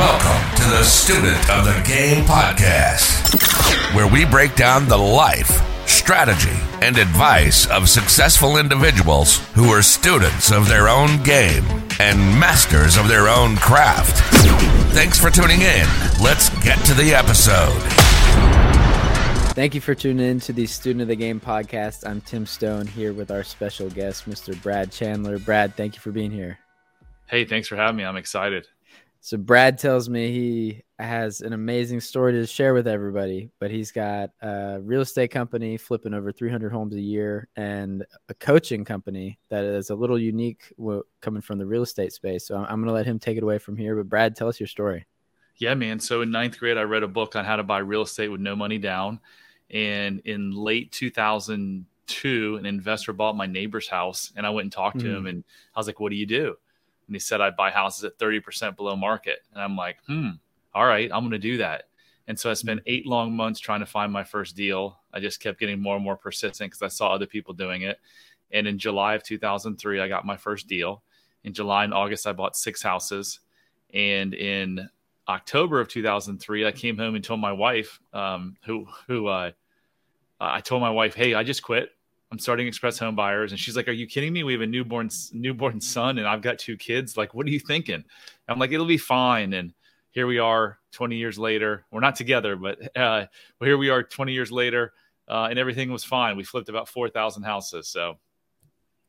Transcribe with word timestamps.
Welcome 0.00 0.56
to 0.56 0.62
the 0.70 0.82
Student 0.82 1.50
of 1.50 1.66
the 1.66 1.82
Game 1.86 2.24
podcast, 2.24 3.94
where 3.94 4.06
we 4.08 4.24
break 4.24 4.56
down 4.56 4.88
the 4.88 4.96
life, 4.96 5.60
strategy, 5.86 6.58
and 6.80 6.96
advice 6.96 7.66
of 7.66 7.86
successful 7.86 8.56
individuals 8.56 9.46
who 9.48 9.68
are 9.68 9.82
students 9.82 10.52
of 10.52 10.68
their 10.68 10.88
own 10.88 11.22
game 11.22 11.64
and 12.00 12.18
masters 12.40 12.96
of 12.96 13.08
their 13.08 13.28
own 13.28 13.56
craft. 13.56 14.16
Thanks 14.94 15.20
for 15.20 15.28
tuning 15.28 15.60
in. 15.60 15.86
Let's 16.18 16.48
get 16.64 16.82
to 16.86 16.94
the 16.94 17.12
episode. 17.14 17.82
Thank 19.52 19.74
you 19.74 19.82
for 19.82 19.94
tuning 19.94 20.26
in 20.26 20.40
to 20.40 20.54
the 20.54 20.64
Student 20.64 21.02
of 21.02 21.08
the 21.08 21.16
Game 21.16 21.40
podcast. 21.40 22.08
I'm 22.08 22.22
Tim 22.22 22.46
Stone 22.46 22.86
here 22.86 23.12
with 23.12 23.30
our 23.30 23.44
special 23.44 23.90
guest, 23.90 24.26
Mr. 24.26 24.60
Brad 24.62 24.92
Chandler. 24.92 25.38
Brad, 25.38 25.76
thank 25.76 25.94
you 25.94 26.00
for 26.00 26.10
being 26.10 26.30
here. 26.30 26.58
Hey, 27.26 27.44
thanks 27.44 27.68
for 27.68 27.76
having 27.76 27.96
me. 27.96 28.04
I'm 28.06 28.16
excited. 28.16 28.66
So 29.22 29.36
Brad 29.36 29.76
tells 29.76 30.08
me 30.08 30.32
he 30.32 30.82
has 30.98 31.42
an 31.42 31.52
amazing 31.52 32.00
story 32.00 32.32
to 32.32 32.46
share 32.46 32.72
with 32.72 32.88
everybody, 32.88 33.50
but 33.58 33.70
he's 33.70 33.92
got 33.92 34.30
a 34.40 34.78
real 34.80 35.02
estate 35.02 35.30
company 35.30 35.76
flipping 35.76 36.14
over 36.14 36.32
300 36.32 36.72
homes 36.72 36.94
a 36.94 37.00
year 37.00 37.46
and 37.54 38.04
a 38.30 38.34
coaching 38.34 38.82
company 38.82 39.38
that 39.50 39.62
is 39.62 39.90
a 39.90 39.94
little 39.94 40.18
unique 40.18 40.72
coming 41.20 41.42
from 41.42 41.58
the 41.58 41.66
real 41.66 41.82
estate 41.82 42.14
space. 42.14 42.46
So 42.46 42.56
I'm 42.56 42.76
going 42.76 42.86
to 42.86 42.92
let 42.92 43.04
him 43.04 43.18
take 43.18 43.36
it 43.36 43.42
away 43.42 43.58
from 43.58 43.76
here. 43.76 43.94
But 43.94 44.08
Brad, 44.08 44.34
tell 44.34 44.48
us 44.48 44.58
your 44.58 44.66
story. 44.66 45.06
Yeah, 45.56 45.74
man. 45.74 46.00
So 46.00 46.22
in 46.22 46.30
ninth 46.30 46.58
grade, 46.58 46.78
I 46.78 46.82
read 46.82 47.02
a 47.02 47.08
book 47.08 47.36
on 47.36 47.44
how 47.44 47.56
to 47.56 47.62
buy 47.62 47.78
real 47.78 48.02
estate 48.02 48.28
with 48.28 48.40
no 48.40 48.56
money 48.56 48.78
down. 48.78 49.20
And 49.68 50.20
in 50.20 50.52
late 50.52 50.92
2002, 50.92 52.56
an 52.56 52.64
investor 52.64 53.12
bought 53.12 53.36
my 53.36 53.46
neighbor's 53.46 53.86
house 53.86 54.32
and 54.34 54.46
I 54.46 54.50
went 54.50 54.64
and 54.64 54.72
talked 54.72 54.96
mm. 54.96 55.02
to 55.02 55.14
him 55.14 55.20
hmm. 55.20 55.26
and 55.26 55.44
I 55.76 55.78
was 55.78 55.86
like, 55.86 56.00
what 56.00 56.08
do 56.08 56.16
you 56.16 56.26
do? 56.26 56.56
And 57.10 57.16
he 57.16 57.20
said 57.20 57.40
I'd 57.40 57.56
buy 57.56 57.72
houses 57.72 58.04
at 58.04 58.18
30% 58.20 58.76
below 58.76 58.94
market. 58.94 59.40
And 59.52 59.60
I'm 59.60 59.76
like, 59.76 59.96
hmm, 60.06 60.28
all 60.72 60.86
right, 60.86 61.10
I'm 61.12 61.22
going 61.22 61.32
to 61.32 61.38
do 61.38 61.56
that. 61.56 61.88
And 62.28 62.38
so 62.38 62.48
I 62.48 62.54
spent 62.54 62.78
mm-hmm. 62.80 62.88
eight 62.88 63.04
long 63.04 63.34
months 63.34 63.58
trying 63.58 63.80
to 63.80 63.86
find 63.86 64.12
my 64.12 64.22
first 64.22 64.54
deal. 64.54 65.00
I 65.12 65.18
just 65.18 65.40
kept 65.40 65.58
getting 65.58 65.82
more 65.82 65.96
and 65.96 66.04
more 66.04 66.16
persistent 66.16 66.70
because 66.70 66.82
I 66.82 66.86
saw 66.86 67.12
other 67.12 67.26
people 67.26 67.52
doing 67.52 67.82
it. 67.82 67.98
And 68.52 68.68
in 68.68 68.78
July 68.78 69.14
of 69.14 69.24
2003, 69.24 70.00
I 70.00 70.06
got 70.06 70.24
my 70.24 70.36
first 70.36 70.68
deal. 70.68 71.02
In 71.42 71.52
July 71.52 71.82
and 71.82 71.92
August, 71.92 72.28
I 72.28 72.32
bought 72.32 72.54
six 72.54 72.80
houses. 72.80 73.40
And 73.92 74.32
in 74.32 74.88
October 75.26 75.80
of 75.80 75.88
2003, 75.88 76.64
I 76.64 76.70
came 76.70 76.96
home 76.96 77.16
and 77.16 77.24
told 77.24 77.40
my 77.40 77.50
wife, 77.50 77.98
um, 78.12 78.56
who 78.64 78.86
who 79.08 79.26
uh, 79.26 79.50
I 80.38 80.60
told 80.60 80.80
my 80.80 80.90
wife, 80.90 81.16
"Hey, 81.16 81.34
I 81.34 81.42
just 81.42 81.64
quit. 81.64 81.90
I'm 82.32 82.38
starting 82.38 82.66
Express 82.66 82.98
Homebuyers. 82.98 83.50
And 83.50 83.58
she's 83.58 83.76
like, 83.76 83.88
Are 83.88 83.92
you 83.92 84.06
kidding 84.06 84.32
me? 84.32 84.44
We 84.44 84.52
have 84.52 84.62
a 84.62 84.66
newborn 84.66 85.10
newborn 85.32 85.80
son 85.80 86.18
and 86.18 86.28
I've 86.28 86.42
got 86.42 86.58
two 86.58 86.76
kids. 86.76 87.16
Like, 87.16 87.34
what 87.34 87.46
are 87.46 87.50
you 87.50 87.60
thinking? 87.60 88.04
I'm 88.48 88.58
like, 88.58 88.72
It'll 88.72 88.86
be 88.86 88.98
fine. 88.98 89.52
And 89.52 89.72
here 90.12 90.26
we 90.26 90.38
are 90.38 90.78
20 90.92 91.16
years 91.16 91.38
later. 91.38 91.84
We're 91.90 92.00
not 92.00 92.16
together, 92.16 92.56
but 92.56 92.80
uh, 92.96 93.26
well, 93.60 93.66
here 93.66 93.78
we 93.78 93.90
are 93.90 94.02
20 94.02 94.32
years 94.32 94.50
later, 94.50 94.92
uh, 95.28 95.48
and 95.50 95.58
everything 95.58 95.90
was 95.90 96.04
fine. 96.04 96.36
We 96.36 96.44
flipped 96.44 96.68
about 96.68 96.88
4,000 96.88 97.42
houses. 97.42 97.88
So, 97.88 98.18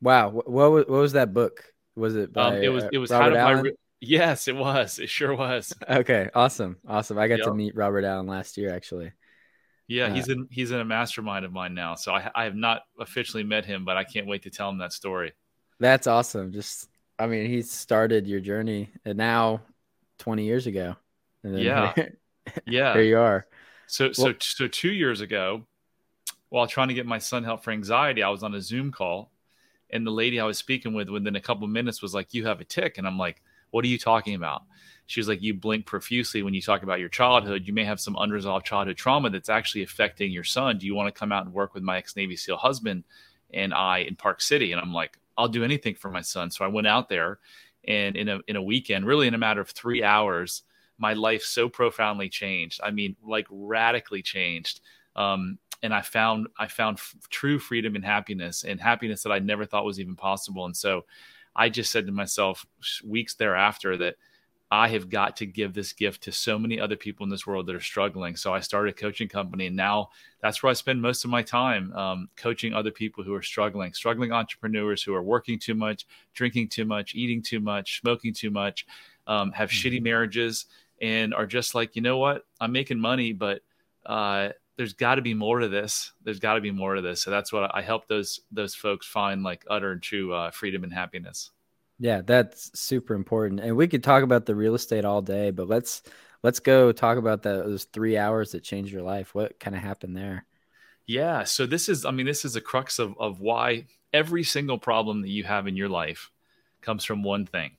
wow. 0.01 0.29
What, 0.29 0.49
what, 0.49 0.71
was, 0.71 0.85
what 0.87 0.99
was 0.99 1.13
that 1.13 1.33
book? 1.33 1.65
Was 1.95 2.15
it 2.15 2.31
by, 2.31 2.57
um, 2.57 2.63
it 2.63 2.69
was, 2.69 2.85
it 2.91 2.97
was 2.97 3.11
Robert 3.11 3.35
Allen? 3.35 3.63
Re- 3.63 3.75
yes, 3.99 4.47
it 4.47 4.55
was. 4.55 4.99
It 4.99 5.09
sure 5.09 5.35
was. 5.35 5.73
okay. 5.89 6.29
Awesome. 6.33 6.77
Awesome. 6.87 7.17
I 7.17 7.27
got 7.27 7.39
yep. 7.39 7.47
to 7.47 7.53
meet 7.53 7.75
Robert 7.75 8.05
Allen 8.05 8.27
last 8.27 8.57
year, 8.57 8.73
actually. 8.73 9.11
Yeah, 9.87 10.05
uh, 10.05 10.13
he's 10.13 10.29
in 10.29 10.47
he's 10.51 10.71
in 10.71 10.79
a 10.79 10.85
mastermind 10.85 11.45
of 11.45 11.51
mine 11.51 11.73
now. 11.73 11.95
So 11.95 12.13
I 12.13 12.29
I 12.33 12.43
have 12.45 12.55
not 12.55 12.83
officially 12.99 13.43
met 13.43 13.65
him, 13.65 13.85
but 13.85 13.97
I 13.97 14.03
can't 14.03 14.27
wait 14.27 14.43
to 14.43 14.49
tell 14.49 14.69
him 14.69 14.77
that 14.79 14.93
story. 14.93 15.33
That's 15.79 16.07
awesome. 16.07 16.51
Just 16.51 16.89
I 17.19 17.27
mean, 17.27 17.49
he 17.49 17.61
started 17.61 18.27
your 18.27 18.39
journey 18.39 18.89
and 19.05 19.17
now 19.17 19.61
20 20.19 20.43
years 20.43 20.67
ago. 20.67 20.95
yeah. 21.43 21.93
Here, 21.93 22.17
yeah. 22.65 22.93
Here 22.93 23.03
you 23.03 23.17
are. 23.17 23.47
So 23.87 24.05
well, 24.05 24.13
so 24.13 24.33
so 24.39 24.67
2 24.67 24.91
years 24.91 25.21
ago, 25.21 25.65
while 26.49 26.67
trying 26.67 26.87
to 26.87 26.93
get 26.93 27.05
my 27.05 27.17
son 27.17 27.43
help 27.43 27.63
for 27.63 27.71
anxiety, 27.71 28.23
I 28.23 28.29
was 28.29 28.43
on 28.43 28.55
a 28.55 28.61
Zoom 28.61 28.91
call 28.91 29.31
and 29.91 30.05
the 30.07 30.11
lady 30.11 30.39
I 30.39 30.45
was 30.45 30.57
speaking 30.57 30.93
with 30.93 31.09
within 31.09 31.35
a 31.35 31.41
couple 31.41 31.67
minutes 31.67 32.01
was 32.01 32.13
like, 32.13 32.33
"You 32.33 32.45
have 32.45 32.61
a 32.61 32.63
tic." 32.63 32.97
And 32.97 33.05
I'm 33.05 33.17
like, 33.17 33.41
"What 33.71 33.85
are 33.85 33.89
you 33.89 33.97
talking 33.97 34.35
about?" 34.35 34.63
She 35.11 35.19
was 35.19 35.27
like, 35.27 35.41
you 35.41 35.53
blink 35.53 35.85
profusely 35.85 36.41
when 36.41 36.53
you 36.53 36.61
talk 36.61 36.83
about 36.83 37.01
your 37.01 37.09
childhood. 37.09 37.63
You 37.65 37.73
may 37.73 37.83
have 37.83 37.99
some 37.99 38.15
unresolved 38.17 38.65
childhood 38.65 38.95
trauma 38.95 39.29
that's 39.29 39.49
actually 39.49 39.83
affecting 39.83 40.31
your 40.31 40.45
son. 40.45 40.77
Do 40.77 40.85
you 40.85 40.95
want 40.95 41.13
to 41.13 41.19
come 41.19 41.33
out 41.33 41.45
and 41.45 41.53
work 41.53 41.73
with 41.73 41.83
my 41.83 41.97
ex 41.97 42.15
Navy 42.15 42.37
SEAL 42.37 42.55
husband 42.55 43.03
and 43.53 43.73
I 43.73 43.99
in 43.99 44.15
Park 44.15 44.41
City? 44.41 44.71
And 44.71 44.79
I'm 44.79 44.93
like, 44.93 45.17
I'll 45.37 45.49
do 45.49 45.65
anything 45.65 45.95
for 45.95 46.09
my 46.09 46.21
son. 46.21 46.49
So 46.49 46.63
I 46.63 46.69
went 46.69 46.87
out 46.87 47.09
there 47.09 47.39
and 47.85 48.15
in 48.15 48.29
a, 48.29 48.39
in 48.47 48.55
a 48.55 48.61
weekend, 48.61 49.05
really 49.05 49.27
in 49.27 49.33
a 49.33 49.37
matter 49.37 49.59
of 49.59 49.69
three 49.69 50.01
hours, 50.01 50.63
my 50.97 51.11
life 51.11 51.43
so 51.43 51.67
profoundly 51.67 52.29
changed. 52.29 52.79
I 52.81 52.91
mean, 52.91 53.17
like 53.21 53.47
radically 53.49 54.21
changed. 54.21 54.79
Um, 55.17 55.57
and 55.83 55.93
I 55.93 56.03
found 56.03 56.47
I 56.57 56.67
found 56.67 56.99
f- 56.99 57.15
true 57.29 57.59
freedom 57.59 57.95
and 57.95 58.05
happiness, 58.05 58.63
and 58.63 58.79
happiness 58.79 59.23
that 59.23 59.31
I 59.31 59.39
never 59.39 59.65
thought 59.65 59.83
was 59.83 59.99
even 59.99 60.15
possible. 60.15 60.65
And 60.65 60.77
so, 60.77 61.05
I 61.55 61.69
just 61.69 61.91
said 61.91 62.05
to 62.05 62.11
myself 62.11 62.65
weeks 63.03 63.33
thereafter 63.33 63.97
that 63.97 64.15
I 64.73 64.87
have 64.87 65.09
got 65.09 65.35
to 65.37 65.45
give 65.45 65.73
this 65.73 65.91
gift 65.91 66.23
to 66.23 66.31
so 66.31 66.57
many 66.57 66.79
other 66.79 66.95
people 66.95 67.25
in 67.25 67.29
this 67.29 67.45
world 67.45 67.65
that 67.67 67.75
are 67.75 67.81
struggling. 67.81 68.37
So 68.37 68.53
I 68.53 68.61
started 68.61 68.91
a 68.91 68.97
coaching 68.97 69.27
company, 69.27 69.67
and 69.67 69.75
now 69.75 70.11
that's 70.41 70.63
where 70.63 70.69
I 70.69 70.73
spend 70.73 71.01
most 71.01 71.25
of 71.25 71.29
my 71.29 71.43
time 71.43 71.91
um, 71.93 72.29
coaching 72.37 72.73
other 72.73 72.89
people 72.89 73.21
who 73.21 73.33
are 73.33 73.41
struggling, 73.41 73.93
struggling 73.93 74.31
entrepreneurs 74.31 75.03
who 75.03 75.13
are 75.13 75.21
working 75.21 75.59
too 75.59 75.75
much, 75.75 76.07
drinking 76.33 76.69
too 76.69 76.85
much, 76.85 77.15
eating 77.15 77.41
too 77.41 77.59
much, 77.59 77.99
smoking 77.99 78.33
too 78.33 78.49
much, 78.49 78.85
um, 79.27 79.51
have 79.51 79.69
mm-hmm. 79.69 79.87
shitty 79.87 80.01
marriages, 80.01 80.67
and 81.01 81.33
are 81.33 81.45
just 81.45 81.75
like, 81.75 81.97
you 81.97 82.01
know 82.01 82.17
what? 82.17 82.45
I'm 82.61 82.71
making 82.71 82.99
money, 82.99 83.33
but 83.33 83.61
uh, 84.05 84.49
there's 84.77 84.93
got 84.93 85.15
to 85.15 85.21
be 85.21 85.33
more 85.33 85.59
to 85.59 85.67
this. 85.67 86.13
There's 86.23 86.39
got 86.39 86.53
to 86.53 86.61
be 86.61 86.71
more 86.71 86.95
to 86.95 87.01
this. 87.01 87.21
So 87.21 87.29
that's 87.29 87.51
what 87.51 87.75
I 87.75 87.81
help 87.81 88.07
those 88.07 88.39
those 88.51 88.73
folks 88.73 89.05
find 89.05 89.43
like 89.43 89.65
utter 89.69 89.91
and 89.91 90.01
true 90.01 90.33
uh, 90.33 90.51
freedom 90.51 90.85
and 90.85 90.93
happiness. 90.93 91.51
Yeah, 92.01 92.21
that's 92.25 92.71
super 92.77 93.13
important. 93.13 93.59
And 93.59 93.77
we 93.77 93.87
could 93.87 94.03
talk 94.03 94.23
about 94.23 94.47
the 94.47 94.55
real 94.55 94.73
estate 94.73 95.05
all 95.05 95.21
day, 95.21 95.51
but 95.51 95.67
let's 95.67 96.01
let's 96.41 96.59
go 96.59 96.91
talk 96.91 97.19
about 97.19 97.43
that, 97.43 97.63
those 97.63 97.83
three 97.83 98.17
hours 98.17 98.53
that 98.53 98.63
changed 98.63 98.91
your 98.91 99.03
life. 99.03 99.35
What 99.35 99.59
kind 99.59 99.75
of 99.75 99.83
happened 99.83 100.17
there? 100.17 100.47
Yeah. 101.05 101.43
So 101.43 101.67
this 101.67 101.87
is, 101.87 102.03
I 102.03 102.09
mean, 102.09 102.25
this 102.25 102.43
is 102.43 102.53
the 102.53 102.61
crux 102.61 102.97
of 102.97 103.15
of 103.19 103.39
why 103.39 103.85
every 104.13 104.43
single 104.43 104.79
problem 104.79 105.21
that 105.21 105.29
you 105.29 105.43
have 105.43 105.67
in 105.67 105.75
your 105.75 105.89
life 105.89 106.31
comes 106.81 107.05
from 107.05 107.21
one 107.21 107.45
thing. 107.45 107.73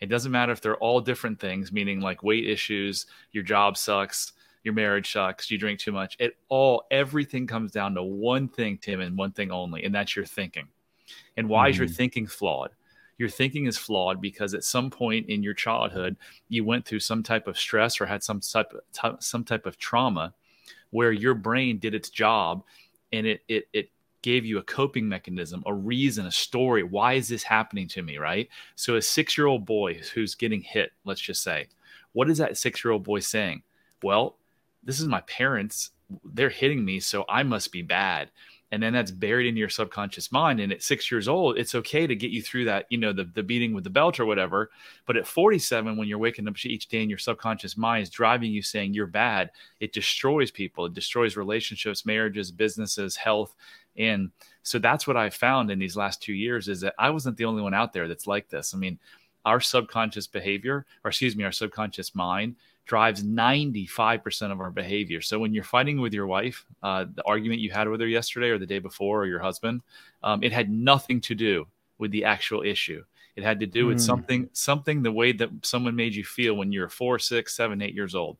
It 0.00 0.06
doesn't 0.06 0.32
matter 0.32 0.50
if 0.50 0.60
they're 0.60 0.76
all 0.78 1.00
different 1.00 1.38
things, 1.38 1.70
meaning 1.70 2.00
like 2.00 2.24
weight 2.24 2.48
issues, 2.48 3.06
your 3.30 3.44
job 3.44 3.76
sucks, 3.76 4.32
your 4.64 4.74
marriage 4.74 5.12
sucks, 5.12 5.48
you 5.48 5.58
drink 5.58 5.78
too 5.78 5.92
much. 5.92 6.16
It 6.18 6.36
all 6.48 6.88
everything 6.90 7.46
comes 7.46 7.70
down 7.70 7.94
to 7.94 8.02
one 8.02 8.48
thing, 8.48 8.78
Tim, 8.78 9.00
and 9.00 9.16
one 9.16 9.30
thing 9.30 9.52
only, 9.52 9.84
and 9.84 9.94
that's 9.94 10.16
your 10.16 10.24
thinking. 10.24 10.66
And 11.36 11.48
why 11.48 11.68
mm. 11.68 11.70
is 11.70 11.78
your 11.78 11.86
mm-hmm. 11.86 11.94
thinking 11.94 12.26
flawed? 12.26 12.72
Your 13.20 13.28
thinking 13.28 13.66
is 13.66 13.76
flawed 13.76 14.18
because 14.18 14.54
at 14.54 14.64
some 14.64 14.88
point 14.88 15.28
in 15.28 15.42
your 15.42 15.52
childhood 15.52 16.16
you 16.48 16.64
went 16.64 16.86
through 16.86 16.98
some 16.98 17.22
type 17.22 17.46
of 17.46 17.58
stress 17.58 18.00
or 18.00 18.06
had 18.06 18.22
some 18.22 18.40
type 18.40 18.72
of, 18.72 19.22
some 19.22 19.44
type 19.44 19.66
of 19.66 19.76
trauma 19.76 20.32
where 20.88 21.12
your 21.12 21.34
brain 21.34 21.78
did 21.78 21.94
its 21.94 22.08
job 22.08 22.64
and 23.12 23.26
it 23.26 23.42
it 23.46 23.68
it 23.74 23.90
gave 24.22 24.46
you 24.46 24.58
a 24.58 24.62
coping 24.62 25.06
mechanism, 25.06 25.62
a 25.66 25.72
reason, 25.72 26.26
a 26.26 26.30
story. 26.30 26.82
Why 26.82 27.14
is 27.14 27.28
this 27.28 27.42
happening 27.42 27.88
to 27.88 28.02
me, 28.02 28.18
right? 28.18 28.48
So 28.74 28.96
a 28.96 28.98
6-year-old 28.98 29.64
boy 29.64 30.00
who's 30.14 30.34
getting 30.34 30.60
hit, 30.60 30.92
let's 31.06 31.22
just 31.22 31.42
say, 31.42 31.68
what 32.12 32.28
is 32.28 32.36
that 32.36 32.52
6-year-old 32.52 33.02
boy 33.02 33.20
saying? 33.20 33.62
Well, 34.02 34.36
this 34.82 35.00
is 35.00 35.06
my 35.06 35.22
parents, 35.22 35.90
they're 36.22 36.50
hitting 36.50 36.84
me, 36.84 37.00
so 37.00 37.24
I 37.30 37.42
must 37.44 37.72
be 37.72 37.80
bad 37.80 38.30
and 38.72 38.82
then 38.82 38.92
that's 38.92 39.10
buried 39.10 39.46
in 39.46 39.56
your 39.56 39.68
subconscious 39.68 40.30
mind. 40.30 40.60
And 40.60 40.72
at 40.72 40.82
six 40.82 41.10
years 41.10 41.28
old 41.28 41.58
it's 41.58 41.74
okay 41.74 42.06
to 42.06 42.14
get 42.14 42.30
you 42.30 42.42
through 42.42 42.64
that 42.66 42.86
you 42.90 42.98
know 42.98 43.12
the, 43.12 43.24
the 43.24 43.42
beating 43.42 43.74
with 43.74 43.84
the 43.84 43.90
belt 43.90 44.20
or 44.20 44.26
whatever. 44.26 44.70
But 45.06 45.16
at 45.16 45.26
47 45.26 45.96
when 45.96 46.08
you're 46.08 46.18
waking 46.18 46.48
up 46.48 46.64
each 46.64 46.88
day 46.88 47.00
and 47.00 47.10
your 47.10 47.18
subconscious 47.18 47.76
mind 47.76 48.02
is 48.02 48.10
driving 48.10 48.52
you 48.52 48.62
saying 48.62 48.94
you're 48.94 49.06
bad 49.06 49.50
it 49.80 49.92
destroys 49.92 50.50
people. 50.50 50.86
It 50.86 50.94
destroys 50.94 51.36
relationships 51.36 52.06
marriages 52.06 52.50
businesses 52.50 53.16
health. 53.16 53.54
And 53.96 54.30
so 54.62 54.78
that's 54.78 55.06
what 55.06 55.16
i 55.16 55.30
found 55.30 55.70
in 55.70 55.78
these 55.78 55.96
last 55.96 56.22
two 56.22 56.34
years 56.34 56.68
is 56.68 56.80
that 56.82 56.94
i 56.98 57.10
wasn't 57.10 57.36
the 57.36 57.46
only 57.46 57.62
one 57.62 57.74
out 57.74 57.92
there 57.92 58.08
that's 58.08 58.26
like 58.26 58.48
this. 58.48 58.74
I 58.74 58.78
mean 58.78 58.98
our 59.46 59.60
subconscious 59.60 60.26
behavior 60.26 60.86
or 61.04 61.08
excuse 61.08 61.34
me 61.34 61.44
our 61.44 61.52
subconscious 61.52 62.14
mind 62.14 62.56
drives 62.90 63.22
95% 63.22 64.50
of 64.50 64.60
our 64.60 64.72
behavior. 64.72 65.20
So 65.20 65.38
when 65.38 65.54
you're 65.54 65.62
fighting 65.62 66.00
with 66.00 66.12
your 66.12 66.26
wife, 66.26 66.66
uh, 66.82 67.04
the 67.14 67.22
argument 67.24 67.60
you 67.60 67.70
had 67.70 67.88
with 67.88 68.00
her 68.00 68.06
yesterday 68.08 68.48
or 68.48 68.58
the 68.58 68.66
day 68.66 68.80
before 68.80 69.20
or 69.22 69.26
your 69.26 69.38
husband, 69.38 69.82
um, 70.24 70.42
it 70.42 70.50
had 70.50 70.68
nothing 70.68 71.20
to 71.20 71.36
do 71.36 71.68
with 71.98 72.10
the 72.10 72.24
actual 72.24 72.62
issue. 72.62 73.04
It 73.36 73.44
had 73.44 73.60
to 73.60 73.66
do 73.66 73.86
with 73.86 73.98
mm. 73.98 74.00
something, 74.00 74.50
something 74.54 75.04
the 75.04 75.12
way 75.12 75.30
that 75.30 75.50
someone 75.62 75.94
made 75.94 76.16
you 76.16 76.24
feel 76.24 76.54
when 76.54 76.72
you're 76.72 76.88
four, 76.88 77.20
six, 77.20 77.54
seven, 77.54 77.80
eight 77.80 77.94
years 77.94 78.16
old. 78.16 78.38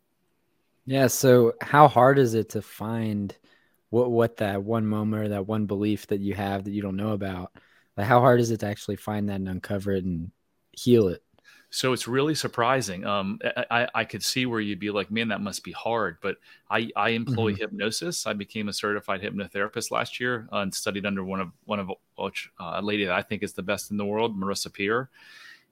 Yeah. 0.84 1.06
So 1.06 1.54
how 1.60 1.86
hard 1.86 2.18
is 2.18 2.34
it 2.34 2.48
to 2.48 2.60
find 2.60 3.32
what 3.90 4.10
what 4.10 4.38
that 4.38 4.64
one 4.64 4.84
moment 4.84 5.22
or 5.22 5.28
that 5.28 5.46
one 5.46 5.66
belief 5.66 6.08
that 6.08 6.18
you 6.18 6.34
have 6.34 6.64
that 6.64 6.72
you 6.72 6.82
don't 6.82 6.96
know 6.96 7.12
about? 7.12 7.52
Like 7.96 8.08
how 8.08 8.18
hard 8.18 8.40
is 8.40 8.50
it 8.50 8.58
to 8.60 8.66
actually 8.66 8.96
find 8.96 9.28
that 9.28 9.36
and 9.36 9.48
uncover 9.48 9.92
it 9.92 10.04
and 10.04 10.32
heal 10.72 11.06
it? 11.06 11.22
So 11.72 11.92
it's 11.92 12.08
really 12.08 12.34
surprising. 12.34 13.06
Um, 13.06 13.38
I, 13.70 13.86
I 13.94 14.04
could 14.04 14.24
see 14.24 14.44
where 14.44 14.58
you'd 14.58 14.80
be 14.80 14.90
like, 14.90 15.10
man, 15.10 15.28
that 15.28 15.40
must 15.40 15.62
be 15.62 15.70
hard. 15.70 16.18
But 16.20 16.36
I, 16.68 16.90
I 16.96 17.10
employ 17.10 17.52
mm-hmm. 17.52 17.60
hypnosis. 17.60 18.26
I 18.26 18.32
became 18.32 18.68
a 18.68 18.72
certified 18.72 19.22
hypnotherapist 19.22 19.92
last 19.92 20.18
year 20.18 20.48
uh, 20.52 20.58
and 20.58 20.74
studied 20.74 21.06
under 21.06 21.24
one 21.24 21.40
of 21.40 21.52
one 21.66 21.78
of 21.78 21.90
uh, 22.18 22.30
a 22.58 22.82
lady 22.82 23.04
that 23.04 23.14
I 23.14 23.22
think 23.22 23.44
is 23.44 23.52
the 23.52 23.62
best 23.62 23.92
in 23.92 23.96
the 23.96 24.04
world, 24.04 24.36
Marissa 24.36 24.72
Peer. 24.72 25.10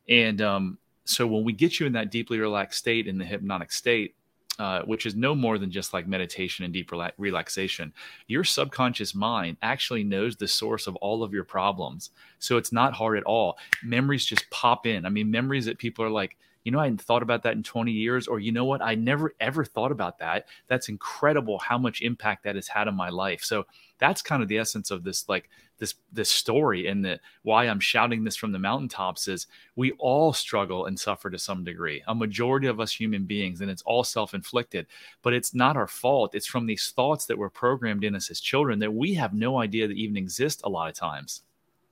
And 0.09 0.41
um, 0.41 0.79
so 1.05 1.27
when 1.27 1.43
we 1.43 1.53
get 1.53 1.81
you 1.81 1.87
in 1.87 1.93
that 1.95 2.13
deeply 2.13 2.39
relaxed 2.39 2.79
state, 2.79 3.09
in 3.09 3.19
the 3.19 3.25
hypnotic 3.25 3.73
state, 3.73 4.15
uh, 4.59 4.83
which 4.83 5.07
is 5.07 5.15
no 5.15 5.35
more 5.35 5.59
than 5.59 5.71
just 5.71 5.93
like 5.93 6.07
meditation 6.07 6.65
and 6.65 6.75
deep 6.75 6.91
rela- 6.91 7.13
relaxation. 7.17 7.93
Your 8.27 8.45
subconscious 8.45 9.15
mind 9.15 9.57
actually 9.63 10.05
knows 10.05 10.37
the 10.37 10.49
source 10.49 10.87
of 10.87 10.97
all 10.97 11.23
of 11.23 11.33
your 11.33 11.45
problems. 11.45 12.11
So 12.39 12.57
it's 12.57 12.73
not 12.73 12.93
hard 12.93 13.19
at 13.19 13.25
all. 13.25 13.59
Memories 13.85 14.25
just 14.25 14.49
pop 14.51 14.87
in. 14.87 15.07
I 15.07 15.11
mean, 15.11 15.31
memories 15.31 15.67
that 15.67 15.79
people 15.79 16.05
are 16.05 16.11
like, 16.11 16.37
you 16.65 16.73
know, 16.73 16.81
I 16.81 16.85
hadn't 16.85 17.01
thought 17.01 17.23
about 17.23 17.45
that 17.45 17.55
in 17.55 17.63
20 17.63 17.93
years, 17.93 18.27
or 18.27 18.41
you 18.41 18.53
know 18.53 18.65
what, 18.65 18.83
I 18.83 18.95
never 18.95 19.33
ever 19.41 19.65
thought 19.65 19.93
about 19.93 20.19
that. 20.19 20.49
That's 20.67 20.89
incredible 20.89 21.59
how 21.59 21.79
much 21.79 22.03
impact 22.03 22.45
that 22.45 22.57
has 22.57 22.69
had 22.69 22.89
on 22.89 22.95
my 22.95 23.09
life. 23.09 23.43
So 23.43 23.67
that's 23.99 24.23
kind 24.23 24.43
of 24.43 24.49
the 24.49 24.59
essence 24.59 24.91
of 24.91 25.05
this 25.05 25.29
like 25.29 25.49
this 25.79 25.95
this 26.13 26.31
story 26.31 26.89
and 26.89 27.05
the 27.05 27.21
why 27.43 27.65
I'm 27.65 27.81
shouting 27.81 28.25
this 28.25 28.37
from 28.37 28.53
the 28.53 28.59
mountaintops 28.59 29.29
is 29.29 29.47
we 29.77 29.93
all 29.93 30.33
struggle 30.33 30.87
and 30.87 30.99
suffer 30.99 31.31
to 31.31 31.39
some 31.39 31.65
degree. 31.65 32.03
A 32.07 32.15
majority 32.15 32.67
of 32.67 32.81
us 32.81 32.93
human 32.93 33.25
beings, 33.25 33.61
and 33.61 33.71
it's 33.71 33.83
all 33.83 34.05
self-inflicted. 34.05 34.87
But 35.23 35.35
it's 35.35 35.55
not 35.55 35.77
our 35.77 35.89
fault. 35.89 36.35
It's 36.35 36.47
from 36.47 36.67
these 36.67 36.91
thoughts 36.91 37.27
that 37.27 37.39
were 37.39 37.51
programmed 37.51 38.05
in 38.05 38.15
us 38.15 38.31
as 38.31 38.41
children 38.41 38.79
that 38.81 38.93
we 38.93 39.15
have 39.15 39.35
no 39.35 39.59
idea 39.59 39.87
that 39.87 39.97
even 39.97 40.17
exist 40.17 40.63
a 40.65 40.69
lot 40.69 40.89
of 40.89 40.95
times. 40.95 41.43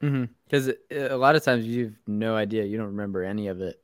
Because 0.01 0.69
mm-hmm. 0.69 1.13
a 1.13 1.17
lot 1.17 1.37
of 1.37 1.45
times 1.45 1.65
you've 1.67 1.97
no 2.07 2.37
idea. 2.37 2.65
You 2.65 2.77
don't 2.77 2.89
remember 2.89 3.23
any 3.23 3.49
of 3.49 3.61
it 3.61 3.81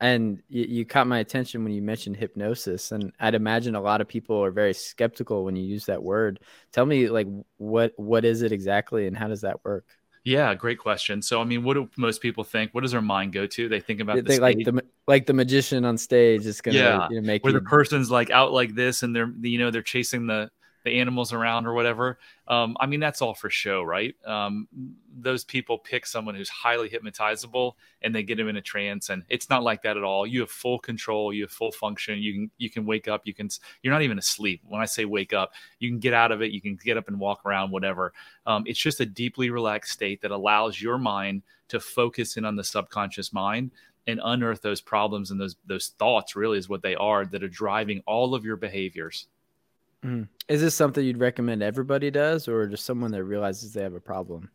and 0.00 0.42
you, 0.48 0.64
you, 0.64 0.84
caught 0.84 1.06
my 1.06 1.18
attention 1.20 1.64
when 1.64 1.72
you 1.72 1.80
mentioned 1.80 2.16
hypnosis 2.16 2.92
and 2.92 3.12
i'd 3.20 3.34
imagine 3.34 3.74
a 3.74 3.80
lot 3.80 4.00
of 4.00 4.08
people 4.08 4.42
are 4.44 4.50
very 4.50 4.74
skeptical 4.74 5.44
when 5.44 5.56
you 5.56 5.64
use 5.64 5.86
that 5.86 6.02
word. 6.02 6.40
Tell 6.72 6.86
me 6.86 7.08
like 7.08 7.26
what 7.56 7.92
what 7.96 8.24
is 8.24 8.42
it 8.42 8.52
exactly 8.52 9.06
and 9.06 9.16
how 9.16 9.28
does 9.28 9.40
that 9.40 9.64
work? 9.64 9.86
Yeah 10.24 10.54
great 10.54 10.78
question. 10.78 11.22
So 11.22 11.40
i 11.40 11.44
mean 11.44 11.62
what 11.64 11.74
do 11.74 11.88
most 11.96 12.20
people 12.20 12.44
think? 12.44 12.74
What 12.74 12.82
does 12.82 12.92
their 12.92 13.02
mind 13.02 13.32
go 13.32 13.46
to? 13.46 13.68
They 13.68 13.80
think 13.80 14.00
about 14.00 14.16
they, 14.16 14.36
the 14.36 14.40
like 14.40 14.58
the 14.58 14.82
like 15.06 15.26
the 15.26 15.34
magician 15.34 15.84
on 15.84 15.96
stage 15.96 16.44
is 16.44 16.60
gonna 16.60 16.76
yeah. 16.76 17.08
you 17.10 17.20
know, 17.20 17.26
make 17.26 17.42
where 17.42 17.52
you... 17.52 17.58
the 17.58 17.64
person's 17.64 18.10
like 18.10 18.30
out 18.30 18.52
like 18.52 18.74
this 18.74 19.02
and 19.02 19.16
they're 19.16 19.32
you 19.40 19.58
know 19.58 19.70
they're 19.70 19.82
chasing 19.82 20.26
the 20.26 20.50
the 20.86 21.00
animals 21.00 21.32
around 21.32 21.66
or 21.66 21.74
whatever. 21.74 22.16
Um, 22.46 22.76
I 22.78 22.86
mean, 22.86 23.00
that's 23.00 23.20
all 23.20 23.34
for 23.34 23.50
show, 23.50 23.82
right? 23.82 24.14
Um, 24.24 24.68
those 25.18 25.42
people 25.42 25.78
pick 25.78 26.06
someone 26.06 26.36
who's 26.36 26.48
highly 26.48 26.88
hypnotizable 26.88 27.72
and 28.02 28.14
they 28.14 28.22
get 28.22 28.36
them 28.36 28.46
in 28.46 28.56
a 28.56 28.62
trance, 28.62 29.10
and 29.10 29.24
it's 29.28 29.50
not 29.50 29.64
like 29.64 29.82
that 29.82 29.96
at 29.96 30.04
all. 30.04 30.28
You 30.28 30.40
have 30.40 30.50
full 30.50 30.78
control, 30.78 31.32
you 31.32 31.42
have 31.42 31.50
full 31.50 31.72
function. 31.72 32.20
You 32.20 32.32
can 32.34 32.50
you 32.58 32.70
can 32.70 32.86
wake 32.86 33.08
up. 33.08 33.22
You 33.24 33.34
can 33.34 33.48
you're 33.82 33.92
not 33.92 34.02
even 34.02 34.16
asleep. 34.16 34.62
When 34.64 34.80
I 34.80 34.84
say 34.84 35.04
wake 35.04 35.32
up, 35.32 35.54
you 35.80 35.90
can 35.90 35.98
get 35.98 36.14
out 36.14 36.30
of 36.30 36.40
it. 36.40 36.52
You 36.52 36.60
can 36.60 36.76
get 36.76 36.96
up 36.96 37.08
and 37.08 37.18
walk 37.18 37.44
around, 37.44 37.72
whatever. 37.72 38.12
Um, 38.46 38.62
it's 38.66 38.78
just 38.78 39.00
a 39.00 39.06
deeply 39.06 39.50
relaxed 39.50 39.92
state 39.92 40.22
that 40.22 40.30
allows 40.30 40.80
your 40.80 40.98
mind 40.98 41.42
to 41.68 41.80
focus 41.80 42.36
in 42.36 42.44
on 42.44 42.54
the 42.54 42.62
subconscious 42.62 43.32
mind 43.32 43.72
and 44.06 44.20
unearth 44.22 44.62
those 44.62 44.80
problems 44.80 45.32
and 45.32 45.40
those 45.40 45.56
those 45.66 45.88
thoughts 45.98 46.36
really 46.36 46.58
is 46.58 46.68
what 46.68 46.82
they 46.82 46.94
are 46.94 47.26
that 47.26 47.42
are 47.42 47.48
driving 47.48 48.00
all 48.06 48.36
of 48.36 48.44
your 48.44 48.54
behaviors 48.54 49.26
Mm. 50.06 50.28
Is 50.48 50.60
this 50.60 50.74
something 50.74 51.04
you'd 51.04 51.18
recommend 51.18 51.62
everybody 51.62 52.10
does, 52.10 52.46
or 52.46 52.66
just 52.66 52.84
someone 52.84 53.10
that 53.10 53.24
realizes 53.24 53.72
they 53.72 53.82
have 53.82 53.94
a 53.94 54.00
problem? 54.00 54.50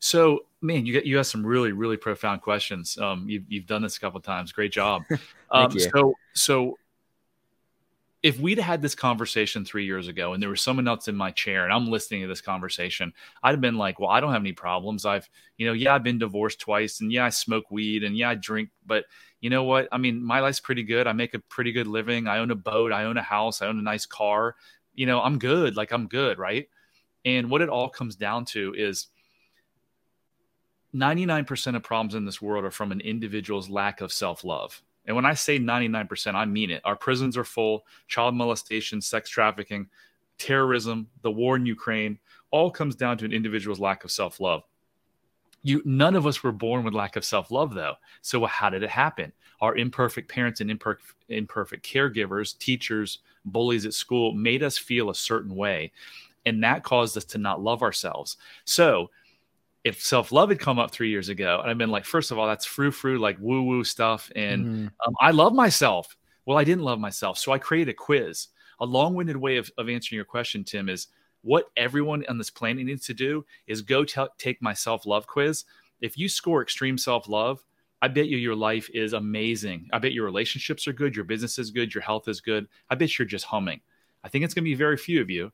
So, 0.00 0.40
man, 0.60 0.86
you 0.86 0.92
get 0.92 1.06
you 1.06 1.16
have 1.18 1.26
some 1.26 1.46
really 1.46 1.70
really 1.70 1.96
profound 1.96 2.42
questions. 2.42 2.98
Um, 2.98 3.28
you've 3.28 3.44
you've 3.48 3.66
done 3.66 3.82
this 3.82 3.96
a 3.96 4.00
couple 4.00 4.20
times. 4.20 4.50
Great 4.50 4.72
job. 4.72 5.04
um, 5.52 5.70
so 5.78 6.14
so 6.34 6.78
if 8.22 8.40
we'd 8.40 8.58
had 8.58 8.82
this 8.82 8.96
conversation 8.96 9.64
three 9.64 9.84
years 9.84 10.08
ago 10.08 10.32
and 10.32 10.42
there 10.42 10.50
was 10.50 10.60
someone 10.60 10.88
else 10.88 11.06
in 11.06 11.14
my 11.14 11.30
chair 11.30 11.62
and 11.62 11.72
I'm 11.72 11.88
listening 11.88 12.22
to 12.22 12.26
this 12.26 12.40
conversation, 12.40 13.12
I'd 13.44 13.52
have 13.52 13.60
been 13.60 13.78
like, 13.78 14.00
well, 14.00 14.10
I 14.10 14.18
don't 14.18 14.32
have 14.32 14.42
any 14.42 14.52
problems. 14.52 15.06
I've, 15.06 15.30
you 15.56 15.66
know, 15.66 15.72
yeah, 15.72 15.94
I've 15.94 16.02
been 16.02 16.18
divorced 16.18 16.58
twice 16.58 17.00
and 17.00 17.12
yeah, 17.12 17.26
I 17.26 17.28
smoke 17.28 17.70
weed 17.70 18.02
and 18.02 18.16
yeah, 18.16 18.30
I 18.30 18.34
drink, 18.34 18.70
but 18.84 19.04
you 19.40 19.50
know 19.50 19.62
what? 19.62 19.86
I 19.92 19.98
mean, 19.98 20.20
my 20.20 20.40
life's 20.40 20.58
pretty 20.58 20.82
good. 20.82 21.06
I 21.06 21.12
make 21.12 21.34
a 21.34 21.38
pretty 21.38 21.70
good 21.70 21.86
living. 21.86 22.26
I 22.26 22.38
own 22.38 22.50
a 22.50 22.56
boat. 22.56 22.92
I 22.92 23.04
own 23.04 23.16
a 23.16 23.22
house. 23.22 23.62
I 23.62 23.68
own 23.68 23.78
a 23.78 23.82
nice 23.82 24.04
car 24.04 24.56
you 24.98 25.06
know, 25.06 25.20
I'm 25.20 25.38
good. 25.38 25.76
Like 25.76 25.92
I'm 25.92 26.08
good, 26.08 26.40
right? 26.40 26.68
And 27.24 27.48
what 27.48 27.62
it 27.62 27.68
all 27.68 27.88
comes 27.88 28.16
down 28.16 28.44
to 28.46 28.74
is 28.76 29.06
99% 30.92 31.76
of 31.76 31.82
problems 31.84 32.16
in 32.16 32.24
this 32.24 32.42
world 32.42 32.64
are 32.64 32.72
from 32.72 32.90
an 32.90 33.00
individual's 33.00 33.70
lack 33.70 34.00
of 34.00 34.12
self 34.12 34.42
love. 34.42 34.82
And 35.06 35.14
when 35.14 35.24
I 35.24 35.34
say 35.34 35.60
99%, 35.60 36.34
I 36.34 36.44
mean 36.46 36.70
it. 36.72 36.82
Our 36.84 36.96
prisons 36.96 37.36
are 37.36 37.44
full, 37.44 37.86
child 38.08 38.34
molestation, 38.34 39.00
sex 39.00 39.30
trafficking, 39.30 39.88
terrorism, 40.36 41.06
the 41.22 41.30
war 41.30 41.54
in 41.54 41.64
Ukraine, 41.64 42.18
all 42.50 42.70
comes 42.70 42.96
down 42.96 43.18
to 43.18 43.24
an 43.24 43.32
individual's 43.32 43.78
lack 43.78 44.02
of 44.02 44.10
self 44.10 44.40
love. 44.40 44.64
You, 45.62 45.82
none 45.84 46.14
of 46.14 46.26
us 46.26 46.42
were 46.42 46.52
born 46.52 46.84
with 46.84 46.94
lack 46.94 47.16
of 47.16 47.24
self 47.24 47.50
love, 47.50 47.74
though. 47.74 47.94
So 48.22 48.44
how 48.46 48.70
did 48.70 48.82
it 48.82 48.90
happen? 48.90 49.32
Our 49.60 49.76
imperfect 49.76 50.30
parents 50.30 50.60
and 50.60 50.70
imperfect, 50.70 51.14
imperfect 51.28 51.84
caregivers, 51.84 52.56
teachers, 52.58 53.18
bullies 53.44 53.86
at 53.86 53.94
school 53.94 54.32
made 54.32 54.62
us 54.62 54.78
feel 54.78 55.10
a 55.10 55.14
certain 55.14 55.54
way. 55.54 55.92
And 56.46 56.62
that 56.62 56.82
caused 56.82 57.16
us 57.16 57.24
to 57.26 57.38
not 57.38 57.60
love 57.60 57.82
ourselves. 57.82 58.36
So 58.64 59.10
if 59.84 60.02
self 60.02 60.32
love 60.32 60.50
had 60.50 60.60
come 60.60 60.78
up 60.78 60.90
three 60.90 61.10
years 61.10 61.28
ago, 61.28 61.60
and 61.60 61.70
I've 61.70 61.78
been 61.78 61.90
like, 61.90 62.04
first 62.04 62.30
of 62.30 62.38
all, 62.38 62.46
that's 62.46 62.64
frou 62.64 62.90
frou, 62.90 63.18
like 63.18 63.36
woo 63.40 63.62
woo 63.62 63.84
stuff. 63.84 64.30
And 64.36 64.64
mm-hmm. 64.64 64.86
um, 65.06 65.14
I 65.20 65.30
love 65.30 65.54
myself. 65.54 66.16
Well, 66.46 66.58
I 66.58 66.64
didn't 66.64 66.84
love 66.84 66.98
myself. 66.98 67.38
So 67.38 67.52
I 67.52 67.58
created 67.58 67.92
a 67.92 67.94
quiz. 67.94 68.48
A 68.80 68.86
long 68.86 69.14
winded 69.14 69.36
way 69.36 69.56
of, 69.56 69.70
of 69.76 69.88
answering 69.88 70.16
your 70.16 70.24
question, 70.24 70.62
Tim, 70.62 70.88
is 70.88 71.08
what 71.42 71.70
everyone 71.76 72.24
on 72.28 72.38
this 72.38 72.50
planet 72.50 72.84
needs 72.84 73.06
to 73.06 73.14
do 73.14 73.44
is 73.66 73.82
go 73.82 74.04
t- 74.04 74.24
take 74.38 74.60
my 74.60 74.72
self 74.72 75.06
love 75.06 75.26
quiz. 75.26 75.64
If 76.00 76.16
you 76.16 76.28
score 76.28 76.62
extreme 76.62 76.98
self 76.98 77.28
love, 77.28 77.64
I 78.00 78.08
bet 78.08 78.28
you 78.28 78.36
your 78.36 78.54
life 78.54 78.88
is 78.94 79.12
amazing. 79.12 79.88
I 79.92 79.98
bet 79.98 80.12
your 80.12 80.24
relationships 80.24 80.86
are 80.86 80.92
good, 80.92 81.16
your 81.16 81.24
business 81.24 81.58
is 81.58 81.70
good, 81.70 81.94
your 81.94 82.02
health 82.02 82.28
is 82.28 82.40
good. 82.40 82.68
I 82.88 82.94
bet 82.94 83.18
you're 83.18 83.26
just 83.26 83.46
humming. 83.46 83.80
I 84.22 84.28
think 84.28 84.44
it's 84.44 84.54
going 84.54 84.64
to 84.64 84.70
be 84.70 84.74
very 84.74 84.96
few 84.96 85.20
of 85.20 85.30
you. 85.30 85.52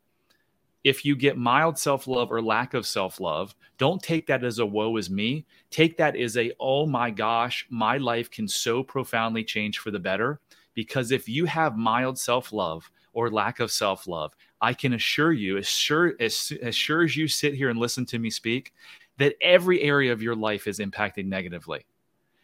If 0.83 1.05
you 1.07 1.17
get 1.17 1.39
mild 1.39 1.79
self 1.79 2.07
love 2.07 2.31
or 2.31 2.43
lack 2.43 2.75
of 2.75 2.87
self 2.87 3.19
love, 3.19 3.55
don't 3.79 4.03
take 4.03 4.27
that 4.27 4.45
as 4.45 4.59
a 4.59 4.67
woe 4.67 4.97
is 4.99 5.09
me. 5.09 5.47
Take 5.71 5.97
that 5.97 6.15
as 6.15 6.37
a, 6.37 6.53
oh 6.61 6.85
my 6.87 7.11
gosh, 7.11 7.67
my 7.71 7.97
life 7.97 8.31
can 8.31 8.47
so 8.47 8.83
profoundly 8.83 9.45
change 9.45 9.79
for 9.79 9.91
the 9.91 9.99
better. 9.99 10.41
Because 10.75 11.11
if 11.11 11.29
you 11.29 11.47
have 11.47 11.77
mild 11.77 12.19
self 12.19 12.53
love 12.53 12.91
or 13.15 13.31
lack 13.31 13.61
of 13.61 13.71
self 13.71 14.07
love, 14.07 14.35
I 14.61 14.73
can 14.73 14.95
assure 14.95 15.33
you, 15.33 15.59
as 15.59 15.67
sure 15.67 16.15
as, 16.21 16.53
as 16.63 16.75
sure 16.75 17.03
as 17.03 17.17
you 17.17 17.29
sit 17.29 17.55
here 17.55 17.69
and 17.69 17.79
listen 17.79 18.07
to 18.07 18.19
me 18.19 18.31
speak, 18.31 18.73
that 19.19 19.35
every 19.41 19.83
area 19.83 20.13
of 20.13 20.23
your 20.23 20.35
life 20.35 20.67
is 20.67 20.81
impacted 20.81 21.27
negatively. 21.27 21.87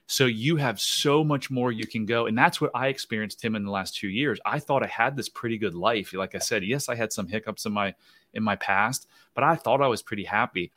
So 0.07 0.27
you 0.27 0.57
have 0.57 0.81
so 0.81 1.23
much 1.23 1.53
more 1.53 1.71
you 1.71 1.87
can 1.87 2.05
go. 2.05 2.27
And 2.27 2.37
that's 2.37 2.61
what 2.61 2.73
I 2.75 2.89
experienced 2.89 3.39
Tim 3.39 3.55
in 3.55 3.65
the 3.65 3.71
last 3.71 3.95
two 3.95 4.09
years. 4.09 4.41
I 4.45 4.59
thought 4.59 4.83
I 4.83 4.89
had 4.89 5.17
this 5.17 5.29
pretty 5.29 5.57
good 5.57 5.75
life. 5.75 6.13
Like 6.13 6.35
I 6.35 6.39
said, 6.39 6.65
yes, 6.65 6.89
I 6.89 6.97
had 6.97 7.13
some 7.13 7.29
hiccups 7.29 7.65
in 7.65 7.73
my 7.73 7.95
in 8.35 8.43
my 8.43 8.57
past, 8.57 9.07
but 9.35 9.45
I 9.45 9.55
thought 9.55 9.81
I 9.81 9.87
was 9.87 10.03
pretty 10.03 10.25
happy. 10.25 10.73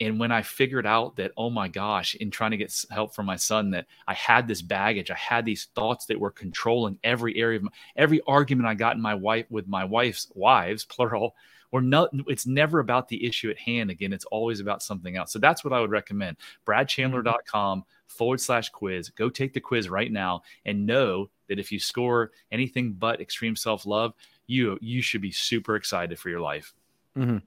And 0.00 0.18
when 0.18 0.32
I 0.32 0.42
figured 0.42 0.86
out 0.86 1.16
that, 1.16 1.32
oh 1.36 1.50
my 1.50 1.68
gosh, 1.68 2.14
in 2.16 2.30
trying 2.30 2.50
to 2.52 2.56
get 2.56 2.84
help 2.90 3.14
from 3.14 3.26
my 3.26 3.36
son, 3.36 3.70
that 3.70 3.86
I 4.06 4.14
had 4.14 4.48
this 4.48 4.62
baggage, 4.62 5.10
I 5.10 5.16
had 5.16 5.44
these 5.44 5.68
thoughts 5.74 6.06
that 6.06 6.18
were 6.18 6.30
controlling 6.30 6.98
every 7.04 7.36
area 7.36 7.58
of 7.58 7.64
my, 7.64 7.70
every 7.96 8.20
argument 8.26 8.68
I 8.68 8.74
got 8.74 8.96
in 8.96 9.02
my 9.02 9.14
wife 9.14 9.46
with 9.50 9.68
my 9.68 9.84
wife's 9.84 10.30
wives, 10.34 10.84
plural, 10.88 11.34
or 11.72 11.80
no, 11.80 12.08
it's 12.26 12.46
never 12.46 12.80
about 12.80 13.08
the 13.08 13.26
issue 13.26 13.50
at 13.50 13.58
hand. 13.58 13.90
Again, 13.90 14.12
it's 14.12 14.26
always 14.26 14.60
about 14.60 14.82
something 14.82 15.16
else. 15.16 15.32
So 15.32 15.38
that's 15.38 15.64
what 15.64 15.72
I 15.72 15.80
would 15.80 15.90
recommend. 15.90 16.36
BradChandler.com 16.66 17.84
forward 18.08 18.40
slash 18.40 18.68
quiz. 18.68 19.08
Go 19.10 19.30
take 19.30 19.54
the 19.54 19.60
quiz 19.60 19.88
right 19.88 20.12
now 20.12 20.42
and 20.66 20.86
know 20.86 21.30
that 21.48 21.58
if 21.58 21.72
you 21.72 21.78
score 21.78 22.30
anything 22.50 22.92
but 22.92 23.20
extreme 23.20 23.56
self 23.56 23.86
love, 23.86 24.12
you 24.46 24.78
you 24.82 25.00
should 25.00 25.22
be 25.22 25.32
super 25.32 25.76
excited 25.76 26.18
for 26.18 26.28
your 26.28 26.40
life. 26.40 26.74
Mm-hmm. 27.16 27.38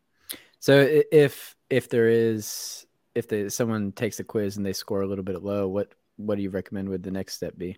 So 0.60 0.88
if 1.12 1.55
if 1.70 1.90
there 1.90 2.08
is 2.08 2.86
if 3.16 3.54
someone 3.54 3.92
takes 3.94 4.20
a 4.20 4.24
quiz 4.24 4.58
and 4.58 4.66
they 4.66 4.74
score 4.74 5.02
a 5.02 5.08
little 5.08 5.24
bit 5.24 5.42
low, 5.42 5.68
what 5.68 5.94
what 6.18 6.36
do 6.36 6.42
you 6.42 6.50
recommend 6.50 6.90
would 6.90 7.04
the 7.04 7.12
next 7.12 7.36
step 7.36 7.58
be? 7.58 7.78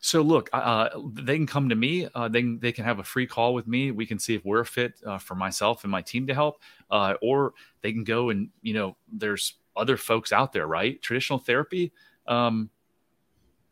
So 0.00 0.22
look, 0.22 0.48
uh, 0.52 0.90
they 1.14 1.36
can 1.36 1.46
come 1.46 1.68
to 1.68 1.74
me. 1.74 2.08
Uh, 2.14 2.28
they 2.28 2.42
they 2.42 2.72
can 2.72 2.84
have 2.84 2.98
a 2.98 3.04
free 3.04 3.26
call 3.26 3.54
with 3.54 3.66
me. 3.66 3.90
We 3.90 4.06
can 4.06 4.18
see 4.18 4.34
if 4.34 4.44
we're 4.44 4.64
fit 4.64 4.94
uh, 5.06 5.18
for 5.18 5.34
myself 5.34 5.84
and 5.84 5.90
my 5.90 6.02
team 6.02 6.26
to 6.26 6.34
help, 6.34 6.62
uh, 6.90 7.14
or 7.20 7.54
they 7.82 7.92
can 7.92 8.04
go 8.04 8.30
and 8.30 8.48
you 8.62 8.74
know, 8.74 8.96
there's 9.12 9.54
other 9.76 9.96
folks 9.96 10.32
out 10.32 10.52
there, 10.52 10.66
right? 10.66 11.00
Traditional 11.02 11.38
therapy. 11.38 11.92
Um, 12.26 12.70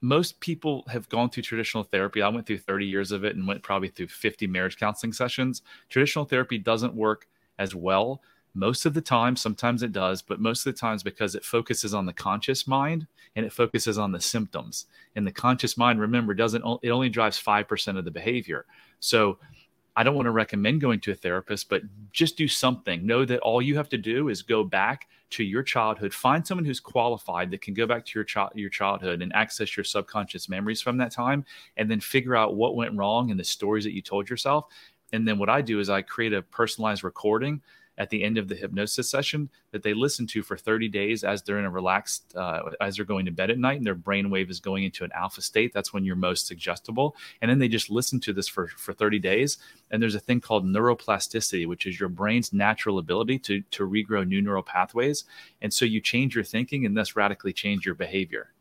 most 0.02 0.40
people 0.40 0.84
have 0.88 1.08
gone 1.10 1.28
through 1.28 1.42
traditional 1.42 1.82
therapy. 1.82 2.22
I 2.22 2.28
went 2.28 2.46
through 2.46 2.58
30 2.58 2.86
years 2.86 3.12
of 3.12 3.22
it 3.22 3.36
and 3.36 3.46
went 3.46 3.62
probably 3.62 3.88
through 3.88 4.08
50 4.08 4.46
marriage 4.46 4.78
counseling 4.78 5.12
sessions. 5.12 5.60
Traditional 5.90 6.24
therapy 6.24 6.56
doesn't 6.56 6.94
work 6.94 7.28
as 7.58 7.74
well 7.74 8.22
most 8.54 8.86
of 8.86 8.94
the 8.94 9.00
time 9.00 9.36
sometimes 9.36 9.82
it 9.82 9.92
does 9.92 10.22
but 10.22 10.40
most 10.40 10.66
of 10.66 10.74
the 10.74 10.78
times 10.78 11.02
because 11.02 11.34
it 11.34 11.44
focuses 11.44 11.94
on 11.94 12.06
the 12.06 12.12
conscious 12.12 12.66
mind 12.66 13.06
and 13.36 13.46
it 13.46 13.52
focuses 13.52 13.98
on 13.98 14.12
the 14.12 14.20
symptoms. 14.20 14.86
And 15.16 15.26
the 15.26 15.32
conscious 15.32 15.76
mind 15.76 16.00
remember 16.00 16.34
doesn't 16.34 16.64
it 16.82 16.90
only 16.90 17.08
drives 17.08 17.40
5% 17.40 17.98
of 17.98 18.04
the 18.04 18.10
behavior. 18.10 18.66
So 19.00 19.38
i 19.96 20.04
don't 20.04 20.14
want 20.14 20.26
to 20.26 20.30
recommend 20.30 20.80
going 20.80 21.00
to 21.00 21.10
a 21.10 21.14
therapist 21.14 21.68
but 21.68 21.82
just 22.12 22.36
do 22.36 22.48
something. 22.48 23.06
Know 23.06 23.24
that 23.24 23.40
all 23.40 23.62
you 23.62 23.76
have 23.76 23.88
to 23.90 23.98
do 23.98 24.28
is 24.28 24.42
go 24.42 24.64
back 24.64 25.08
to 25.30 25.44
your 25.44 25.62
childhood. 25.62 26.12
Find 26.12 26.44
someone 26.44 26.64
who's 26.64 26.80
qualified 26.80 27.50
that 27.50 27.62
can 27.62 27.74
go 27.74 27.86
back 27.86 28.04
to 28.06 28.12
your 28.18 28.24
child 28.24 28.50
your 28.54 28.70
childhood 28.70 29.22
and 29.22 29.32
access 29.32 29.76
your 29.76 29.84
subconscious 29.84 30.48
memories 30.48 30.80
from 30.80 30.96
that 30.98 31.12
time 31.12 31.44
and 31.76 31.90
then 31.90 32.00
figure 32.00 32.36
out 32.36 32.56
what 32.56 32.76
went 32.76 32.96
wrong 32.96 33.30
and 33.30 33.38
the 33.38 33.44
stories 33.44 33.84
that 33.84 33.94
you 33.94 34.02
told 34.02 34.28
yourself. 34.28 34.66
And 35.12 35.26
then 35.26 35.38
what 35.38 35.48
i 35.48 35.60
do 35.60 35.80
is 35.80 35.88
i 35.88 36.02
create 36.02 36.32
a 36.32 36.42
personalized 36.42 37.04
recording 37.04 37.62
at 38.00 38.08
the 38.08 38.24
end 38.24 38.38
of 38.38 38.48
the 38.48 38.56
hypnosis 38.56 39.10
session 39.10 39.50
that 39.72 39.82
they 39.82 39.92
listen 39.92 40.26
to 40.26 40.42
for 40.42 40.56
30 40.56 40.88
days 40.88 41.22
as 41.22 41.42
they're 41.42 41.58
in 41.58 41.66
a 41.66 41.70
relaxed, 41.70 42.34
uh, 42.34 42.62
as 42.80 42.96
they're 42.96 43.04
going 43.04 43.26
to 43.26 43.30
bed 43.30 43.50
at 43.50 43.58
night 43.58 43.76
and 43.76 43.86
their 43.86 43.94
brain 43.94 44.30
wave 44.30 44.48
is 44.48 44.58
going 44.58 44.84
into 44.84 45.04
an 45.04 45.10
alpha 45.14 45.42
state. 45.42 45.74
That's 45.74 45.92
when 45.92 46.02
you're 46.02 46.16
most 46.16 46.46
suggestible. 46.46 47.14
And 47.42 47.50
then 47.50 47.58
they 47.58 47.68
just 47.68 47.90
listen 47.90 48.18
to 48.20 48.32
this 48.32 48.48
for, 48.48 48.68
for 48.68 48.94
30 48.94 49.18
days. 49.18 49.58
And 49.90 50.02
there's 50.02 50.14
a 50.14 50.20
thing 50.20 50.40
called 50.40 50.64
neuroplasticity, 50.64 51.66
which 51.66 51.86
is 51.86 52.00
your 52.00 52.08
brain's 52.08 52.54
natural 52.54 52.98
ability 52.98 53.38
to, 53.40 53.60
to 53.60 53.86
regrow 53.86 54.26
new 54.26 54.40
neural 54.40 54.62
pathways. 54.62 55.24
And 55.60 55.72
so 55.72 55.84
you 55.84 56.00
change 56.00 56.34
your 56.34 56.44
thinking 56.44 56.86
and 56.86 56.96
thus 56.96 57.14
radically 57.14 57.52
change 57.52 57.84
your 57.84 57.94
behavior. 57.94 58.54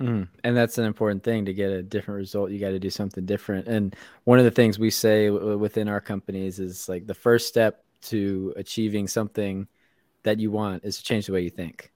Mm, 0.00 0.26
and 0.42 0.56
that's 0.56 0.78
an 0.78 0.84
important 0.84 1.22
thing 1.22 1.44
to 1.44 1.54
get 1.54 1.70
a 1.70 1.82
different 1.82 2.18
result. 2.18 2.50
You 2.50 2.58
got 2.58 2.70
to 2.70 2.80
do 2.80 2.90
something 2.90 3.24
different. 3.24 3.68
And 3.68 3.94
one 4.24 4.40
of 4.40 4.44
the 4.44 4.50
things 4.50 4.80
we 4.80 4.90
say 4.90 5.28
w- 5.28 5.58
within 5.58 5.88
our 5.88 6.00
companies 6.00 6.58
is 6.58 6.88
like 6.88 7.06
the 7.06 7.14
first 7.14 7.46
step 7.46 7.84
to 8.02 8.52
achieving 8.56 9.06
something 9.06 9.66
that 10.22 10.38
you 10.38 10.50
want 10.50 10.84
is 10.84 10.98
to 10.98 11.02
change 11.02 11.26
the 11.26 11.32
way 11.32 11.42
you 11.42 11.50
think. 11.50 11.92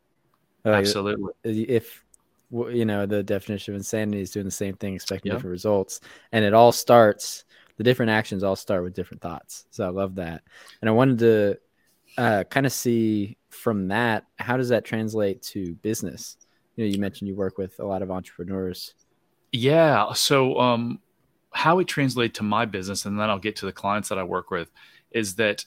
Absolutely. 0.65 1.33
If 1.45 2.03
you 2.51 2.85
know 2.85 3.05
the 3.07 3.23
definition 3.23 3.75
of 3.75 3.79
insanity 3.79 4.21
is 4.21 4.31
doing 4.31 4.45
the 4.45 4.51
same 4.51 4.77
thing, 4.77 4.95
expecting 4.95 5.33
different 5.33 5.51
results, 5.51 6.01
and 6.33 6.45
it 6.45 6.55
all 6.55 6.73
starts. 6.73 7.45
The 7.77 7.85
different 7.85 8.11
actions 8.11 8.45
all 8.45 8.55
start 8.55 8.85
with 8.85 8.95
different 8.95 9.21
thoughts. 9.21 9.67
So 9.71 9.85
I 9.85 9.89
love 9.89 10.15
that, 10.15 10.43
and 10.81 10.89
I 10.89 10.93
wanted 10.93 11.19
to 11.19 11.59
uh, 12.17 12.45
kind 12.45 12.67
of 12.67 12.73
see 12.73 13.37
from 13.51 13.89
that 13.89 14.25
how 14.39 14.57
does 14.57 14.69
that 14.69 14.85
translate 14.85 15.43
to 15.43 15.75
business. 15.77 16.37
You 16.77 16.85
know, 16.85 16.91
you 16.91 16.99
mentioned 16.99 17.29
you 17.29 17.35
work 17.35 17.59
with 17.59 17.79
a 17.81 17.85
lot 17.85 18.03
of 18.03 18.11
entrepreneurs. 18.11 18.95
Yeah. 19.53 20.13
So, 20.15 20.59
um, 20.59 21.01
how 21.53 21.79
it 21.79 21.87
translates 21.87 22.39
to 22.39 22.45
my 22.45 22.65
business, 22.65 23.07
and 23.07 23.19
then 23.19 23.31
I'll 23.31 23.39
get 23.39 23.57
to 23.57 23.67
the 23.67 23.73
clients 23.73 24.09
that 24.09 24.19
I 24.19 24.25
work 24.25 24.51
with, 24.51 24.71
is 25.13 25.37
that 25.37 25.65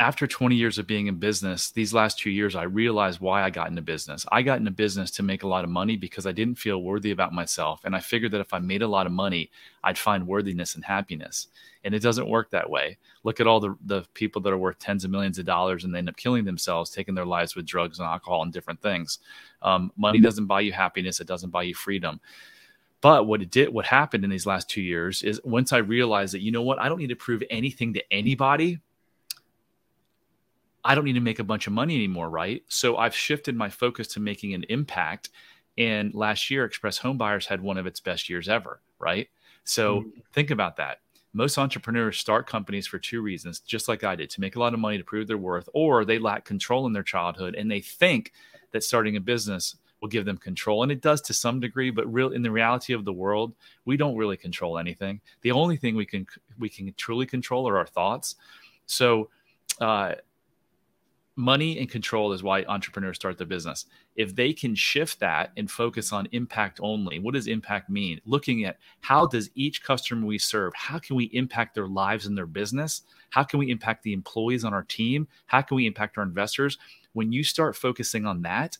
after 0.00 0.28
20 0.28 0.54
years 0.54 0.78
of 0.78 0.86
being 0.86 1.08
in 1.08 1.16
business, 1.16 1.72
these 1.72 1.92
last 1.92 2.20
two 2.20 2.30
years, 2.30 2.54
I 2.54 2.62
realized 2.62 3.20
why 3.20 3.42
I 3.42 3.50
got 3.50 3.68
into 3.68 3.82
business. 3.82 4.24
I 4.30 4.42
got 4.42 4.60
into 4.60 4.70
business 4.70 5.10
to 5.12 5.24
make 5.24 5.42
a 5.42 5.48
lot 5.48 5.64
of 5.64 5.70
money 5.70 5.96
because 5.96 6.24
I 6.24 6.30
didn't 6.30 6.54
feel 6.54 6.82
worthy 6.82 7.10
about 7.10 7.32
myself. 7.32 7.80
And 7.84 7.96
I 7.96 8.00
figured 8.00 8.30
that 8.30 8.40
if 8.40 8.54
I 8.54 8.60
made 8.60 8.82
a 8.82 8.86
lot 8.86 9.06
of 9.06 9.12
money, 9.12 9.50
I'd 9.82 9.98
find 9.98 10.28
worthiness 10.28 10.76
and 10.76 10.84
happiness. 10.84 11.48
And 11.82 11.94
it 11.94 12.02
doesn't 12.02 12.28
work 12.28 12.50
that 12.50 12.70
way. 12.70 12.96
Look 13.24 13.40
at 13.40 13.48
all 13.48 13.58
the, 13.58 13.76
the 13.86 14.04
people 14.14 14.40
that 14.42 14.52
are 14.52 14.58
worth 14.58 14.78
tens 14.78 15.04
of 15.04 15.10
millions 15.10 15.38
of 15.40 15.46
dollars 15.46 15.82
and 15.82 15.92
they 15.92 15.98
end 15.98 16.08
up 16.08 16.16
killing 16.16 16.44
themselves, 16.44 16.90
taking 16.90 17.16
their 17.16 17.26
lives 17.26 17.56
with 17.56 17.66
drugs 17.66 17.98
and 17.98 18.06
alcohol 18.06 18.42
and 18.42 18.52
different 18.52 18.80
things. 18.80 19.18
Um, 19.62 19.90
money 19.96 20.20
doesn't 20.20 20.46
buy 20.46 20.60
you 20.60 20.72
happiness, 20.72 21.18
it 21.18 21.26
doesn't 21.26 21.50
buy 21.50 21.64
you 21.64 21.74
freedom. 21.74 22.20
But 23.00 23.26
what 23.26 23.42
it 23.42 23.50
did, 23.50 23.68
what 23.68 23.86
happened 23.86 24.22
in 24.22 24.30
these 24.30 24.46
last 24.46 24.68
two 24.68 24.82
years 24.82 25.22
is 25.22 25.40
once 25.44 25.72
I 25.72 25.78
realized 25.78 26.34
that, 26.34 26.42
you 26.42 26.52
know 26.52 26.62
what, 26.62 26.80
I 26.80 26.88
don't 26.88 26.98
need 26.98 27.08
to 27.08 27.16
prove 27.16 27.42
anything 27.50 27.94
to 27.94 28.12
anybody 28.12 28.80
I 30.84 30.94
don't 30.94 31.04
need 31.04 31.14
to 31.14 31.20
make 31.20 31.38
a 31.38 31.44
bunch 31.44 31.66
of 31.66 31.72
money 31.72 31.94
anymore, 31.94 32.30
right? 32.30 32.62
So 32.68 32.96
I've 32.96 33.14
shifted 33.14 33.56
my 33.56 33.68
focus 33.68 34.08
to 34.08 34.20
making 34.20 34.54
an 34.54 34.64
impact. 34.68 35.30
And 35.76 36.14
last 36.14 36.50
year, 36.50 36.64
Express 36.64 36.98
Homebuyers 36.98 37.46
had 37.46 37.60
one 37.60 37.78
of 37.78 37.86
its 37.86 38.00
best 38.00 38.28
years 38.28 38.48
ever, 38.48 38.80
right? 38.98 39.28
So 39.64 40.00
mm-hmm. 40.00 40.20
think 40.32 40.50
about 40.50 40.76
that. 40.76 41.00
Most 41.32 41.58
entrepreneurs 41.58 42.18
start 42.18 42.46
companies 42.46 42.86
for 42.86 42.98
two 42.98 43.20
reasons, 43.20 43.60
just 43.60 43.86
like 43.86 44.02
I 44.02 44.16
did, 44.16 44.30
to 44.30 44.40
make 44.40 44.56
a 44.56 44.60
lot 44.60 44.72
of 44.72 44.80
money 44.80 44.98
to 44.98 45.04
prove 45.04 45.26
their 45.26 45.36
worth, 45.36 45.68
or 45.74 46.04
they 46.04 46.18
lack 46.18 46.44
control 46.44 46.86
in 46.86 46.92
their 46.92 47.02
childhood 47.02 47.54
and 47.54 47.70
they 47.70 47.80
think 47.80 48.32
that 48.72 48.82
starting 48.82 49.16
a 49.16 49.20
business 49.20 49.76
will 50.00 50.08
give 50.08 50.24
them 50.24 50.36
control. 50.36 50.82
And 50.82 50.92
it 50.92 51.00
does 51.00 51.20
to 51.22 51.34
some 51.34 51.60
degree, 51.60 51.90
but 51.90 52.12
real 52.12 52.30
in 52.30 52.42
the 52.42 52.50
reality 52.50 52.92
of 52.92 53.04
the 53.04 53.12
world, 53.12 53.54
we 53.84 53.96
don't 53.96 54.16
really 54.16 54.36
control 54.36 54.78
anything. 54.78 55.20
The 55.42 55.50
only 55.50 55.76
thing 55.76 55.96
we 55.96 56.06
can 56.06 56.26
we 56.58 56.68
can 56.68 56.92
truly 56.96 57.26
control 57.26 57.68
are 57.68 57.78
our 57.78 57.86
thoughts. 57.86 58.36
So 58.86 59.28
uh, 59.80 60.14
money 61.38 61.78
and 61.78 61.88
control 61.88 62.32
is 62.32 62.42
why 62.42 62.64
entrepreneurs 62.64 63.14
start 63.14 63.38
their 63.38 63.46
business. 63.46 63.86
If 64.16 64.34
they 64.34 64.52
can 64.52 64.74
shift 64.74 65.20
that 65.20 65.52
and 65.56 65.70
focus 65.70 66.12
on 66.12 66.26
impact 66.32 66.80
only, 66.82 67.20
what 67.20 67.34
does 67.34 67.46
impact 67.46 67.88
mean? 67.88 68.20
Looking 68.26 68.64
at 68.64 68.78
how 69.00 69.24
does 69.24 69.48
each 69.54 69.84
customer 69.84 70.26
we 70.26 70.38
serve, 70.38 70.74
how 70.74 70.98
can 70.98 71.14
we 71.14 71.26
impact 71.26 71.76
their 71.76 71.86
lives 71.86 72.26
and 72.26 72.36
their 72.36 72.46
business? 72.46 73.02
How 73.30 73.44
can 73.44 73.60
we 73.60 73.70
impact 73.70 74.02
the 74.02 74.14
employees 74.14 74.64
on 74.64 74.74
our 74.74 74.82
team? 74.82 75.28
How 75.46 75.62
can 75.62 75.76
we 75.76 75.86
impact 75.86 76.18
our 76.18 76.24
investors? 76.24 76.76
When 77.12 77.30
you 77.30 77.44
start 77.44 77.76
focusing 77.76 78.26
on 78.26 78.42
that, 78.42 78.76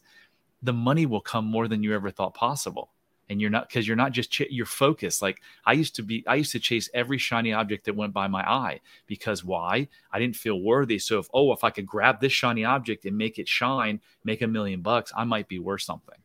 the 0.60 0.72
money 0.72 1.06
will 1.06 1.20
come 1.20 1.44
more 1.44 1.68
than 1.68 1.84
you 1.84 1.94
ever 1.94 2.10
thought 2.10 2.34
possible 2.34 2.90
and 3.28 3.40
you're 3.40 3.50
not 3.50 3.68
because 3.68 3.86
you're 3.86 3.96
not 3.96 4.12
just 4.12 4.30
ch- 4.30 4.50
you're 4.50 4.66
focused. 4.66 5.22
Like 5.22 5.40
i 5.64 5.72
used 5.72 5.94
to 5.96 6.02
be 6.02 6.24
i 6.26 6.34
used 6.34 6.52
to 6.52 6.60
chase 6.60 6.88
every 6.94 7.18
shiny 7.18 7.52
object 7.52 7.84
that 7.84 7.96
went 7.96 8.12
by 8.12 8.26
my 8.26 8.42
eye 8.48 8.80
because 9.06 9.44
why? 9.44 9.88
I 10.12 10.18
didn't 10.18 10.36
feel 10.36 10.60
worthy. 10.60 10.98
So 10.98 11.18
if 11.18 11.28
oh 11.32 11.52
if 11.52 11.64
i 11.64 11.70
could 11.70 11.86
grab 11.86 12.20
this 12.20 12.32
shiny 12.32 12.64
object 12.64 13.04
and 13.04 13.16
make 13.16 13.38
it 13.38 13.48
shine 13.48 14.00
make 14.24 14.42
a 14.42 14.46
million 14.46 14.82
bucks 14.82 15.12
i 15.16 15.24
might 15.24 15.48
be 15.48 15.58
worth 15.58 15.82
something. 15.82 16.18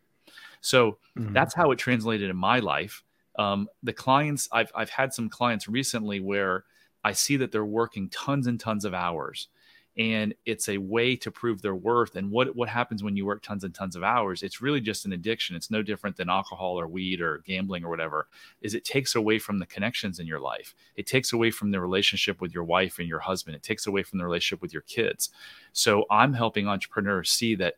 So 0.61 0.97
mm-hmm. 1.17 1.33
that's 1.33 1.53
how 1.53 1.71
it 1.71 1.77
translated 1.77 2.29
in 2.29 2.37
my 2.37 2.59
life. 2.59 3.03
Um, 3.37 3.67
the 3.81 3.93
clients 3.93 4.47
I've, 4.51 4.71
I've 4.75 4.91
had 4.91 5.13
some 5.13 5.27
clients 5.27 5.67
recently 5.67 6.19
where 6.19 6.65
i 7.03 7.11
see 7.11 7.37
that 7.37 7.51
they're 7.51 7.65
working 7.65 8.09
tons 8.09 8.47
and 8.47 8.59
tons 8.59 8.85
of 8.85 8.93
hours 8.93 9.47
and 9.97 10.33
it's 10.45 10.69
a 10.69 10.77
way 10.79 11.15
to 11.15 11.29
prove 11.29 11.61
their 11.61 11.75
worth 11.75 12.15
and 12.15 12.31
what 12.31 12.55
what 12.55 12.67
happens 12.67 13.03
when 13.03 13.15
you 13.15 13.25
work 13.25 13.43
tons 13.43 13.63
and 13.63 13.75
tons 13.75 13.95
of 13.95 14.03
hours 14.03 14.41
it's 14.41 14.61
really 14.61 14.81
just 14.81 15.05
an 15.05 15.13
addiction 15.13 15.55
it's 15.55 15.69
no 15.69 15.83
different 15.83 16.15
than 16.17 16.29
alcohol 16.29 16.79
or 16.79 16.87
weed 16.87 17.21
or 17.21 17.43
gambling 17.45 17.83
or 17.83 17.89
whatever 17.89 18.27
is 18.61 18.73
it 18.73 18.83
takes 18.83 19.13
away 19.13 19.37
from 19.37 19.59
the 19.59 19.65
connections 19.67 20.19
in 20.19 20.25
your 20.25 20.39
life 20.39 20.73
it 20.95 21.05
takes 21.05 21.31
away 21.33 21.51
from 21.51 21.69
the 21.69 21.79
relationship 21.79 22.41
with 22.41 22.53
your 22.53 22.63
wife 22.63 22.97
and 22.97 23.07
your 23.07 23.19
husband 23.19 23.55
it 23.55 23.61
takes 23.61 23.85
away 23.85 24.01
from 24.01 24.17
the 24.17 24.25
relationship 24.25 24.61
with 24.61 24.73
your 24.73 24.81
kids 24.83 25.29
so 25.73 26.05
i'm 26.09 26.33
helping 26.33 26.67
entrepreneurs 26.67 27.29
see 27.29 27.53
that 27.53 27.75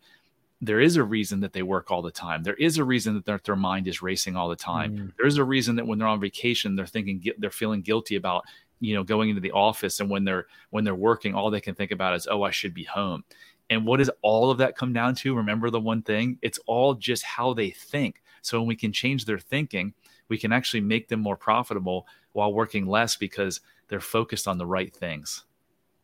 there 0.61 0.79
is 0.79 0.95
a 0.95 1.03
reason 1.03 1.41
that 1.41 1.53
they 1.53 1.63
work 1.63 1.91
all 1.91 2.01
the 2.01 2.11
time. 2.11 2.41
There 2.41 2.55
is 2.55 2.77
a 2.77 2.83
reason 2.83 3.13
that 3.15 3.25
their, 3.25 3.39
their 3.43 3.57
mind 3.57 3.87
is 3.87 4.01
racing 4.01 4.35
all 4.37 4.47
the 4.47 4.55
time. 4.55 4.97
Mm. 4.97 5.13
There's 5.17 5.37
a 5.37 5.43
reason 5.43 5.75
that 5.75 5.85
when 5.85 5.99
they're 5.99 6.07
on 6.07 6.21
vacation, 6.21 6.75
they're 6.75 6.85
thinking, 6.85 7.21
they're 7.37 7.51
feeling 7.51 7.81
guilty 7.81 8.15
about 8.15 8.45
you 8.79 8.93
know 8.93 9.03
going 9.03 9.29
into 9.29 9.41
the 9.41 9.51
office 9.51 9.99
and 9.99 10.09
when 10.09 10.23
they're 10.23 10.47
when 10.69 10.83
they're 10.83 10.95
working 10.95 11.33
all 11.33 11.49
they 11.49 11.61
can 11.61 11.75
think 11.75 11.91
about 11.91 12.15
is 12.15 12.27
oh 12.29 12.43
i 12.43 12.51
should 12.51 12.73
be 12.73 12.83
home. 12.83 13.23
And 13.67 13.83
what 13.83 13.97
does 13.97 14.11
all 14.21 14.51
of 14.51 14.59
that 14.59 14.77
come 14.77 14.93
down 14.93 15.15
to? 15.15 15.35
Remember 15.35 15.71
the 15.71 15.79
one 15.79 16.03
thing? 16.03 16.37
It's 16.43 16.59
all 16.67 16.93
just 16.93 17.23
how 17.23 17.55
they 17.55 17.71
think. 17.71 18.21
So 18.43 18.59
when 18.59 18.67
we 18.67 18.75
can 18.75 18.93
change 18.93 19.25
their 19.25 19.39
thinking 19.39 19.95
we 20.29 20.37
can 20.37 20.51
actually 20.51 20.81
make 20.81 21.07
them 21.07 21.19
more 21.19 21.37
profitable 21.37 22.07
while 22.33 22.53
working 22.53 22.85
less 22.85 23.15
because 23.15 23.61
they're 23.87 23.99
focused 23.99 24.47
on 24.47 24.57
the 24.57 24.65
right 24.65 24.93
things. 24.93 25.43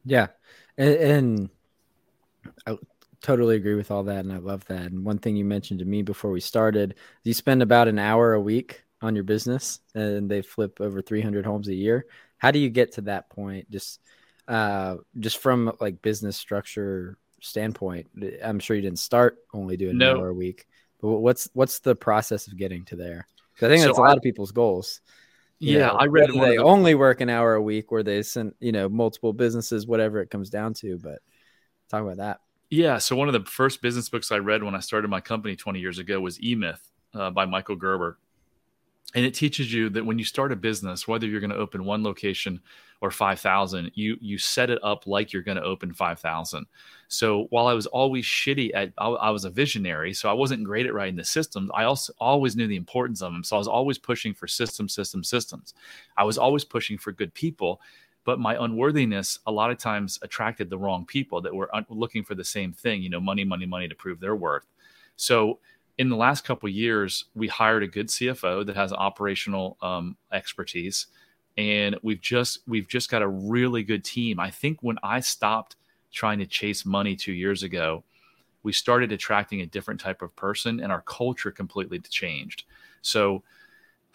Yeah. 0.05 0.27
And, 0.77 0.95
and 0.95 1.49
I 2.65 2.77
totally 3.21 3.55
agree 3.55 3.75
with 3.75 3.91
all 3.91 4.03
that 4.03 4.25
and 4.25 4.33
i 4.33 4.37
love 4.37 4.65
that. 4.65 4.91
And 4.91 5.05
one 5.05 5.19
thing 5.19 5.35
you 5.35 5.45
mentioned 5.45 5.79
to 5.79 5.85
me 5.85 6.01
before 6.01 6.31
we 6.31 6.39
started 6.39 6.95
you 7.23 7.33
spend 7.33 7.61
about 7.61 7.87
an 7.87 7.99
hour 7.99 8.33
a 8.33 8.41
week 8.41 8.83
on 9.01 9.15
your 9.15 9.23
business 9.23 9.79
and 9.93 10.29
they 10.29 10.41
flip 10.41 10.81
over 10.81 11.01
300 11.01 11.45
homes 11.45 11.67
a 11.67 11.73
year 11.73 12.05
how 12.41 12.51
do 12.51 12.59
you 12.59 12.69
get 12.69 12.93
to 12.93 13.01
that 13.01 13.29
point? 13.29 13.69
Just 13.69 14.01
uh 14.47 14.97
just 15.19 15.37
from 15.37 15.71
like 15.79 16.01
business 16.01 16.35
structure 16.35 17.15
standpoint 17.41 18.07
i'm 18.43 18.59
sure 18.59 18.75
you 18.75 18.81
didn't 18.81 18.97
start 18.97 19.37
only 19.53 19.77
doing 19.77 19.97
no. 19.99 20.11
an 20.11 20.17
hour 20.17 20.27
a 20.29 20.33
week 20.33 20.65
but 21.01 21.09
what's 21.09 21.49
what's 21.53 21.79
the 21.79 21.95
process 21.95 22.47
of 22.47 22.57
getting 22.57 22.85
to 22.85 22.95
there? 22.95 23.27
I 23.57 23.67
think 23.67 23.81
that's 23.83 23.97
so 23.97 24.03
a 24.03 24.05
lot 24.05 24.11
I, 24.11 24.17
of 24.17 24.21
people's 24.21 24.51
goals. 24.51 25.01
Yeah 25.59 25.87
know, 25.87 25.97
i 25.99 26.05
read 26.05 26.29
they 26.29 26.57
the- 26.57 26.63
only 26.63 26.95
work 26.95 27.21
an 27.21 27.29
hour 27.29 27.53
a 27.53 27.61
week 27.61 27.91
where 27.91 28.03
they 28.03 28.23
send 28.23 28.53
you 28.59 28.71
know 28.71 28.89
multiple 28.89 29.33
businesses 29.33 29.85
whatever 29.85 30.19
it 30.19 30.31
comes 30.31 30.49
down 30.49 30.73
to 30.75 30.97
but 30.97 31.19
talk 31.89 32.01
about 32.01 32.17
that. 32.17 32.39
Yeah 32.71 32.97
so 32.97 33.15
one 33.15 33.27
of 33.27 33.33
the 33.33 33.47
first 33.47 33.81
business 33.81 34.09
books 34.09 34.31
i 34.31 34.37
read 34.37 34.63
when 34.63 34.73
i 34.73 34.79
started 34.79 35.09
my 35.09 35.21
company 35.21 35.55
20 35.55 35.79
years 35.79 35.99
ago 35.99 36.19
was 36.19 36.41
e-myth 36.41 36.81
uh, 37.13 37.29
by 37.29 37.45
michael 37.45 37.75
gerber 37.75 38.17
and 39.13 39.25
it 39.25 39.33
teaches 39.33 39.73
you 39.73 39.89
that 39.89 40.05
when 40.05 40.17
you 40.17 40.25
start 40.25 40.51
a 40.51 40.55
business 40.55 41.07
whether 41.07 41.25
you're 41.25 41.39
going 41.39 41.51
to 41.51 41.55
open 41.55 41.85
one 41.85 42.03
location 42.03 42.59
or 43.01 43.11
5000 43.11 43.91
you 43.95 44.17
you 44.21 44.37
set 44.37 44.69
it 44.69 44.79
up 44.83 45.07
like 45.07 45.33
you're 45.33 45.41
going 45.41 45.57
to 45.57 45.63
open 45.63 45.93
5000 45.93 46.65
so 47.07 47.47
while 47.49 47.67
i 47.67 47.73
was 47.73 47.87
always 47.87 48.25
shitty 48.25 48.71
at 48.73 48.91
I, 48.97 49.07
I, 49.07 49.29
was 49.31 49.45
a 49.45 49.49
visionary 49.49 50.13
so 50.13 50.29
i 50.29 50.33
wasn't 50.33 50.63
great 50.63 50.85
at 50.85 50.93
writing 50.93 51.15
the 51.15 51.23
systems 51.23 51.69
i 51.73 51.83
also 51.83 52.13
always 52.19 52.55
knew 52.55 52.67
the 52.67 52.75
importance 52.75 53.21
of 53.21 53.33
them 53.33 53.43
so 53.43 53.55
i 53.55 53.59
was 53.59 53.67
always 53.67 53.97
pushing 53.97 54.33
for 54.33 54.47
system 54.47 54.87
system 54.87 55.23
systems. 55.23 55.73
I 56.17 56.23
was 56.23 56.37
always 56.37 56.63
pushing 56.63 56.97
for 56.97 57.11
good 57.11 57.33
people 57.33 57.81
but 58.23 58.39
my 58.39 58.55
unworthiness 58.63 59.39
a 59.47 59.51
lot 59.51 59.71
of 59.71 59.77
times 59.77 60.19
attracted 60.21 60.69
the 60.69 60.77
wrong 60.77 61.05
people 61.05 61.41
that 61.41 61.53
were 61.53 61.73
un- 61.75 61.85
looking 61.89 62.23
for 62.23 62.35
the 62.35 62.43
same 62.43 62.71
thing 62.71 63.01
you 63.01 63.09
know 63.09 63.19
money 63.19 63.43
money 63.43 63.65
money 63.65 63.87
to 63.87 63.95
prove 63.95 64.19
their 64.19 64.35
worth. 64.35 64.67
So 65.15 65.59
in 65.97 66.09
the 66.09 66.15
last 66.15 66.43
couple 66.43 66.67
years 66.69 67.25
we 67.35 67.47
hired 67.47 67.83
a 67.83 67.87
good 67.87 68.07
cfo 68.07 68.65
that 68.65 68.75
has 68.75 68.93
operational 68.93 69.77
um, 69.81 70.15
expertise 70.31 71.07
and 71.57 71.97
we've 72.01 72.21
just 72.21 72.59
we've 72.67 72.87
just 72.87 73.09
got 73.09 73.21
a 73.21 73.27
really 73.27 73.83
good 73.83 74.03
team 74.03 74.39
i 74.39 74.49
think 74.49 74.77
when 74.81 74.97
i 75.03 75.19
stopped 75.19 75.75
trying 76.11 76.39
to 76.39 76.45
chase 76.45 76.85
money 76.85 77.15
two 77.15 77.33
years 77.33 77.63
ago 77.63 78.03
we 78.63 78.71
started 78.71 79.11
attracting 79.11 79.61
a 79.61 79.65
different 79.65 79.99
type 79.99 80.21
of 80.21 80.35
person 80.35 80.79
and 80.79 80.91
our 80.91 81.01
culture 81.01 81.51
completely 81.51 81.99
changed 81.99 82.63
so 83.01 83.43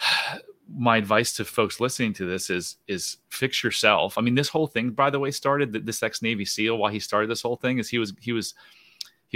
my 0.68 0.96
advice 0.96 1.32
to 1.34 1.44
folks 1.44 1.78
listening 1.78 2.12
to 2.12 2.26
this 2.26 2.50
is 2.50 2.76
is 2.88 3.18
fix 3.28 3.62
yourself. 3.62 4.18
I 4.18 4.20
mean, 4.20 4.34
this 4.34 4.48
whole 4.48 4.66
thing, 4.66 4.90
by 4.90 5.10
the 5.10 5.18
way, 5.18 5.30
started 5.30 5.86
this 5.86 6.02
ex 6.02 6.22
Navy 6.22 6.44
SEAL. 6.44 6.76
Why 6.76 6.92
he 6.92 6.98
started 6.98 7.30
this 7.30 7.42
whole 7.42 7.56
thing 7.56 7.78
is 7.78 7.88
he 7.88 7.98
was 7.98 8.12
he 8.20 8.32
was 8.32 8.54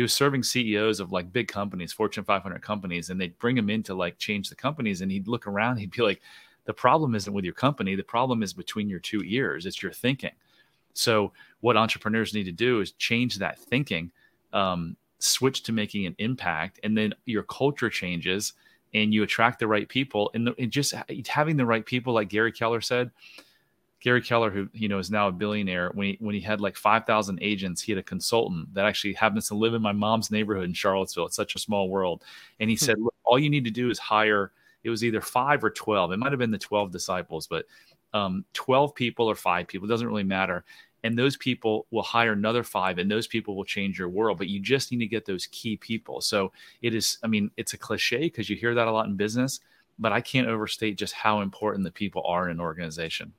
he 0.00 0.02
was 0.02 0.14
serving 0.14 0.42
CEOs 0.42 0.98
of 0.98 1.12
like 1.12 1.30
big 1.30 1.46
companies, 1.46 1.92
Fortune 1.92 2.24
500 2.24 2.62
companies, 2.62 3.10
and 3.10 3.20
they'd 3.20 3.38
bring 3.38 3.58
him 3.58 3.68
in 3.68 3.82
to 3.82 3.92
like 3.92 4.16
change 4.16 4.48
the 4.48 4.54
companies, 4.54 5.02
and 5.02 5.12
he'd 5.12 5.28
look 5.28 5.46
around, 5.46 5.76
he'd 5.76 5.90
be 5.90 6.00
like, 6.00 6.22
the 6.64 6.72
problem 6.72 7.14
isn't 7.14 7.34
with 7.34 7.44
your 7.44 7.52
company, 7.52 7.94
the 7.94 8.02
problem 8.02 8.42
is 8.42 8.54
between 8.54 8.88
your 8.88 8.98
two 8.98 9.22
ears. 9.26 9.66
It's 9.66 9.82
your 9.82 9.92
thinking. 9.92 10.30
So 10.94 11.32
what 11.60 11.76
entrepreneurs 11.76 12.32
need 12.32 12.44
to 12.44 12.50
do 12.50 12.80
is 12.80 12.92
change 12.92 13.36
that 13.40 13.58
thinking, 13.58 14.10
um, 14.54 14.96
switch 15.18 15.64
to 15.64 15.72
making 15.72 16.06
an 16.06 16.16
impact, 16.16 16.80
and 16.82 16.96
then 16.96 17.12
your 17.26 17.42
culture 17.42 17.90
changes 17.90 18.54
and 18.94 19.12
you 19.12 19.22
attract 19.22 19.58
the 19.58 19.66
right 19.66 19.86
people 19.86 20.30
and, 20.32 20.46
the, 20.46 20.54
and 20.58 20.70
just 20.70 20.94
having 21.28 21.58
the 21.58 21.66
right 21.66 21.84
people 21.84 22.14
like 22.14 22.28
gary 22.28 22.50
keller 22.50 22.80
said 22.80 23.10
gary 24.00 24.22
keller 24.22 24.50
who 24.50 24.68
you 24.72 24.88
know 24.88 24.98
is 24.98 25.10
now 25.10 25.28
a 25.28 25.32
billionaire 25.32 25.90
when 25.94 26.08
he, 26.08 26.16
when 26.20 26.34
he 26.34 26.40
had 26.40 26.60
like 26.60 26.76
5000 26.76 27.38
agents 27.42 27.82
he 27.82 27.92
had 27.92 27.98
a 27.98 28.02
consultant 28.02 28.72
that 28.74 28.86
actually 28.86 29.12
happens 29.12 29.48
to 29.48 29.54
live 29.54 29.74
in 29.74 29.82
my 29.82 29.92
mom's 29.92 30.30
neighborhood 30.30 30.64
in 30.64 30.74
charlottesville. 30.74 31.26
It's 31.26 31.36
such 31.36 31.54
a 31.54 31.58
small 31.58 31.88
world. 31.88 32.24
And 32.58 32.70
he 32.70 32.76
hmm. 32.76 32.84
said 32.84 32.98
Look, 32.98 33.14
all 33.24 33.38
you 33.38 33.50
need 33.50 33.64
to 33.64 33.70
do 33.70 33.90
is 33.90 33.98
hire 33.98 34.52
it 34.82 34.90
was 34.90 35.04
either 35.04 35.20
five 35.20 35.62
or 35.62 35.70
12 35.70 36.12
it 36.12 36.18
might 36.18 36.32
have 36.32 36.38
been 36.38 36.50
the 36.50 36.58
12 36.58 36.90
disciples 36.90 37.46
but 37.46 37.66
um, 38.12 38.44
12 38.54 38.94
people 38.94 39.26
or 39.26 39.36
five 39.36 39.68
people 39.68 39.86
it 39.86 39.90
doesn't 39.90 40.08
really 40.08 40.24
matter. 40.24 40.64
And 41.02 41.18
those 41.18 41.36
people 41.36 41.86
will 41.90 42.02
hire 42.02 42.32
another 42.32 42.62
five 42.62 42.98
and 42.98 43.10
those 43.10 43.26
people 43.26 43.56
will 43.56 43.64
change 43.64 43.98
your 43.98 44.08
world 44.08 44.38
but 44.38 44.48
you 44.48 44.60
just 44.60 44.90
need 44.90 44.98
to 44.98 45.06
get 45.06 45.24
those 45.24 45.46
key 45.46 45.76
people. 45.76 46.20
So 46.20 46.52
it 46.82 46.94
is 46.94 47.18
i 47.22 47.26
mean 47.26 47.50
it's 47.56 47.74
a 47.74 47.78
cliche 47.78 48.20
because 48.20 48.48
you 48.48 48.56
hear 48.56 48.74
that 48.74 48.88
a 48.88 48.92
lot 48.92 49.06
in 49.06 49.16
business 49.16 49.60
but 49.98 50.12
i 50.12 50.20
can't 50.20 50.48
overstate 50.48 50.96
just 50.96 51.12
how 51.12 51.42
important 51.42 51.84
the 51.84 51.90
people 51.90 52.22
are 52.24 52.46
in 52.46 52.52
an 52.52 52.60
organization 52.60 53.32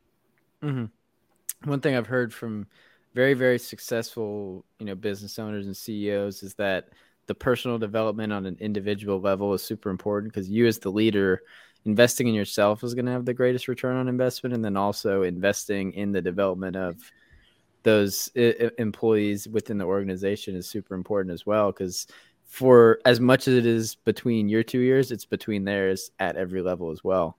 mm-hmm. 0.63 1.69
one 1.69 1.79
thing 1.79 1.95
i've 1.95 2.07
heard 2.07 2.33
from 2.33 2.67
very 3.13 3.33
very 3.33 3.59
successful 3.59 4.65
you 4.79 4.85
know 4.85 4.95
business 4.95 5.39
owners 5.39 5.65
and 5.65 5.75
ceos 5.75 6.43
is 6.43 6.53
that 6.55 6.89
the 7.27 7.35
personal 7.35 7.77
development 7.77 8.33
on 8.33 8.45
an 8.45 8.57
individual 8.59 9.19
level 9.19 9.53
is 9.53 9.63
super 9.63 9.89
important 9.89 10.33
because 10.33 10.49
you 10.49 10.67
as 10.67 10.79
the 10.79 10.91
leader 10.91 11.41
investing 11.85 12.27
in 12.27 12.33
yourself 12.33 12.83
is 12.83 12.93
going 12.93 13.05
to 13.05 13.11
have 13.11 13.25
the 13.25 13.33
greatest 13.33 13.67
return 13.67 13.95
on 13.95 14.07
investment 14.07 14.53
and 14.53 14.63
then 14.63 14.77
also 14.77 15.23
investing 15.23 15.93
in 15.93 16.11
the 16.11 16.21
development 16.21 16.75
of 16.75 16.95
those 17.83 18.29
I- 18.35 18.71
employees 18.77 19.47
within 19.47 19.77
the 19.77 19.85
organization 19.85 20.55
is 20.55 20.69
super 20.69 20.93
important 20.93 21.33
as 21.33 21.45
well 21.45 21.71
because 21.71 22.07
for 22.45 22.99
as 23.05 23.19
much 23.19 23.47
as 23.47 23.55
it 23.55 23.65
is 23.65 23.95
between 23.95 24.49
your 24.49 24.63
two 24.63 24.79
years 24.79 25.11
it's 25.11 25.25
between 25.25 25.63
theirs 25.63 26.11
at 26.19 26.35
every 26.35 26.61
level 26.61 26.91
as 26.91 27.03
well 27.03 27.37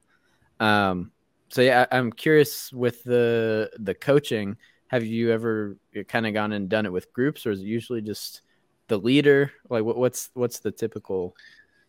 um, 0.58 1.12
so 1.52 1.62
yeah 1.62 1.86
I, 1.90 1.98
i'm 1.98 2.10
curious 2.10 2.72
with 2.72 3.04
the 3.04 3.70
the 3.78 3.94
coaching 3.94 4.56
have 4.88 5.04
you 5.04 5.30
ever 5.30 5.76
kind 6.08 6.26
of 6.26 6.34
gone 6.34 6.52
and 6.52 6.68
done 6.68 6.84
it 6.84 6.92
with 6.92 7.12
groups 7.14 7.46
or 7.46 7.52
is 7.52 7.60
it 7.60 7.66
usually 7.66 8.02
just 8.02 8.42
the 8.88 8.98
leader? 8.98 9.50
Like 9.70 9.84
what, 9.84 9.96
what's 9.96 10.28
what's 10.34 10.58
the 10.58 10.70
typical 10.70 11.34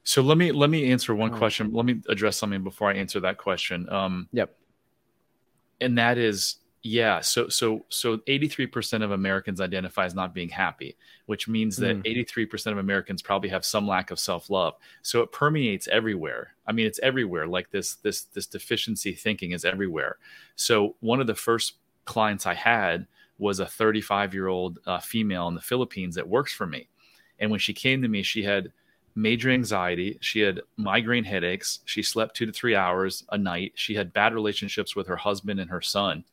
so 0.06 0.22
let 0.22 0.38
me 0.38 0.52
let 0.52 0.70
me 0.70 0.92
answer 0.92 1.14
one 1.16 1.34
oh. 1.34 1.38
question. 1.38 1.72
Let 1.74 1.86
me 1.86 2.02
address 2.10 2.38
something 2.38 2.64
before 2.64 2.90
i 2.90 2.94
answer 2.94 3.20
that 3.22 3.38
question. 3.38 3.88
Um, 3.90 4.28
yep. 4.32 4.56
and 5.80 5.98
that 5.98 6.18
is 6.18 6.58
yeah, 6.86 7.22
so 7.22 7.48
so 7.48 7.86
so 7.88 8.18
83% 8.18 9.04
of 9.04 9.12
Americans 9.12 9.62
identify 9.62 10.04
as 10.04 10.14
not 10.14 10.34
being 10.34 10.50
happy, 10.50 10.98
which 11.28 11.48
means 11.48 11.78
that 11.78 12.04
mm. 12.04 12.28
83% 12.28 12.74
of 12.74 12.78
Americans 12.78 13.22
probably 13.22 13.48
have 13.50 13.64
some 13.64 13.88
lack 13.88 14.12
of 14.12 14.20
self-love. 14.20 14.74
So 15.02 15.22
it 15.22 15.32
permeates 15.32 15.88
everywhere. 15.88 16.56
I 16.68 16.74
mean, 16.74 16.86
it's 16.86 17.00
everywhere. 17.00 17.48
Like 17.48 17.72
this 17.72 17.96
this 17.96 18.24
this 18.24 18.48
deficiency 18.48 19.14
thinking 19.14 19.54
is 19.54 19.64
everywhere. 19.64 20.18
So 20.58 20.98
one 21.00 21.22
of 21.22 21.28
the 21.28 21.36
first 21.36 21.76
clients 22.04 22.46
I 22.46 22.54
had 22.54 23.08
was 23.38 23.62
a 23.62 23.66
35-year-old 23.66 24.80
uh, 24.86 25.00
female 25.00 25.48
in 25.48 25.56
the 25.56 25.62
Philippines 25.62 26.16
that 26.16 26.28
works 26.28 26.54
for 26.54 26.68
me. 26.68 26.90
And 27.40 27.50
when 27.50 27.62
she 27.62 27.74
came 27.74 28.02
to 28.02 28.10
me, 28.10 28.24
she 28.24 28.44
had 28.44 28.74
major 29.16 29.50
anxiety. 29.50 30.18
She 30.20 30.42
had 30.42 30.62
migraine 30.76 31.24
headaches. 31.24 31.80
She 31.86 32.04
slept 32.04 32.36
two 32.36 32.46
to 32.46 32.52
three 32.52 32.76
hours 32.76 33.24
a 33.32 33.38
night. 33.38 33.72
She 33.76 33.96
had 33.96 34.12
bad 34.12 34.34
relationships 34.34 34.98
with 34.98 35.08
her 35.08 35.16
husband 35.16 35.62
and 35.62 35.70
her 35.70 35.82
son 35.82 36.26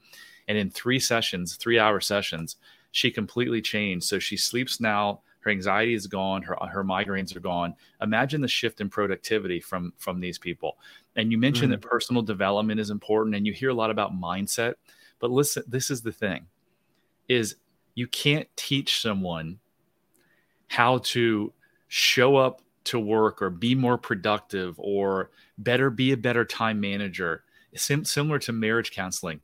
and 0.51 0.59
in 0.59 0.69
three 0.69 0.99
sessions, 0.99 1.55
three 1.55 1.79
hour 1.79 2.01
sessions, 2.01 2.57
she 2.91 3.09
completely 3.09 3.63
changed. 3.63 4.05
So 4.05 4.19
she 4.19 4.37
sleeps 4.37 4.81
now. 4.81 5.21
Her 5.43 5.53
anxiety 5.53 5.95
is 5.95 6.09
gone. 6.09 6.43
Her 6.43 6.57
her 6.57 6.83
migraines 6.83 7.37
are 7.37 7.41
gone. 7.41 7.77
Imagine 8.03 8.41
the 8.41 8.49
shift 8.49 8.81
in 8.81 8.91
productivity 8.91 9.61
from 9.61 9.93
from 9.97 10.19
these 10.19 10.39
people. 10.39 10.77
And 11.15 11.31
you 11.31 11.39
mentioned 11.39 11.73
mm-hmm. 11.73 11.81
that 11.81 11.89
personal 11.89 12.23
development 12.23 12.81
is 12.81 12.91
important, 12.91 13.37
and 13.37 13.47
you 13.47 13.53
hear 13.53 13.69
a 13.69 13.75
lot 13.75 13.93
about 13.93 14.13
mindset. 14.13 14.75
But 15.21 15.31
listen, 15.31 15.63
this 15.69 15.89
is 15.89 16.03
the 16.03 16.11
thing: 16.11 16.47
is 17.29 17.55
you 17.95 18.09
can't 18.09 18.49
teach 18.57 19.01
someone 19.01 19.61
how 20.67 20.99
to 20.99 21.53
show 21.87 22.35
up 22.35 22.61
to 22.85 22.99
work 22.99 23.41
or 23.41 23.51
be 23.51 23.77
more 23.77 23.97
productive 23.97 24.75
or 24.79 25.31
better 25.59 25.91
be 25.91 26.11
a 26.11 26.17
better 26.17 26.45
time 26.45 26.81
manager. 26.81 27.45
Sim- 27.77 28.05
similar 28.05 28.41
to 28.41 28.53
marriage 28.53 28.91
counseling 28.91 29.41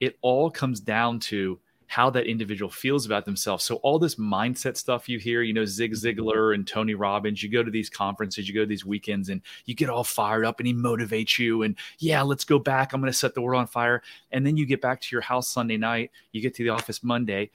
it 0.00 0.18
all 0.22 0.50
comes 0.50 0.80
down 0.80 1.20
to 1.20 1.58
how 1.88 2.10
that 2.10 2.26
individual 2.26 2.70
feels 2.70 3.06
about 3.06 3.24
themselves. 3.24 3.64
So 3.64 3.76
all 3.76 3.98
this 3.98 4.16
mindset 4.16 4.76
stuff 4.76 5.08
you 5.08 5.18
hear, 5.18 5.40
you 5.40 5.54
know, 5.54 5.64
Zig 5.64 5.92
mm-hmm. 5.92 6.20
Ziglar 6.20 6.54
and 6.54 6.68
Tony 6.68 6.94
Robbins, 6.94 7.42
you 7.42 7.48
go 7.48 7.62
to 7.62 7.70
these 7.70 7.88
conferences, 7.88 8.46
you 8.46 8.54
go 8.54 8.60
to 8.60 8.66
these 8.66 8.84
weekends 8.84 9.30
and 9.30 9.40
you 9.64 9.74
get 9.74 9.88
all 9.88 10.04
fired 10.04 10.44
up 10.44 10.60
and 10.60 10.66
he 10.66 10.74
motivates 10.74 11.38
you 11.38 11.62
and 11.62 11.76
yeah, 11.98 12.20
let's 12.20 12.44
go 12.44 12.58
back. 12.58 12.92
I'm 12.92 13.00
going 13.00 13.10
to 13.10 13.18
set 13.18 13.34
the 13.34 13.40
world 13.40 13.60
on 13.60 13.66
fire. 13.66 14.02
And 14.30 14.46
then 14.46 14.58
you 14.58 14.66
get 14.66 14.82
back 14.82 15.00
to 15.00 15.08
your 15.10 15.22
house 15.22 15.48
Sunday 15.48 15.78
night, 15.78 16.10
you 16.30 16.42
get 16.42 16.54
to 16.56 16.62
the 16.62 16.68
office 16.68 17.02
Monday, 17.02 17.50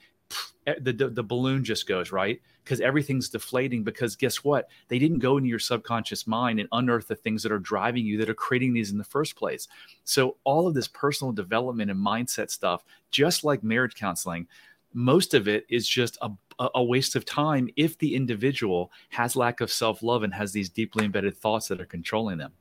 the, 0.66 0.92
the, 0.92 1.08
the 1.10 1.22
balloon 1.22 1.62
just 1.62 1.86
goes, 1.86 2.10
right? 2.10 2.40
Because 2.64 2.80
everything's 2.80 3.28
deflating. 3.28 3.84
Because 3.84 4.16
guess 4.16 4.42
what? 4.42 4.68
They 4.88 4.98
didn't 4.98 5.18
go 5.18 5.36
into 5.36 5.48
your 5.48 5.58
subconscious 5.58 6.26
mind 6.26 6.58
and 6.58 6.68
unearth 6.72 7.08
the 7.08 7.14
things 7.14 7.42
that 7.42 7.52
are 7.52 7.58
driving 7.58 8.06
you 8.06 8.18
that 8.18 8.30
are 8.30 8.34
creating 8.34 8.72
these 8.72 8.90
in 8.90 8.98
the 8.98 9.04
first 9.04 9.36
place. 9.36 9.68
So, 10.04 10.36
all 10.44 10.66
of 10.66 10.74
this 10.74 10.88
personal 10.88 11.32
development 11.32 11.90
and 11.90 12.00
mindset 12.00 12.50
stuff, 12.50 12.84
just 13.10 13.44
like 13.44 13.62
marriage 13.62 13.94
counseling, 13.94 14.48
most 14.94 15.34
of 15.34 15.46
it 15.46 15.66
is 15.68 15.86
just 15.86 16.16
a, 16.22 16.30
a 16.74 16.82
waste 16.82 17.16
of 17.16 17.24
time 17.24 17.68
if 17.76 17.98
the 17.98 18.14
individual 18.14 18.90
has 19.10 19.36
lack 19.36 19.60
of 19.60 19.70
self 19.70 20.02
love 20.02 20.22
and 20.22 20.32
has 20.32 20.52
these 20.52 20.70
deeply 20.70 21.04
embedded 21.04 21.36
thoughts 21.36 21.68
that 21.68 21.80
are 21.80 21.86
controlling 21.86 22.38
them. 22.38 22.52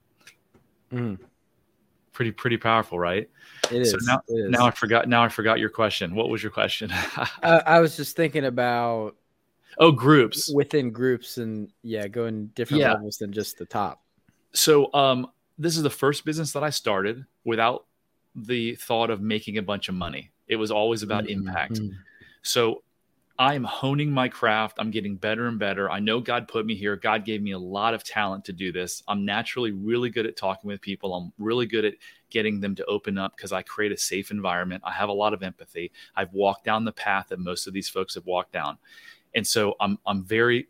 Mm. 0.91 1.19
Pretty 2.11 2.31
pretty 2.31 2.57
powerful, 2.57 2.99
right? 2.99 3.27
It 3.71 3.81
is. 3.81 3.91
So 3.91 3.97
now, 4.03 4.21
now 4.29 4.65
I 4.67 4.71
forgot. 4.71 5.09
Now 5.09 5.23
I 5.23 5.29
forgot 5.29 5.57
your 5.57 5.69
question. 5.69 6.13
What 6.13 6.29
was 6.29 6.43
your 6.43 6.51
question? 6.51 6.91
uh, 7.43 7.61
I 7.65 7.79
was 7.79 7.97
just 7.97 8.15
thinking 8.15 8.45
about 8.45 9.15
Oh, 9.77 9.91
groups 9.91 10.51
within 10.53 10.91
groups, 10.91 11.38
and 11.38 11.69
yeah, 11.81 12.07
going 12.07 12.47
different 12.47 12.81
yeah. 12.81 12.93
levels 12.93 13.17
than 13.17 13.31
just 13.31 13.57
the 13.57 13.65
top. 13.65 14.03
So, 14.53 14.93
um, 14.93 15.27
this 15.57 15.77
is 15.77 15.83
the 15.83 15.89
first 15.89 16.25
business 16.25 16.51
that 16.53 16.63
I 16.63 16.69
started 16.69 17.25
without 17.43 17.86
the 18.36 18.75
thought 18.75 19.09
of 19.09 19.21
making 19.21 19.57
a 19.57 19.62
bunch 19.62 19.89
of 19.89 19.95
money. 19.95 20.31
It 20.47 20.55
was 20.55 20.71
always 20.71 21.03
about 21.03 21.25
mm-hmm. 21.25 21.47
impact. 21.47 21.79
So, 22.41 22.83
I 23.39 23.55
am 23.55 23.63
honing 23.63 24.12
my 24.12 24.29
craft. 24.29 24.77
I'm 24.79 24.91
getting 24.91 25.15
better 25.15 25.47
and 25.47 25.57
better. 25.57 25.89
I 25.89 25.99
know 25.99 26.19
God 26.19 26.47
put 26.47 26.67
me 26.67 26.75
here. 26.75 26.95
God 26.95 27.25
gave 27.25 27.41
me 27.41 27.51
a 27.51 27.59
lot 27.59 27.95
of 27.95 28.03
talent 28.03 28.45
to 28.45 28.53
do 28.53 28.71
this. 28.71 29.01
I'm 29.07 29.25
naturally 29.25 29.71
really 29.71 30.12
good 30.12 30.27
at 30.27 30.38
talking 30.38 30.67
with 30.67 30.81
people. 30.81 31.15
I'm 31.15 31.33
really 31.39 31.65
good 31.65 31.83
at 31.83 31.95
getting 32.29 32.59
them 32.59 32.75
to 32.75 32.86
open 32.86 33.17
up 33.17 33.36
because 33.36 33.51
I 33.51 33.63
create 33.63 33.91
a 33.91 33.97
safe 33.97 34.29
environment. 34.29 34.83
I 34.86 34.91
have 34.91 35.09
a 35.09 35.13
lot 35.13 35.33
of 35.33 35.41
empathy. 35.41 35.91
I've 36.15 36.31
walked 36.31 36.63
down 36.63 36.86
the 36.86 36.91
path 36.91 37.29
that 37.29 37.39
most 37.39 37.65
of 37.65 37.73
these 37.73 37.89
folks 37.89 38.13
have 38.13 38.27
walked 38.27 38.53
down 38.53 38.77
and 39.36 39.46
so 39.46 39.76
I'm 39.80 39.98
I'm 40.06 40.24
very 40.24 40.67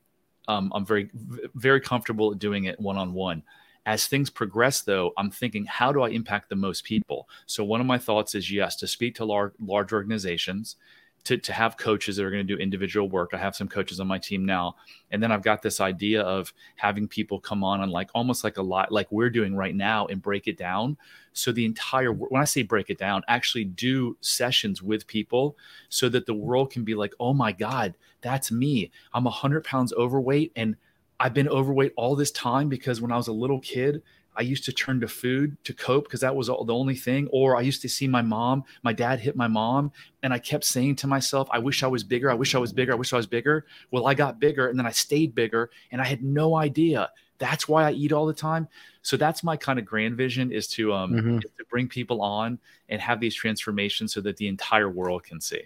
um, 0.48 0.72
I'm 0.76 0.86
very 0.86 1.10
very 1.56 1.82
comfortable 1.82 2.34
doing 2.34 2.66
it 2.66 2.80
one 2.80 2.98
on 2.98 3.14
one. 3.14 3.44
As 3.86 4.08
things 4.08 4.30
progress, 4.30 4.82
though, 4.82 5.12
I'm 5.18 5.30
thinking, 5.30 5.66
how 5.66 5.92
do 5.92 6.04
I 6.04 6.10
impact 6.10 6.48
the 6.48 6.56
most 6.56 6.86
people? 6.86 7.28
So 7.48 7.66
one 7.66 7.82
of 7.82 7.88
my 7.88 7.98
thoughts 7.98 8.34
is 8.34 8.50
yes, 8.50 8.78
to 8.78 8.88
speak 8.88 9.16
to 9.16 9.26
large 9.26 9.54
large 9.60 9.92
organizations, 9.92 10.78
to, 11.26 11.38
to 11.38 11.54
have 11.54 11.78
coaches 11.78 12.18
that 12.18 12.26
are 12.26 12.32
going 12.32 12.46
to 12.46 12.56
do 12.56 12.62
individual 12.62 13.10
work. 13.10 13.32
I 13.34 13.38
have 13.38 13.56
some 13.56 13.68
coaches 13.68 14.00
on 14.00 14.08
my 14.08 14.18
team 14.18 14.46
now. 14.46 14.76
And 15.12 15.24
then 15.24 15.32
I've 15.32 15.42
got 15.44 15.62
this 15.62 15.80
idea 15.80 16.22
of 16.22 16.54
having 16.76 17.08
people 17.08 17.40
come 17.40 17.64
on 17.64 17.82
and 17.82 17.92
like 17.92 18.10
almost 18.14 18.44
like 18.44 18.58
a 18.58 18.62
lot 18.62 18.92
like 18.92 19.12
we're 19.12 19.30
doing 19.30 19.56
right 19.56 19.76
now 19.76 20.06
and 20.08 20.22
break 20.22 20.48
it 20.48 20.58
down. 20.58 20.98
So 21.32 21.52
the 21.52 21.66
entire 21.66 22.12
when 22.12 22.42
I 22.42 22.46
say 22.46 22.64
break 22.64 22.90
it 22.90 22.98
down, 22.98 23.24
actually 23.28 23.66
do 23.66 24.18
sessions 24.22 24.82
with 24.82 25.08
people 25.08 25.58
so 25.90 26.10
that 26.10 26.26
the 26.26 26.34
world 26.34 26.72
can 26.72 26.84
be 26.84 26.96
like, 26.96 27.14
oh 27.20 27.34
my 27.34 27.52
God, 27.52 27.96
that's 28.22 28.52
me. 28.52 28.92
I'm 29.14 29.26
hundred 29.26 29.64
pounds 29.64 29.94
overweight 29.94 30.52
and 30.56 30.76
I've 31.20 31.34
been 31.34 31.48
overweight 31.48 31.94
all 31.96 32.16
this 32.16 32.32
time 32.32 32.68
because 32.68 33.00
when 33.00 33.12
I 33.12 33.18
was 33.18 33.30
a 33.30 33.34
little 33.34 33.60
kid, 33.60 34.04
I 34.36 34.42
used 34.42 34.66
to 34.66 34.72
turn 34.72 35.00
to 35.02 35.08
food 35.08 35.58
to 35.64 35.74
cope 35.74 36.06
because 36.06 36.22
that 36.22 36.36
was 36.36 36.50
all, 36.50 36.66
the 36.66 36.74
only 36.74 36.96
thing. 36.96 37.28
Or 37.32 37.56
I 37.56 37.62
used 37.62 37.82
to 37.84 37.90
see 37.90 38.08
my 38.08 38.22
mom, 38.22 38.64
my 38.84 38.94
dad 38.94 39.20
hit 39.20 39.36
my 39.36 39.48
mom, 39.48 39.92
and 40.24 40.34
I 40.34 40.40
kept 40.40 40.64
saying 40.64 40.96
to 40.98 41.08
myself, 41.08 41.48
I 41.52 41.60
wish 41.60 41.84
I 41.84 41.88
was 41.88 42.04
bigger. 42.04 42.32
I 42.32 42.34
wish 42.34 42.56
I 42.56 42.60
was 42.60 42.74
bigger. 42.74 42.94
I 42.94 42.96
wish 42.96 43.14
I 43.14 43.18
was 43.18 43.28
bigger. 43.28 43.66
Well, 43.92 44.08
I 44.08 44.14
got 44.14 44.40
bigger 44.40 44.68
and 44.70 44.78
then 44.78 44.86
I 44.86 44.92
stayed 44.92 45.36
bigger 45.36 45.70
and 45.92 46.02
I 46.02 46.06
had 46.06 46.24
no 46.24 46.56
idea. 46.56 47.10
That's 47.40 47.68
why 47.68 47.88
I 47.88 47.92
eat 47.92 48.12
all 48.12 48.26
the 48.26 48.34
time. 48.34 48.68
So 49.02 49.18
that's 49.18 49.44
my 49.44 49.58
kind 49.58 49.78
of 49.78 49.86
grand 49.86 50.16
vision 50.16 50.52
is 50.52 50.68
to 50.70 50.94
um 50.94 51.12
mm-hmm. 51.12 51.38
is 51.38 51.52
to 51.58 51.66
bring 51.70 51.88
people 51.88 52.22
on 52.22 52.58
and 52.90 53.02
have 53.02 53.20
these 53.20 53.36
transformations 53.36 54.14
so 54.14 54.22
that 54.22 54.38
the 54.38 54.48
entire 54.48 54.90
world 54.90 55.24
can 55.24 55.42
see. 55.42 55.62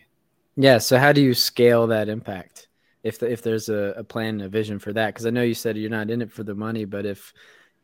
Yeah. 0.56 0.80
So 0.80 0.98
how 0.98 1.12
do 1.12 1.22
you 1.22 1.34
scale 1.34 1.86
that 1.88 2.10
impact? 2.10 2.68
If 3.04 3.20
the, 3.20 3.32
if 3.32 3.42
there's 3.44 3.70
a, 3.70 3.94
a 3.96 4.04
plan, 4.04 4.42
a 4.42 4.50
vision 4.50 4.80
for 4.80 4.92
that, 4.94 5.14
because 5.14 5.28
I 5.28 5.30
know 5.30 5.44
you 5.44 5.54
said 5.54 5.78
you're 5.78 5.90
not 5.90 6.10
in 6.10 6.22
it 6.22 6.32
for 6.32 6.44
the 6.44 6.56
money, 6.56 6.84
but 6.84 7.06
if 7.06 7.32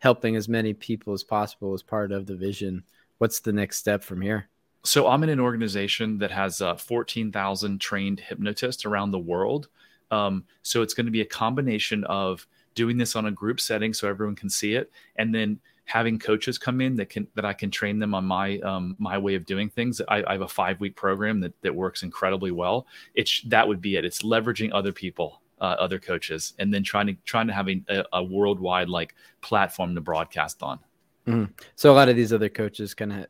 helping 0.03 0.35
as 0.35 0.49
many 0.49 0.73
people 0.73 1.13
as 1.13 1.23
possible 1.23 1.73
as 1.73 1.81
part 1.81 2.11
of 2.11 2.25
the 2.25 2.35
vision. 2.35 2.83
What's 3.19 3.39
the 3.39 3.53
next 3.53 3.77
step 3.77 4.03
from 4.03 4.19
here? 4.19 4.49
So 4.83 5.07
I'm 5.07 5.23
in 5.23 5.29
an 5.29 5.39
organization 5.39 6.17
that 6.17 6.29
has 6.29 6.59
uh, 6.59 6.75
14,000 6.75 7.79
trained 7.79 8.19
hypnotists 8.19 8.83
around 8.83 9.11
the 9.11 9.19
world. 9.19 9.69
Um, 10.11 10.43
so 10.61 10.81
it's 10.81 10.93
going 10.93 11.05
to 11.05 11.11
be 11.11 11.21
a 11.21 11.25
combination 11.25 12.03
of 12.03 12.45
doing 12.75 12.97
this 12.97 13.15
on 13.15 13.27
a 13.27 13.31
group 13.31 13.61
setting 13.61 13.93
so 13.93 14.09
everyone 14.09 14.35
can 14.35 14.49
see 14.49 14.75
it, 14.75 14.91
and 15.15 15.33
then 15.33 15.57
having 15.85 16.19
coaches 16.19 16.57
come 16.57 16.81
in 16.81 16.97
that 16.97 17.09
can 17.09 17.25
that 17.35 17.45
I 17.45 17.53
can 17.53 17.71
train 17.71 17.97
them 17.97 18.13
on 18.13 18.25
my 18.25 18.59
um, 18.59 18.97
my 18.99 19.17
way 19.17 19.35
of 19.35 19.45
doing 19.45 19.69
things. 19.69 20.01
I, 20.09 20.21
I 20.27 20.33
have 20.33 20.41
a 20.41 20.47
five 20.49 20.81
week 20.81 20.97
program 20.97 21.39
that 21.39 21.53
that 21.61 21.73
works 21.73 22.03
incredibly 22.03 22.51
well. 22.51 22.87
It's 23.15 23.41
that 23.43 23.67
would 23.67 23.79
be 23.79 23.95
it. 23.95 24.03
It's 24.03 24.21
leveraging 24.21 24.71
other 24.73 24.91
people 24.91 25.39
uh, 25.63 25.77
other 25.79 25.97
coaches, 25.97 26.53
and 26.59 26.73
then 26.73 26.83
trying 26.83 27.07
to 27.07 27.13
trying 27.23 27.47
to 27.47 27.53
have 27.53 27.69
a, 27.69 28.03
a 28.11 28.21
worldwide 28.21 28.89
like 28.89 29.15
platform 29.41 29.95
to 29.95 30.01
broadcast 30.01 30.61
on. 30.61 30.77
Mm-hmm. 31.25 31.51
So 31.75 31.91
a 31.91 31.95
lot 31.95 32.09
of 32.09 32.17
these 32.17 32.33
other 32.33 32.49
coaches 32.49 32.93
kind 32.93 33.13
of 33.13 33.27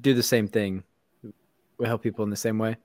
do 0.00 0.14
the 0.14 0.22
same 0.22 0.48
thing. 0.48 0.82
We 1.76 1.86
help 1.86 2.02
people 2.02 2.24
in 2.24 2.30
the 2.30 2.36
same 2.36 2.58
way. 2.58 2.78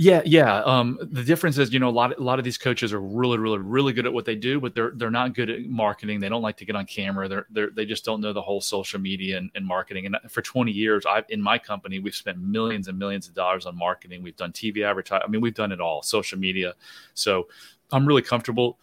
Yeah, 0.00 0.22
yeah. 0.24 0.60
Um, 0.60 0.96
the 1.00 1.24
difference 1.24 1.58
is, 1.58 1.72
you 1.72 1.80
know, 1.80 1.88
a 1.88 1.90
lot, 1.90 2.16
a 2.16 2.22
lot 2.22 2.38
of 2.38 2.44
these 2.44 2.56
coaches 2.56 2.92
are 2.92 3.00
really, 3.00 3.36
really, 3.36 3.58
really 3.58 3.92
good 3.92 4.06
at 4.06 4.12
what 4.12 4.24
they 4.24 4.36
do, 4.36 4.60
but 4.60 4.72
they're 4.72 4.92
they're 4.94 5.10
not 5.10 5.34
good 5.34 5.50
at 5.50 5.64
marketing. 5.64 6.20
They 6.20 6.28
don't 6.28 6.40
like 6.42 6.56
to 6.58 6.64
get 6.64 6.76
on 6.76 6.86
camera. 6.86 7.28
They're, 7.28 7.46
they're 7.50 7.70
they 7.70 7.84
just 7.84 8.04
don't 8.04 8.20
know 8.20 8.32
the 8.32 8.40
whole 8.40 8.60
social 8.60 9.00
media 9.00 9.38
and, 9.38 9.50
and 9.56 9.66
marketing. 9.66 10.06
And 10.06 10.16
for 10.28 10.40
20 10.40 10.70
years, 10.70 11.04
I've 11.04 11.24
in 11.30 11.42
my 11.42 11.58
company, 11.58 11.98
we've 11.98 12.14
spent 12.14 12.38
millions 12.38 12.86
and 12.86 12.96
millions 12.96 13.26
of 13.26 13.34
dollars 13.34 13.66
on 13.66 13.76
marketing. 13.76 14.22
We've 14.22 14.36
done 14.36 14.52
TV 14.52 14.88
advertising. 14.88 15.24
I 15.26 15.30
mean, 15.30 15.40
we've 15.40 15.54
done 15.54 15.72
it 15.72 15.80
all, 15.80 16.02
social 16.02 16.38
media. 16.38 16.74
So 17.14 17.48
I'm 17.90 18.06
really 18.06 18.22
comfortable 18.22 18.78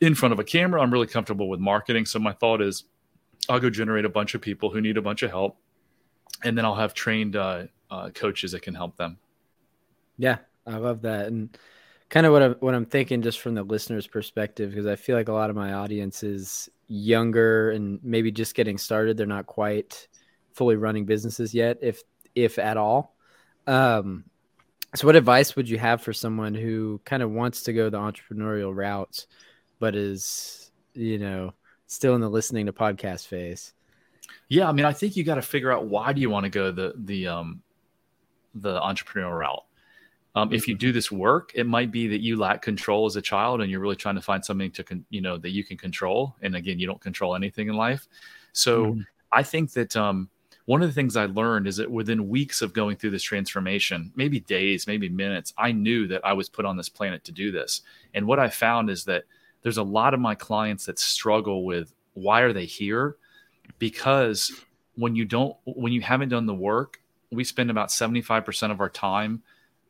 in 0.00 0.14
front 0.14 0.32
of 0.32 0.38
a 0.38 0.44
camera. 0.44 0.82
I'm 0.82 0.92
really 0.92 1.06
comfortable 1.06 1.48
with 1.48 1.60
marketing. 1.60 2.06
So 2.06 2.18
my 2.18 2.32
thought 2.32 2.60
is, 2.60 2.84
I'll 3.48 3.60
go 3.60 3.70
generate 3.70 4.04
a 4.04 4.08
bunch 4.08 4.34
of 4.34 4.40
people 4.40 4.70
who 4.70 4.80
need 4.80 4.96
a 4.96 5.02
bunch 5.02 5.22
of 5.22 5.30
help, 5.30 5.56
and 6.44 6.56
then 6.56 6.64
I'll 6.64 6.76
have 6.76 6.94
trained 6.94 7.36
uh, 7.36 7.64
uh, 7.90 8.10
coaches 8.10 8.52
that 8.52 8.62
can 8.62 8.74
help 8.74 8.96
them. 8.96 9.18
Yeah, 10.16 10.38
I 10.66 10.76
love 10.76 11.02
that, 11.02 11.26
and 11.26 11.56
kind 12.08 12.26
of 12.26 12.32
what 12.32 12.42
I'm 12.42 12.52
what 12.60 12.74
I'm 12.74 12.86
thinking 12.86 13.22
just 13.22 13.40
from 13.40 13.54
the 13.54 13.62
listener's 13.62 14.06
perspective, 14.06 14.70
because 14.70 14.86
I 14.86 14.96
feel 14.96 15.16
like 15.16 15.28
a 15.28 15.32
lot 15.32 15.50
of 15.50 15.56
my 15.56 15.72
audience 15.72 16.22
is 16.22 16.68
younger 16.86 17.70
and 17.70 17.98
maybe 18.02 18.30
just 18.30 18.54
getting 18.54 18.78
started. 18.78 19.16
They're 19.16 19.26
not 19.26 19.46
quite 19.46 20.06
fully 20.52 20.76
running 20.76 21.04
businesses 21.04 21.54
yet, 21.54 21.78
if 21.82 22.02
if 22.34 22.58
at 22.58 22.76
all. 22.76 23.16
Um, 23.66 24.24
so, 24.94 25.06
what 25.06 25.16
advice 25.16 25.56
would 25.56 25.68
you 25.68 25.78
have 25.78 26.02
for 26.02 26.12
someone 26.12 26.54
who 26.54 27.00
kind 27.04 27.22
of 27.22 27.30
wants 27.30 27.62
to 27.64 27.72
go 27.72 27.88
the 27.88 27.98
entrepreneurial 27.98 28.74
route, 28.74 29.26
but 29.78 29.94
is, 29.94 30.70
you 30.94 31.18
know, 31.18 31.54
still 31.86 32.14
in 32.14 32.20
the 32.20 32.28
listening 32.28 32.66
to 32.66 32.72
podcast 32.72 33.26
phase? 33.26 33.72
Yeah, 34.48 34.68
I 34.68 34.72
mean, 34.72 34.84
I 34.84 34.92
think 34.92 35.16
you 35.16 35.24
got 35.24 35.36
to 35.36 35.42
figure 35.42 35.72
out 35.72 35.86
why 35.86 36.12
do 36.12 36.20
you 36.20 36.30
want 36.30 36.44
to 36.44 36.50
go 36.50 36.70
the 36.70 36.94
the 36.96 37.26
um 37.26 37.62
the 38.54 38.80
entrepreneurial 38.80 39.38
route. 39.38 39.64
Um, 40.34 40.52
if 40.52 40.66
you 40.66 40.74
do 40.74 40.92
this 40.92 41.12
work, 41.12 41.52
it 41.54 41.66
might 41.66 41.90
be 41.90 42.08
that 42.08 42.20
you 42.20 42.38
lack 42.38 42.62
control 42.62 43.04
as 43.04 43.16
a 43.16 43.22
child, 43.22 43.60
and 43.60 43.70
you're 43.70 43.80
really 43.80 43.96
trying 43.96 44.14
to 44.14 44.22
find 44.22 44.42
something 44.44 44.70
to 44.72 44.84
con- 44.84 45.04
you 45.10 45.20
know 45.20 45.36
that 45.38 45.50
you 45.50 45.64
can 45.64 45.76
control. 45.76 46.34
And 46.42 46.56
again, 46.56 46.78
you 46.78 46.86
don't 46.86 47.00
control 47.00 47.34
anything 47.34 47.68
in 47.68 47.76
life. 47.76 48.08
So 48.52 48.86
mm-hmm. 48.86 49.00
I 49.30 49.42
think 49.42 49.72
that 49.72 49.94
um, 49.96 50.30
one 50.64 50.82
of 50.82 50.88
the 50.88 50.94
things 50.94 51.16
I 51.16 51.26
learned 51.26 51.66
is 51.66 51.76
that 51.78 51.90
within 51.90 52.28
weeks 52.28 52.62
of 52.62 52.72
going 52.72 52.96
through 52.96 53.10
this 53.10 53.22
transformation, 53.22 54.12
maybe 54.14 54.40
days, 54.40 54.86
maybe 54.86 55.08
minutes, 55.08 55.52
I 55.58 55.72
knew 55.72 56.06
that 56.08 56.24
I 56.24 56.32
was 56.32 56.48
put 56.48 56.64
on 56.64 56.76
this 56.76 56.88
planet 56.88 57.24
to 57.24 57.32
do 57.32 57.50
this. 57.50 57.82
And 58.14 58.26
what 58.26 58.38
I 58.38 58.48
found 58.48 58.88
is 58.88 59.04
that 59.04 59.24
there's 59.62 59.78
a 59.78 59.82
lot 59.82 60.14
of 60.14 60.20
my 60.20 60.34
clients 60.34 60.86
that 60.86 60.98
struggle 60.98 61.64
with 61.64 61.92
why 62.14 62.42
are 62.42 62.52
they 62.52 62.64
here? 62.64 63.16
Because 63.78 64.52
when 64.94 65.16
you 65.16 65.24
don't, 65.24 65.56
when 65.64 65.92
you 65.92 66.00
haven't 66.00 66.28
done 66.28 66.46
the 66.46 66.54
work, 66.54 67.00
we 67.30 67.44
spend 67.44 67.70
about 67.70 67.88
75% 67.88 68.70
of 68.70 68.80
our 68.80 68.90
time 68.90 69.42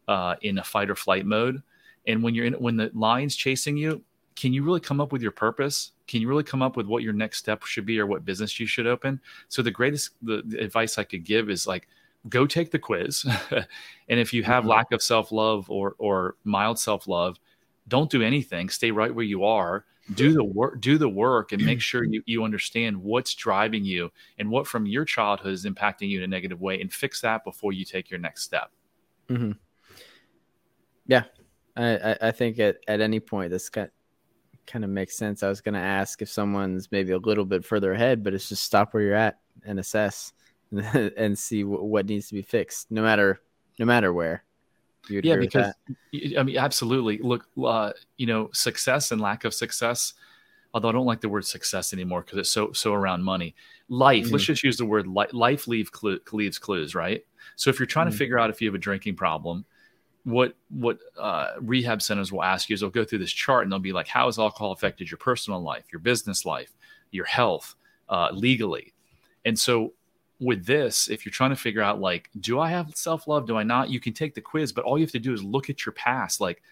uh, 0.08 0.36
in 0.42 0.58
a 0.58 0.64
fight 0.64 0.90
or 0.90 0.94
flight 0.94 1.26
mode. 1.26 1.62
And 2.06 2.22
when 2.22 2.34
you're 2.34 2.46
in, 2.46 2.54
when 2.54 2.76
the 2.76 2.90
lion's 2.94 3.36
chasing 3.36 3.76
you, 3.76 4.02
can 4.36 4.52
you 4.52 4.62
really 4.64 4.80
come 4.80 5.00
up 5.00 5.12
with 5.12 5.22
your 5.22 5.32
purpose? 5.32 5.92
Can 6.12 6.20
you 6.20 6.28
really 6.28 6.44
come 6.44 6.60
up 6.60 6.76
with 6.76 6.86
what 6.86 7.02
your 7.02 7.14
next 7.14 7.38
step 7.38 7.62
should 7.62 7.86
be 7.86 7.98
or 7.98 8.04
what 8.04 8.22
business 8.22 8.60
you 8.60 8.66
should 8.66 8.86
open? 8.86 9.18
So 9.48 9.62
the 9.62 9.70
greatest 9.70 10.10
the, 10.20 10.42
the 10.44 10.58
advice 10.58 10.98
I 10.98 11.04
could 11.04 11.24
give 11.24 11.48
is 11.48 11.66
like 11.66 11.88
go 12.28 12.46
take 12.46 12.70
the 12.70 12.78
quiz. 12.78 13.24
and 14.10 14.20
if 14.20 14.34
you 14.34 14.42
have 14.42 14.60
mm-hmm. 14.60 14.72
lack 14.72 14.92
of 14.92 15.02
self-love 15.02 15.70
or 15.70 15.94
or 15.96 16.36
mild 16.44 16.78
self-love, 16.78 17.38
don't 17.88 18.10
do 18.10 18.20
anything. 18.20 18.68
Stay 18.68 18.90
right 18.90 19.14
where 19.14 19.24
you 19.24 19.44
are. 19.44 19.86
Do 20.12 20.34
the 20.34 20.44
work 20.44 20.82
do 20.82 20.98
the 20.98 21.08
work 21.08 21.52
and 21.52 21.64
make 21.64 21.80
sure 21.80 22.04
you, 22.04 22.22
you 22.26 22.44
understand 22.44 22.98
what's 22.98 23.34
driving 23.34 23.86
you 23.86 24.12
and 24.38 24.50
what 24.50 24.66
from 24.66 24.84
your 24.84 25.06
childhood 25.06 25.54
is 25.54 25.64
impacting 25.64 26.10
you 26.10 26.18
in 26.18 26.24
a 26.24 26.26
negative 26.26 26.60
way 26.60 26.78
and 26.78 26.92
fix 26.92 27.22
that 27.22 27.42
before 27.42 27.72
you 27.72 27.86
take 27.86 28.10
your 28.10 28.20
next 28.20 28.42
step. 28.42 28.70
Mm-hmm. 29.30 29.52
Yeah. 31.06 31.22
I, 31.74 32.18
I 32.20 32.30
think 32.32 32.58
at, 32.58 32.80
at 32.86 33.00
any 33.00 33.18
point 33.18 33.50
this 33.50 33.70
got 33.70 33.88
kind 34.66 34.84
of 34.84 34.90
makes 34.90 35.16
sense. 35.16 35.42
I 35.42 35.48
was 35.48 35.60
going 35.60 35.74
to 35.74 35.80
ask 35.80 36.22
if 36.22 36.28
someone's 36.28 36.90
maybe 36.92 37.12
a 37.12 37.18
little 37.18 37.44
bit 37.44 37.64
further 37.64 37.92
ahead, 37.92 38.22
but 38.22 38.34
it's 38.34 38.48
just 38.48 38.64
stop 38.64 38.94
where 38.94 39.02
you're 39.02 39.14
at 39.14 39.38
and 39.64 39.78
assess 39.78 40.32
and 40.72 41.38
see 41.38 41.64
what 41.64 42.06
needs 42.06 42.28
to 42.28 42.34
be 42.34 42.42
fixed, 42.42 42.90
no 42.90 43.02
matter 43.02 43.40
no 43.78 43.86
matter 43.86 44.12
where. 44.12 44.44
yeah, 45.08 45.36
because 45.36 45.74
I 46.38 46.42
mean, 46.42 46.56
absolutely. 46.56 47.18
Look, 47.18 47.46
uh, 47.62 47.92
you 48.16 48.26
know, 48.26 48.50
success 48.52 49.12
and 49.12 49.20
lack 49.20 49.44
of 49.44 49.54
success. 49.54 50.14
Although 50.74 50.88
I 50.88 50.92
don't 50.92 51.04
like 51.04 51.20
the 51.20 51.28
word 51.28 51.44
success 51.44 51.92
anymore 51.92 52.22
because 52.22 52.38
it's 52.38 52.50
so 52.50 52.72
so 52.72 52.94
around 52.94 53.22
money. 53.22 53.54
Life. 53.88 54.24
Mm-hmm. 54.24 54.32
Let's 54.32 54.44
just 54.44 54.62
use 54.62 54.78
the 54.78 54.86
word 54.86 55.06
li- 55.06 55.26
life. 55.32 55.66
Leave 55.68 55.90
leaves 56.32 56.58
clues, 56.58 56.94
right? 56.94 57.24
So 57.56 57.68
if 57.68 57.78
you're 57.78 57.86
trying 57.86 58.06
mm-hmm. 58.06 58.12
to 58.12 58.18
figure 58.18 58.38
out 58.38 58.48
if 58.48 58.62
you 58.62 58.68
have 58.68 58.74
a 58.74 58.78
drinking 58.78 59.16
problem, 59.16 59.66
what 60.24 60.54
what 60.70 60.98
uh, 61.18 61.52
rehab 61.60 62.00
centers 62.00 62.30
will 62.30 62.42
ask 62.42 62.68
you 62.68 62.74
is 62.74 62.80
they'll 62.80 62.90
go 62.90 63.04
through 63.04 63.18
this 63.18 63.32
chart 63.32 63.64
and 63.64 63.72
they'll 63.72 63.78
be 63.78 63.92
like, 63.92 64.08
how 64.08 64.26
has 64.26 64.38
alcohol 64.38 64.72
affected 64.72 65.10
your 65.10 65.18
personal 65.18 65.60
life, 65.60 65.84
your 65.92 66.00
business 66.00 66.44
life, 66.44 66.72
your 67.10 67.24
health, 67.24 67.74
uh, 68.08 68.28
legally? 68.32 68.92
And 69.44 69.58
so 69.58 69.92
with 70.38 70.64
this, 70.64 71.08
if 71.08 71.24
you're 71.24 71.32
trying 71.32 71.50
to 71.50 71.56
figure 71.56 71.82
out 71.82 72.00
like, 72.00 72.30
do 72.40 72.60
I 72.60 72.70
have 72.70 72.94
self 72.94 73.26
love? 73.26 73.46
Do 73.46 73.56
I 73.56 73.62
not? 73.62 73.90
You 73.90 74.00
can 74.00 74.12
take 74.12 74.34
the 74.34 74.40
quiz, 74.40 74.72
but 74.72 74.84
all 74.84 74.98
you 74.98 75.04
have 75.04 75.12
to 75.12 75.18
do 75.18 75.32
is 75.32 75.42
look 75.42 75.70
at 75.70 75.84
your 75.84 75.92
past. 75.92 76.40
Like, 76.40 76.62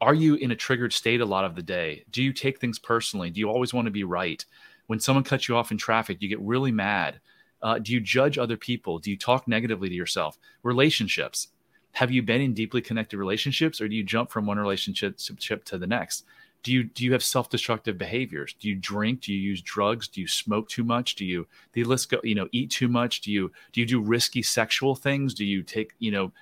are 0.00 0.14
you 0.14 0.34
in 0.36 0.50
a 0.50 0.56
triggered 0.56 0.92
state 0.92 1.20
a 1.20 1.26
lot 1.26 1.44
of 1.44 1.54
the 1.54 1.62
day? 1.62 2.04
Do 2.10 2.22
you 2.22 2.32
take 2.32 2.60
things 2.60 2.78
personally? 2.78 3.30
Do 3.30 3.40
you 3.40 3.48
always 3.48 3.74
want 3.74 3.86
to 3.86 3.90
be 3.90 4.04
right? 4.04 4.44
When 4.86 5.00
someone 5.00 5.24
cuts 5.24 5.48
you 5.48 5.56
off 5.56 5.70
in 5.70 5.78
traffic, 5.78 6.20
you 6.20 6.28
get 6.28 6.40
really 6.40 6.72
mad. 6.72 7.20
Uh, 7.62 7.78
do 7.78 7.92
you 7.92 8.00
judge 8.00 8.36
other 8.36 8.58
people? 8.58 8.98
Do 8.98 9.10
you 9.10 9.16
talk 9.16 9.48
negatively 9.48 9.88
to 9.88 9.94
yourself? 9.94 10.36
Relationships 10.62 11.48
have 11.94 12.10
you 12.10 12.22
been 12.22 12.40
in 12.40 12.54
deeply 12.54 12.82
connected 12.82 13.18
relationships 13.18 13.80
or 13.80 13.88
do 13.88 13.94
you 13.94 14.02
jump 14.02 14.30
from 14.30 14.46
one 14.46 14.58
relationship 14.58 15.16
to 15.16 15.78
the 15.78 15.86
next? 15.86 16.24
Do 16.64 16.72
you 16.72 16.84
do 16.84 17.04
you 17.04 17.12
have 17.12 17.22
self-destructive 17.22 17.98
behaviors? 17.98 18.54
Do 18.58 18.68
you 18.68 18.74
drink? 18.74 19.22
Do 19.22 19.32
you 19.32 19.38
use 19.38 19.62
drugs? 19.62 20.08
Do 20.08 20.20
you 20.20 20.26
smoke 20.26 20.68
too 20.68 20.82
much? 20.82 21.14
Do 21.14 21.24
you 21.24 21.46
the 21.72 21.84
list 21.84 22.10
go 22.10 22.20
you 22.24 22.34
know 22.34 22.48
eat 22.52 22.70
too 22.70 22.88
much? 22.88 23.20
Do 23.20 23.30
you 23.30 23.52
do 23.72 23.80
you 23.80 23.86
do 23.86 24.00
risky 24.00 24.42
sexual 24.42 24.94
things? 24.94 25.34
Do 25.34 25.44
you 25.44 25.62
take 25.62 25.92
you 25.98 26.10
know 26.10 26.32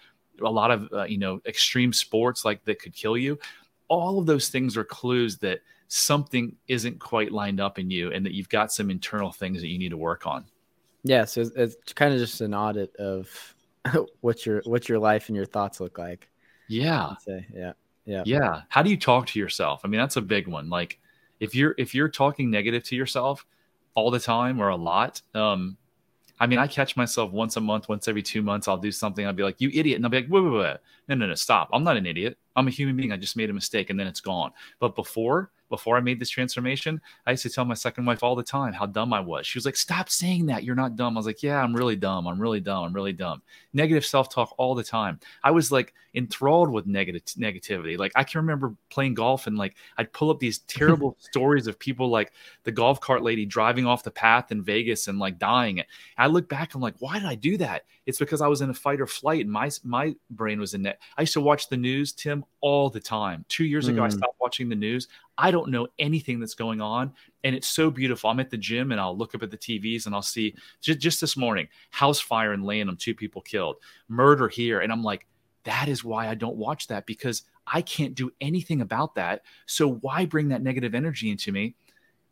a 0.41 0.51
lot 0.51 0.71
of 0.71 0.89
uh, 0.93 1.05
you 1.05 1.19
know 1.19 1.41
extreme 1.45 1.93
sports 1.93 2.45
like 2.45 2.65
that 2.65 2.81
could 2.81 2.95
kill 2.95 3.17
you? 3.17 3.39
All 3.89 4.19
of 4.19 4.27
those 4.27 4.49
things 4.49 4.77
are 4.77 4.85
clues 4.85 5.37
that 5.39 5.61
something 5.89 6.57
isn't 6.69 6.99
quite 6.99 7.33
lined 7.33 7.61
up 7.61 7.79
in 7.79 7.91
you 7.91 8.11
and 8.13 8.25
that 8.25 8.33
you've 8.33 8.49
got 8.49 8.73
some 8.73 8.91
internal 8.91 9.33
things 9.33 9.61
that 9.61 9.69
you 9.69 9.79
need 9.79 9.91
to 9.91 9.99
work 9.99 10.27
on. 10.27 10.45
Yeah 11.03 11.25
so 11.25 11.43
it's, 11.43 11.51
it's 11.57 11.93
kind 11.93 12.15
of 12.15 12.21
just 12.21 12.41
an 12.41 12.55
audit 12.55 12.95
of 12.97 13.55
what 14.21 14.47
your 14.47 14.63
what 14.65 14.89
your 14.89 14.99
life 14.99 15.29
and 15.29 15.37
your 15.37 15.47
thoughts 15.47 15.81
look 15.81 15.99
like. 15.99 16.29
Yeah. 16.69 17.15
Yeah. 17.55 17.73
Yeah. 18.05 18.23
Yeah. 18.25 18.63
How 18.69 18.83
do 18.83 18.91
you 18.91 18.97
talk 18.97 19.27
to 19.29 19.39
yourself? 19.39 19.83
I 19.85 19.89
mean, 19.89 20.01
that's 20.01 20.17
a 20.17 20.23
big 20.23 20.49
one. 20.49 20.69
Like 20.69 20.99
if 21.41 21.55
you're 21.55 21.75
if 21.79 21.95
you're 21.95 22.09
talking 22.09 22.51
negative 22.51 22.83
to 22.85 22.97
yourself 22.97 23.47
all 23.95 24.11
the 24.11 24.21
time 24.21 24.61
or 24.61 24.69
a 24.69 24.77
lot, 24.77 25.21
um, 25.35 25.77
I 26.41 26.47
mean, 26.47 26.59
I 26.59 26.67
catch 26.67 26.97
myself 26.97 27.31
once 27.31 27.57
a 27.57 27.61
month, 27.61 27.89
once 27.89 28.09
every 28.09 28.23
two 28.23 28.43
months, 28.43 28.67
I'll 28.67 28.77
do 28.77 28.91
something. 28.91 29.25
I'll 29.25 29.33
be 29.33 29.45
like, 29.45 29.61
you 29.61 29.71
idiot. 29.73 29.97
And 29.97 30.05
I'll 30.05 30.11
be 30.11 30.17
like, 30.17 30.31
wait, 30.31 30.41
wait, 30.41 30.53
wait. 30.53 30.77
No, 31.09 31.15
no, 31.15 31.27
no, 31.27 31.35
stop. 31.35 31.69
I'm 31.73 31.85
not 31.85 31.97
an 31.97 32.07
idiot. 32.07 32.37
I'm 32.57 32.67
a 32.67 32.71
human 32.71 32.97
being. 32.97 33.13
I 33.13 33.17
just 33.17 33.37
made 33.37 33.49
a 33.49 33.53
mistake 33.53 33.91
and 33.91 34.01
then 34.01 34.09
it's 34.09 34.21
gone. 34.21 34.51
But 34.81 34.97
before, 34.97 35.53
before 35.73 35.97
I 35.97 36.01
made 36.01 36.21
this 36.21 36.29
transformation, 36.29 37.01
I 37.27 37.31
used 37.31 37.45
to 37.45 37.49
tell 37.49 37.65
my 37.65 37.73
second 37.73 38.05
wife 38.05 38.23
all 38.23 38.37
the 38.37 38.43
time 38.43 38.75
how 38.75 38.85
dumb 38.85 39.15
I 39.15 39.21
was. 39.21 39.47
She 39.47 39.57
was 39.57 39.65
like, 39.65 39.75
Stop 39.75 40.11
saying 40.11 40.45
that. 40.47 40.65
You're 40.65 40.75
not 40.75 40.97
dumb. 40.97 41.17
I 41.17 41.19
was 41.19 41.25
like, 41.25 41.43
Yeah, 41.43 41.63
I'm 41.63 41.75
really 41.75 41.97
dumb. 41.97 42.29
I'm 42.29 42.39
really 42.39 42.61
dumb. 42.61 42.85
I'm 42.85 42.93
really 42.93 43.15
dumb. 43.15 43.41
Negative 43.73 44.05
self 44.05 44.29
talk 44.29 44.55
all 44.59 44.75
the 44.75 44.85
time. 44.85 45.19
I 45.43 45.51
was 45.51 45.73
like 45.73 45.95
enthralled 46.15 46.71
with 46.71 46.87
negative 46.87 47.25
negativity. 47.39 47.99
Like 47.99 48.13
I 48.15 48.23
can 48.23 48.41
remember 48.41 48.75
playing 48.91 49.15
golf 49.15 49.47
and 49.47 49.57
like 49.57 49.77
I'd 49.97 50.13
pull 50.13 50.29
up 50.29 50.41
these 50.41 50.59
terrible 50.59 51.17
stories 51.21 51.67
of 51.67 51.79
people 51.79 52.11
like 52.11 52.33
the 52.65 52.73
golf 52.73 53.01
cart 53.01 53.23
lady 53.23 53.47
driving 53.47 53.87
off 53.87 54.05
the 54.05 54.11
path 54.11 54.53
in 54.53 54.63
Vegas 54.63 55.09
and 55.09 55.19
like 55.19 55.39
dying. 55.39 55.79
And 55.79 55.89
I 56.19 56.27
look 56.27 56.51
back, 56.51 56.75
I'm 56.75 56.83
like, 56.83 56.97
why 56.99 57.19
did 57.19 57.27
I 57.27 57.35
do 57.35 57.57
that? 57.57 57.87
It's 58.05 58.19
because 58.19 58.43
I 58.43 58.47
was 58.47 58.61
in 58.61 58.69
a 58.69 58.75
fight 58.75 59.01
or 59.01 59.07
flight 59.07 59.41
and 59.41 59.51
my 59.51 59.71
my 59.85 60.15
brain 60.29 60.61
was 60.61 60.75
in 60.75 60.83
that. 60.83 60.99
I 61.17 61.23
used 61.23 61.33
to 61.33 61.41
watch 61.41 61.71
the 61.71 61.79
news, 61.79 62.13
Tim, 62.13 62.45
all 62.63 62.89
the 62.89 63.01
time. 63.01 63.45
Two 63.49 63.65
years 63.65 63.89
ago, 63.89 64.01
mm. 64.01 64.07
I 64.07 64.09
stopped 64.09 64.41
watching 64.41 64.69
the 64.69 64.77
news. 64.77 65.09
I 65.37 65.51
don't 65.51 65.71
know 65.71 65.89
anything 65.99 66.41
that's 66.41 66.55
going 66.55 66.81
on. 66.81 67.13
And 67.45 67.55
it's 67.55 67.67
so 67.67 67.91
beautiful. 67.91 68.31
I'm 68.31 68.41
at 68.41 68.51
the 68.51 68.57
gym 68.57 68.93
and 68.93 69.01
I'll 69.01 69.17
look 69.17 69.35
up 69.35 69.43
at 69.43 69.51
the 69.51 69.59
TVs 69.59 70.07
and 70.07 70.15
I'll 70.15 70.23
see 70.23 70.55
just, 70.81 71.01
just 71.01 71.21
this 71.21 71.37
morning, 71.37 71.69
house 71.91 72.21
fire 72.21 72.55
in 72.55 72.63
Lanham, 72.63 72.97
two 72.97 73.15
people 73.15 73.43
killed, 73.43 73.77
murder 74.09 74.49
here. 74.49 74.81
And 74.81 74.91
I'm 74.91 75.03
like, 75.03 75.27
that 75.65 75.89
is 75.89 76.05
why 76.05 76.29
I 76.29 76.35
don't 76.35 76.57
watch 76.57 76.87
that 76.87 77.05
because 77.05 77.43
I 77.67 77.83
can't 77.83 78.15
do 78.15 78.33
anything 78.41 78.81
about 78.81 79.17
that. 79.17 79.43
So 79.67 79.95
why 79.95 80.25
bring 80.25 80.49
that 80.49 80.63
negative 80.63 80.95
energy 80.95 81.31
into 81.31 81.53
me? 81.53 81.75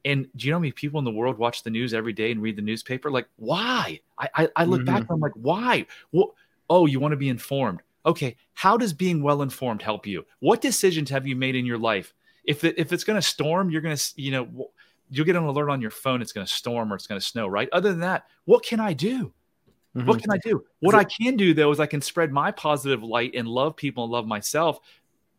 And 0.05 0.29
do 0.37 0.47
you 0.47 0.53
know 0.53 0.57
how 0.57 0.61
many 0.61 0.73
people 0.73 0.99
in 0.99 1.05
the 1.05 1.11
world 1.11 1.39
watch 1.39 1.63
the 1.63 1.71
news 1.71 1.93
every 1.93 2.13
day 2.13 2.31
and 2.31 2.41
read 2.41 2.57
the 2.57 2.63
newspaper? 2.63 3.11
Like, 3.11 3.29
why? 3.37 4.01
I, 4.19 4.29
I, 4.35 4.49
I 4.57 4.65
look 4.65 4.81
mm-hmm. 4.81 4.87
back 4.87 5.01
and 5.01 5.11
I'm 5.11 5.21
like, 5.21 5.33
why? 5.35 5.87
Well, 6.13 6.35
oh, 6.71 6.87
you 6.87 7.01
want 7.01 7.13
to 7.13 7.17
be 7.17 7.29
informed. 7.29 7.83
Okay, 8.07 8.37
how 8.55 8.77
does 8.77 8.93
being 8.93 9.23
well 9.23 9.43
informed 9.43 9.83
help 9.83 10.07
you? 10.07 10.25
What 10.39 10.61
decisions 10.61 11.11
have 11.11 11.27
you 11.27 11.37
made 11.37 11.55
in 11.55 11.67
your 11.67 11.79
life 11.79 12.15
if 12.45 12.65
it, 12.65 12.75
if 12.79 12.93
it's 12.93 13.05
going 13.05 13.17
to 13.17 13.23
storm, 13.23 13.71
you're 13.71 13.81
going 13.81 13.97
to 13.97 14.13
you 14.17 14.33
know 14.33 14.71
you'll 15.11 15.27
get 15.27 15.37
an 15.37 15.45
alert 15.45 15.71
on 15.71 15.81
your 15.81 15.91
phone. 15.91 16.23
It's 16.23 16.33
going 16.33 16.47
to 16.47 16.53
storm 16.53 16.93
or 16.93 16.97
it's 16.97 17.07
going 17.07 17.21
to 17.21 17.27
snow, 17.27 17.47
right? 17.47 17.69
Other 17.73 17.91
than 17.91 18.01
that, 18.01 18.27
what 18.45 18.65
can 18.65 18.81
I 18.81 18.93
do? 18.93 19.33
Mm-hmm. 19.97 20.07
What 20.07 20.23
can 20.23 20.31
I 20.31 20.39
do? 20.39 20.65
What 20.81 20.95
I 20.95 21.05
can 21.05 21.37
do 21.37 21.53
though 21.53 21.71
is 21.71 21.81
I 21.81 21.87
can 21.87 22.01
spread 22.01 22.33
my 22.33 22.51
positive 22.51 23.03
light 23.03 23.35
and 23.35 23.49
love 23.49 23.77
people 23.77 24.05
and 24.05 24.13
love 24.13 24.27
myself, 24.27 24.79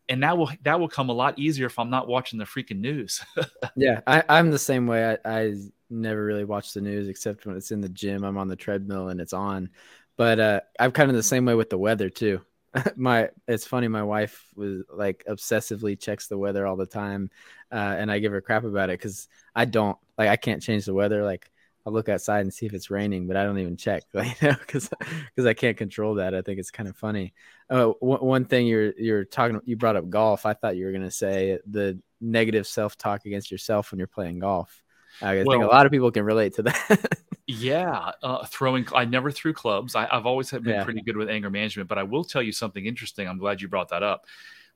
and 0.08 0.22
that 0.22 0.36
will 0.36 0.50
that 0.62 0.78
will 0.78 0.88
come 0.88 1.08
a 1.08 1.14
lot 1.14 1.38
easier 1.38 1.66
if 1.66 1.78
I'm 1.78 1.90
not 1.90 2.08
watching 2.08 2.38
the 2.38 2.44
freaking 2.44 2.80
news. 2.80 3.24
yeah, 3.76 4.00
I, 4.06 4.22
I'm 4.28 4.50
the 4.50 4.58
same 4.58 4.86
way. 4.86 5.16
I, 5.24 5.40
I 5.40 5.54
never 5.88 6.24
really 6.24 6.44
watch 6.44 6.72
the 6.72 6.80
news 6.80 7.08
except 7.08 7.46
when 7.46 7.56
it's 7.56 7.70
in 7.70 7.80
the 7.80 7.88
gym. 7.88 8.24
I'm 8.24 8.38
on 8.38 8.48
the 8.48 8.56
treadmill 8.56 9.08
and 9.08 9.20
it's 9.20 9.32
on. 9.32 9.70
But 10.18 10.38
uh, 10.38 10.60
I'm 10.78 10.92
kind 10.92 11.08
of 11.08 11.16
the 11.16 11.22
same 11.22 11.46
way 11.46 11.54
with 11.54 11.70
the 11.70 11.78
weather 11.78 12.10
too. 12.10 12.42
my 12.96 13.28
it's 13.46 13.66
funny 13.66 13.88
my 13.88 14.02
wife 14.02 14.46
was 14.54 14.82
like 14.92 15.24
obsessively 15.28 15.98
checks 15.98 16.26
the 16.26 16.38
weather 16.38 16.66
all 16.66 16.76
the 16.76 16.86
time 16.86 17.30
uh, 17.70 17.94
and 17.98 18.10
i 18.10 18.18
give 18.18 18.32
her 18.32 18.40
crap 18.40 18.64
about 18.64 18.88
it 18.88 18.98
because 18.98 19.28
i 19.54 19.64
don't 19.64 19.98
like 20.16 20.28
i 20.28 20.36
can't 20.36 20.62
change 20.62 20.84
the 20.86 20.94
weather 20.94 21.22
like 21.22 21.50
i'll 21.84 21.92
look 21.92 22.08
outside 22.08 22.40
and 22.40 22.54
see 22.54 22.64
if 22.64 22.72
it's 22.72 22.90
raining 22.90 23.26
but 23.26 23.36
i 23.36 23.44
don't 23.44 23.58
even 23.58 23.76
check 23.76 24.04
like 24.14 24.38
because 24.40 24.88
because 25.34 25.46
i 25.46 25.54
can't 25.54 25.76
control 25.76 26.14
that. 26.16 26.34
I 26.34 26.42
think 26.42 26.58
it's 26.58 26.70
kind 26.70 26.88
of 26.88 26.96
funny. 26.96 27.34
Uh, 27.68 27.92
w- 28.00 28.24
one 28.24 28.44
thing 28.44 28.66
you're 28.66 28.92
you're 28.98 29.24
talking 29.24 29.60
you 29.64 29.76
brought 29.76 29.96
up 29.96 30.08
golf. 30.08 30.46
I 30.46 30.54
thought 30.54 30.76
you 30.76 30.86
were 30.86 30.92
going 30.92 31.02
to 31.02 31.10
say 31.10 31.58
the 31.66 31.98
negative 32.20 32.66
self-talk 32.66 33.26
against 33.26 33.50
yourself 33.50 33.90
when 33.90 33.98
you're 33.98 34.06
playing 34.06 34.38
golf. 34.38 34.82
I 35.20 35.42
well, 35.42 35.44
think 35.44 35.64
a 35.64 35.66
lot 35.66 35.86
of 35.86 35.92
people 35.92 36.10
can 36.10 36.24
relate 36.24 36.54
to 36.54 36.62
that 36.62 37.18
yeah, 37.52 38.12
uh, 38.22 38.46
throwing. 38.46 38.86
I 38.94 39.04
never 39.04 39.30
threw 39.30 39.52
clubs. 39.52 39.94
I, 39.94 40.06
have 40.06 40.26
always 40.26 40.50
been 40.50 40.64
yeah. 40.64 40.84
pretty 40.84 41.02
good 41.02 41.16
with 41.16 41.28
anger 41.28 41.50
management. 41.50 41.88
But 41.88 41.98
I 41.98 42.02
will 42.02 42.24
tell 42.24 42.42
you 42.42 42.52
something 42.52 42.84
interesting. 42.84 43.28
I'm 43.28 43.38
glad 43.38 43.60
you 43.60 43.68
brought 43.68 43.90
that 43.90 44.02
up. 44.02 44.26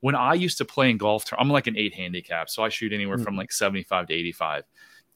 When 0.00 0.14
I 0.14 0.34
used 0.34 0.58
to 0.58 0.64
play 0.64 0.90
in 0.90 0.98
golf, 0.98 1.24
I'm 1.38 1.48
like 1.48 1.66
an 1.66 1.76
eight 1.76 1.94
handicap, 1.94 2.50
so 2.50 2.62
I 2.62 2.68
shoot 2.68 2.92
anywhere 2.92 3.16
mm. 3.16 3.24
from 3.24 3.36
like 3.36 3.50
75 3.50 4.08
to 4.08 4.14
85. 4.14 4.64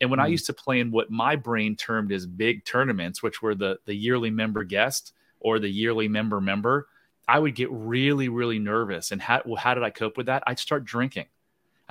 And 0.00 0.10
when 0.10 0.18
mm. 0.18 0.24
I 0.24 0.26
used 0.28 0.46
to 0.46 0.54
play 0.54 0.80
in 0.80 0.90
what 0.90 1.10
my 1.10 1.36
brain 1.36 1.76
termed 1.76 2.12
as 2.12 2.24
big 2.24 2.64
tournaments, 2.64 3.22
which 3.22 3.42
were 3.42 3.54
the 3.54 3.78
the 3.84 3.94
yearly 3.94 4.30
member 4.30 4.64
guest 4.64 5.12
or 5.38 5.58
the 5.58 5.68
yearly 5.68 6.08
member 6.08 6.40
member, 6.40 6.88
I 7.28 7.38
would 7.38 7.54
get 7.54 7.68
really 7.70 8.28
really 8.28 8.58
nervous. 8.58 9.12
And 9.12 9.20
how 9.20 9.42
well, 9.44 9.56
how 9.56 9.74
did 9.74 9.82
I 9.82 9.90
cope 9.90 10.16
with 10.16 10.26
that? 10.26 10.42
I'd 10.46 10.58
start 10.58 10.84
drinking. 10.84 11.26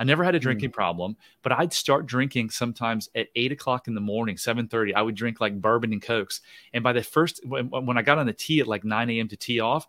I 0.00 0.04
never 0.04 0.24
had 0.24 0.34
a 0.34 0.40
drinking 0.40 0.70
mm. 0.70 0.72
problem, 0.72 1.16
but 1.42 1.52
I'd 1.52 1.74
start 1.74 2.06
drinking 2.06 2.48
sometimes 2.48 3.10
at 3.14 3.28
eight 3.36 3.52
o'clock 3.52 3.86
in 3.86 3.94
the 3.94 4.00
morning, 4.00 4.38
seven 4.38 4.66
thirty. 4.66 4.94
I 4.94 5.02
would 5.02 5.14
drink 5.14 5.40
like 5.42 5.60
bourbon 5.60 5.92
and 5.92 6.00
cokes, 6.00 6.40
and 6.72 6.82
by 6.82 6.94
the 6.94 7.02
first 7.02 7.46
when, 7.46 7.68
when 7.68 7.98
I 7.98 8.02
got 8.02 8.16
on 8.16 8.26
the 8.26 8.32
tee 8.32 8.60
at 8.60 8.66
like 8.66 8.82
nine 8.82 9.10
a.m. 9.10 9.28
to 9.28 9.36
tee 9.36 9.60
off, 9.60 9.86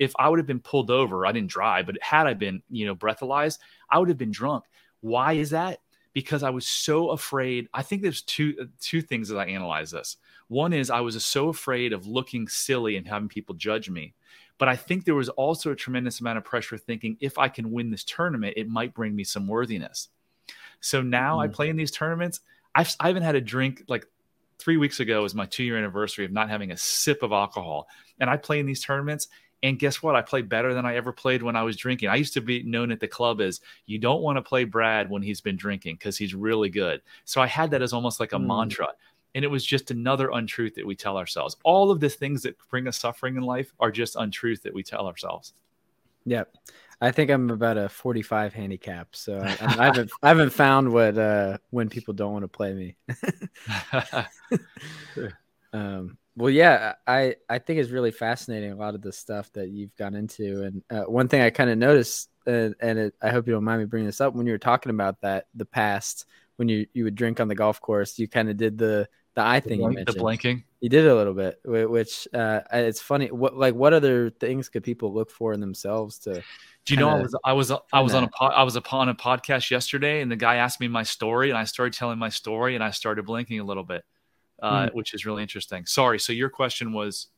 if 0.00 0.12
I 0.18 0.28
would 0.28 0.40
have 0.40 0.48
been 0.48 0.58
pulled 0.58 0.90
over, 0.90 1.24
I 1.24 1.30
didn't 1.30 1.50
drive, 1.50 1.86
but 1.86 1.96
had 2.02 2.26
I 2.26 2.34
been 2.34 2.60
you 2.70 2.86
know 2.86 2.96
breathalyzed, 2.96 3.60
I 3.88 4.00
would 4.00 4.08
have 4.08 4.18
been 4.18 4.32
drunk. 4.32 4.64
Why 5.00 5.34
is 5.34 5.50
that? 5.50 5.78
Because 6.12 6.42
I 6.42 6.50
was 6.50 6.66
so 6.66 7.10
afraid. 7.10 7.68
I 7.72 7.82
think 7.82 8.02
there's 8.02 8.22
two 8.22 8.68
two 8.80 9.00
things 9.00 9.28
that 9.28 9.38
I 9.38 9.46
analyze 9.46 9.92
this. 9.92 10.16
One 10.52 10.72
is 10.72 10.90
I 10.90 11.00
was 11.00 11.24
so 11.24 11.48
afraid 11.48 11.92
of 11.92 12.06
looking 12.06 12.46
silly 12.46 12.96
and 12.96 13.08
having 13.08 13.28
people 13.28 13.54
judge 13.54 13.88
me 13.88 14.14
but 14.62 14.68
I 14.68 14.76
think 14.76 15.04
there 15.04 15.16
was 15.16 15.28
also 15.28 15.72
a 15.72 15.74
tremendous 15.74 16.20
amount 16.20 16.38
of 16.38 16.44
pressure 16.44 16.78
thinking 16.78 17.16
if 17.18 17.36
I 17.36 17.48
can 17.48 17.72
win 17.72 17.90
this 17.90 18.04
tournament, 18.04 18.54
it 18.56 18.68
might 18.68 18.94
bring 18.94 19.12
me 19.16 19.24
some 19.24 19.48
worthiness. 19.48 20.08
So 20.78 21.02
now 21.02 21.38
mm-hmm. 21.38 21.50
I 21.50 21.54
play 21.54 21.68
in 21.68 21.76
these 21.76 21.90
tournaments. 21.90 22.38
I've, 22.72 22.94
I 23.00 23.08
haven't 23.08 23.24
had 23.24 23.34
a 23.34 23.40
drink 23.40 23.82
like 23.88 24.06
three 24.60 24.76
weeks 24.76 25.00
ago 25.00 25.22
was 25.22 25.34
my 25.34 25.46
two 25.46 25.64
year 25.64 25.76
anniversary 25.76 26.24
of 26.24 26.30
not 26.30 26.48
having 26.48 26.70
a 26.70 26.76
sip 26.76 27.24
of 27.24 27.32
alcohol. 27.32 27.88
And 28.20 28.30
I 28.30 28.36
play 28.36 28.60
in 28.60 28.66
these 28.66 28.84
tournaments. 28.84 29.26
And 29.64 29.80
guess 29.80 30.00
what? 30.00 30.14
I 30.14 30.22
play 30.22 30.42
better 30.42 30.74
than 30.74 30.86
I 30.86 30.94
ever 30.94 31.12
played 31.12 31.42
when 31.42 31.56
I 31.56 31.64
was 31.64 31.76
drinking. 31.76 32.08
I 32.08 32.14
used 32.14 32.34
to 32.34 32.40
be 32.40 32.62
known 32.62 32.92
at 32.92 33.00
the 33.00 33.08
club 33.08 33.40
as 33.40 33.60
you 33.86 33.98
don't 33.98 34.22
want 34.22 34.36
to 34.36 34.42
play 34.42 34.62
Brad 34.62 35.10
when 35.10 35.22
he's 35.22 35.40
been 35.40 35.56
drinking 35.56 35.96
because 35.96 36.16
he's 36.16 36.36
really 36.36 36.68
good. 36.68 37.02
So 37.24 37.40
I 37.40 37.48
had 37.48 37.72
that 37.72 37.82
as 37.82 37.92
almost 37.92 38.20
like 38.20 38.32
a 38.32 38.38
mm. 38.38 38.46
mantra 38.46 38.88
and 39.34 39.44
it 39.44 39.48
was 39.48 39.64
just 39.64 39.90
another 39.90 40.30
untruth 40.30 40.74
that 40.74 40.86
we 40.86 40.94
tell 40.94 41.16
ourselves. 41.16 41.56
All 41.64 41.90
of 41.90 42.00
the 42.00 42.08
things 42.08 42.42
that 42.42 42.56
bring 42.70 42.86
us 42.86 42.98
suffering 42.98 43.36
in 43.36 43.42
life 43.42 43.72
are 43.80 43.90
just 43.90 44.16
untruth 44.16 44.62
that 44.62 44.74
we 44.74 44.82
tell 44.82 45.06
ourselves. 45.06 45.54
Yep. 46.24 46.54
I 47.00 47.10
think 47.10 47.30
I'm 47.30 47.50
about 47.50 47.78
a 47.78 47.88
45 47.88 48.54
handicap, 48.54 49.08
so 49.16 49.38
I, 49.40 49.56
I 49.60 49.84
haven't 49.86 50.12
I 50.22 50.28
haven't 50.28 50.50
found 50.50 50.92
what 50.92 51.18
uh, 51.18 51.58
when 51.70 51.88
people 51.88 52.14
don't 52.14 52.32
want 52.32 52.44
to 52.44 52.48
play 52.48 52.72
me. 52.74 52.96
um, 55.72 56.16
well, 56.36 56.50
yeah, 56.50 56.94
I 57.04 57.36
I 57.48 57.58
think 57.58 57.80
it's 57.80 57.90
really 57.90 58.12
fascinating 58.12 58.70
a 58.70 58.76
lot 58.76 58.94
of 58.94 59.02
the 59.02 59.12
stuff 59.12 59.52
that 59.54 59.70
you've 59.70 59.96
gone 59.96 60.14
into, 60.14 60.62
and 60.62 60.82
uh, 60.90 61.10
one 61.10 61.26
thing 61.26 61.40
I 61.40 61.50
kind 61.50 61.70
of 61.70 61.78
noticed, 61.78 62.30
uh, 62.46 62.70
and 62.78 62.98
it, 63.00 63.14
I 63.20 63.30
hope 63.30 63.48
you 63.48 63.52
don't 63.52 63.64
mind 63.64 63.80
me 63.80 63.86
bringing 63.86 64.06
this 64.06 64.20
up 64.20 64.34
when 64.34 64.46
you 64.46 64.52
were 64.52 64.58
talking 64.58 64.90
about 64.90 65.22
that 65.22 65.48
the 65.56 65.66
past 65.66 66.26
when 66.56 66.68
you 66.68 66.86
you 66.94 67.02
would 67.02 67.16
drink 67.16 67.40
on 67.40 67.48
the 67.48 67.56
golf 67.56 67.80
course, 67.80 68.16
you 68.16 68.28
kind 68.28 68.48
of 68.48 68.56
did 68.56 68.78
the 68.78 69.08
the 69.34 69.46
eye 69.46 69.60
thing. 69.60 69.80
The, 69.80 70.04
the 70.04 70.12
blinking. 70.12 70.64
You 70.80 70.88
did 70.88 71.06
a 71.06 71.14
little 71.14 71.34
bit, 71.34 71.60
which 71.64 72.26
uh, 72.34 72.60
it's 72.72 73.00
funny. 73.00 73.30
What 73.30 73.56
like 73.56 73.74
what 73.74 73.92
other 73.92 74.30
things 74.30 74.68
could 74.68 74.82
people 74.82 75.14
look 75.14 75.30
for 75.30 75.52
in 75.52 75.60
themselves 75.60 76.18
to? 76.20 76.42
Do 76.84 76.94
you 76.94 76.98
know 76.98 77.08
I 77.08 77.20
was 77.20 77.36
I 77.44 77.52
was 77.52 77.72
I 77.92 78.00
was 78.00 78.14
on 78.14 78.24
a 78.24 78.28
pod, 78.28 78.52
I 78.54 78.64
was 78.64 78.74
upon 78.74 79.08
a 79.08 79.14
podcast 79.14 79.70
yesterday, 79.70 80.20
and 80.20 80.30
the 80.30 80.36
guy 80.36 80.56
asked 80.56 80.80
me 80.80 80.88
my 80.88 81.04
story, 81.04 81.50
and 81.50 81.58
I 81.58 81.64
started 81.64 81.94
telling 81.94 82.18
my 82.18 82.28
story, 82.28 82.74
and 82.74 82.82
I 82.82 82.90
started 82.90 83.24
blinking 83.24 83.60
a 83.60 83.64
little 83.64 83.84
bit, 83.84 84.02
uh, 84.60 84.86
mm. 84.86 84.94
which 84.94 85.14
is 85.14 85.24
really 85.24 85.42
interesting. 85.42 85.86
Sorry. 85.86 86.18
So 86.18 86.32
your 86.32 86.50
question 86.50 86.92
was, 86.92 87.28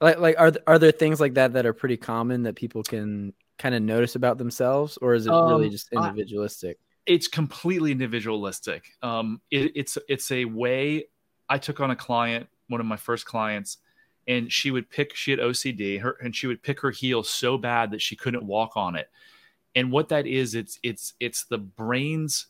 like 0.00 0.18
like 0.18 0.34
are 0.38 0.52
are 0.66 0.78
there 0.78 0.90
things 0.90 1.20
like 1.20 1.34
that 1.34 1.52
that 1.52 1.66
are 1.66 1.72
pretty 1.72 1.96
common 1.96 2.42
that 2.42 2.56
people 2.56 2.82
can 2.82 3.32
kind 3.58 3.76
of 3.76 3.82
notice 3.82 4.16
about 4.16 4.38
themselves, 4.38 4.98
or 5.00 5.14
is 5.14 5.26
it 5.26 5.32
um, 5.32 5.48
really 5.48 5.70
just 5.70 5.92
individualistic? 5.92 6.78
I, 6.80 6.84
it's 7.06 7.28
completely 7.28 7.92
individualistic. 7.92 8.88
Um, 9.02 9.40
it, 9.52 9.72
it's 9.76 9.96
it's 10.08 10.32
a 10.32 10.44
way 10.44 11.04
I 11.50 11.58
took 11.58 11.80
on 11.80 11.90
a 11.90 11.96
client, 11.96 12.48
one 12.68 12.80
of 12.80 12.86
my 12.86 12.96
first 12.96 13.26
clients, 13.26 13.78
and 14.26 14.50
she 14.50 14.70
would 14.70 14.88
pick, 14.88 15.14
she 15.14 15.32
had 15.32 15.40
OCD, 15.40 16.00
her, 16.00 16.16
and 16.22 16.34
she 16.34 16.46
would 16.46 16.62
pick 16.62 16.80
her 16.80 16.90
heel 16.90 17.22
so 17.22 17.58
bad 17.58 17.90
that 17.90 18.00
she 18.00 18.16
couldn't 18.16 18.44
walk 18.44 18.76
on 18.76 18.94
it. 18.94 19.10
And 19.74 19.92
what 19.92 20.08
that 20.08 20.26
is, 20.26 20.54
it's 20.54 20.78
it's 20.82 21.14
it's 21.20 21.44
the 21.44 21.58
brain's 21.58 22.46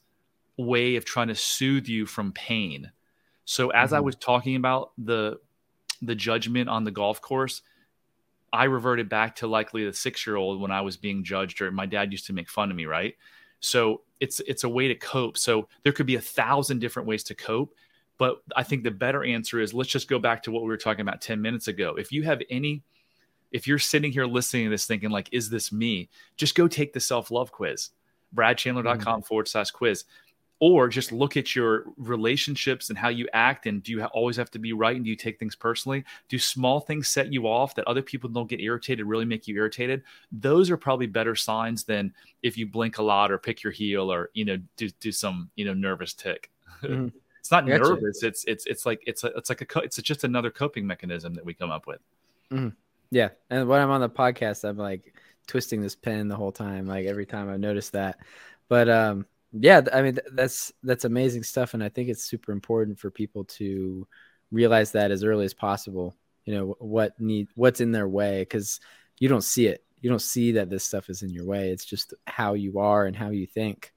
way 0.56 0.96
of 0.96 1.04
trying 1.04 1.28
to 1.28 1.34
soothe 1.34 1.88
you 1.88 2.06
from 2.06 2.32
pain. 2.32 2.90
So 3.44 3.70
as 3.70 3.88
mm-hmm. 3.88 3.96
I 3.96 4.00
was 4.00 4.16
talking 4.16 4.56
about 4.56 4.92
the 4.96 5.40
the 6.02 6.14
judgment 6.14 6.68
on 6.68 6.84
the 6.84 6.90
golf 6.90 7.20
course, 7.20 7.62
I 8.52 8.64
reverted 8.64 9.08
back 9.08 9.36
to 9.36 9.46
likely 9.46 9.84
the 9.84 9.92
six 9.92 10.26
year 10.26 10.36
old 10.36 10.60
when 10.60 10.70
I 10.70 10.80
was 10.80 10.96
being 10.96 11.24
judged, 11.24 11.60
or 11.60 11.70
my 11.70 11.86
dad 11.86 12.12
used 12.12 12.26
to 12.26 12.32
make 12.32 12.48
fun 12.48 12.70
of 12.70 12.76
me, 12.76 12.86
right? 12.86 13.16
So 13.60 14.02
it's 14.18 14.40
it's 14.40 14.64
a 14.64 14.68
way 14.68 14.88
to 14.88 14.94
cope. 14.94 15.36
So 15.36 15.68
there 15.82 15.92
could 15.92 16.06
be 16.06 16.16
a 16.16 16.20
thousand 16.20 16.80
different 16.80 17.06
ways 17.06 17.22
to 17.24 17.34
cope, 17.34 17.74
but 18.20 18.42
I 18.54 18.62
think 18.64 18.84
the 18.84 18.90
better 18.90 19.24
answer 19.24 19.60
is 19.60 19.72
let's 19.72 19.88
just 19.88 20.06
go 20.06 20.18
back 20.18 20.42
to 20.42 20.50
what 20.50 20.62
we 20.62 20.68
were 20.68 20.76
talking 20.76 21.00
about 21.00 21.22
10 21.22 21.40
minutes 21.40 21.68
ago. 21.68 21.94
If 21.96 22.12
you 22.12 22.22
have 22.24 22.42
any 22.50 22.82
if 23.50 23.66
you're 23.66 23.78
sitting 23.78 24.12
here 24.12 24.26
listening 24.26 24.64
to 24.64 24.70
this 24.70 24.84
thinking 24.84 25.08
like, 25.08 25.30
is 25.32 25.48
this 25.48 25.72
me? 25.72 26.10
Just 26.36 26.54
go 26.54 26.68
take 26.68 26.92
the 26.92 27.00
self-love 27.00 27.50
quiz, 27.50 27.88
bradchandler.com 28.34 28.98
mm-hmm. 29.00 29.20
forward 29.22 29.48
slash 29.48 29.70
quiz 29.70 30.04
or 30.58 30.86
just 30.86 31.12
look 31.12 31.38
at 31.38 31.56
your 31.56 31.86
relationships 31.96 32.90
and 32.90 32.98
how 32.98 33.08
you 33.08 33.26
act 33.32 33.64
and 33.64 33.82
do 33.82 33.92
you 33.92 34.04
always 34.04 34.36
have 34.36 34.50
to 34.50 34.58
be 34.58 34.74
right 34.74 34.96
and 34.96 35.06
do 35.06 35.10
you 35.10 35.16
take 35.16 35.38
things 35.38 35.56
personally 35.56 36.04
do 36.28 36.38
small 36.38 36.80
things 36.80 37.08
set 37.08 37.32
you 37.32 37.46
off 37.46 37.74
that 37.74 37.88
other 37.88 38.02
people 38.02 38.28
don't 38.28 38.50
get 38.50 38.60
irritated 38.60 39.06
really 39.06 39.24
make 39.24 39.48
you 39.48 39.56
irritated 39.56 40.02
those 40.30 40.70
are 40.70 40.76
probably 40.76 41.06
better 41.06 41.34
signs 41.34 41.84
than 41.84 42.12
if 42.42 42.58
you 42.58 42.66
blink 42.66 42.98
a 42.98 43.02
lot 43.02 43.32
or 43.32 43.38
pick 43.38 43.62
your 43.62 43.72
heel 43.72 44.12
or 44.12 44.28
you 44.34 44.44
know 44.44 44.58
do, 44.76 44.90
do 45.00 45.10
some 45.10 45.48
you 45.56 45.64
know 45.64 45.72
nervous 45.72 46.12
tic 46.12 46.50
mm-hmm. 46.82 47.08
It's 47.40 47.50
not 47.50 47.66
gotcha. 47.66 47.82
nervous. 47.82 48.22
It's 48.22 48.44
it's 48.44 48.66
it's 48.66 48.86
like 48.86 49.02
it's 49.06 49.24
a, 49.24 49.28
it's 49.28 49.48
like 49.48 49.62
a 49.62 49.80
it's 49.80 49.96
just 49.96 50.24
another 50.24 50.50
coping 50.50 50.86
mechanism 50.86 51.34
that 51.34 51.44
we 51.44 51.54
come 51.54 51.70
up 51.70 51.86
with. 51.86 52.00
Mm-hmm. 52.52 52.68
yeah. 53.10 53.30
And 53.48 53.68
when 53.68 53.80
i'm 53.80 53.90
on 53.90 54.00
the 54.00 54.08
podcast 54.08 54.68
i'm 54.68 54.76
like 54.76 55.14
twisting 55.46 55.80
this 55.80 55.94
pen 55.94 56.28
the 56.28 56.36
whole 56.36 56.52
time 56.52 56.86
like 56.86 57.06
every 57.06 57.26
time 57.26 57.48
i 57.48 57.56
notice 57.56 57.90
that. 57.90 58.18
But 58.68 58.88
um 58.88 59.26
yeah 59.52 59.80
i 59.92 60.02
mean 60.02 60.18
that's 60.32 60.72
that's 60.82 61.04
amazing 61.04 61.42
stuff. 61.42 61.74
And 61.74 61.82
i 61.82 61.88
think 61.88 62.08
it's 62.08 62.24
super 62.24 62.52
important 62.52 62.98
for 62.98 63.10
people 63.10 63.44
to 63.44 64.06
realize 64.50 64.92
that 64.92 65.10
as 65.10 65.22
early 65.24 65.44
as 65.44 65.54
possible 65.54 66.16
you 66.44 66.54
know 66.54 66.76
what 66.78 67.18
need 67.20 67.48
what's 67.54 67.80
in 67.80 67.92
their 67.92 68.08
way 68.08 68.40
because 68.40 68.80
you 69.20 69.28
don't 69.28 69.44
see 69.44 69.66
it. 69.66 69.84
You 70.00 70.10
don't 70.10 70.22
see 70.22 70.52
that 70.52 70.70
this 70.70 70.84
stuff 70.84 71.10
is 71.10 71.22
in 71.22 71.30
your 71.30 71.44
way. 71.44 71.70
It's 71.70 71.84
just 71.84 72.14
how 72.26 72.54
you 72.54 72.80
are 72.80 73.04
and 73.04 73.14
how 73.14 73.30
you 73.30 73.46
think. 73.46 73.92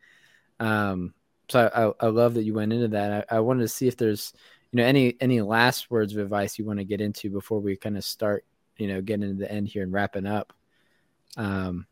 Um 0.60 1.14
so 1.50 1.96
i, 2.00 2.06
I 2.06 2.10
love 2.10 2.34
that 2.36 2.44
you 2.44 2.54
went 2.54 2.74
into 2.74 2.90
that 2.90 3.28
I, 3.32 3.38
I 3.38 3.40
wanted 3.40 3.62
to 3.62 3.68
see 3.68 3.88
if 3.88 3.98
there's 3.98 4.34
you 4.72 4.78
know 4.78 4.86
any 4.86 5.16
any 5.20 5.42
last 5.42 5.92
words 5.92 6.14
of 6.14 6.20
advice 6.20 6.58
you 6.58 6.66
want 6.66 6.80
to 6.80 6.86
get 6.86 7.02
into 7.02 7.30
before 7.30 7.60
we 7.60 7.76
kind 7.76 7.98
of 7.98 8.04
start 8.04 8.46
you 8.78 8.88
know 8.88 9.02
getting 9.02 9.30
into 9.30 9.40
the 9.40 9.52
end 9.52 9.68
here 9.68 9.84
and 9.84 9.94
wrapping 9.94 10.26
up 10.26 10.54
um 11.38 11.86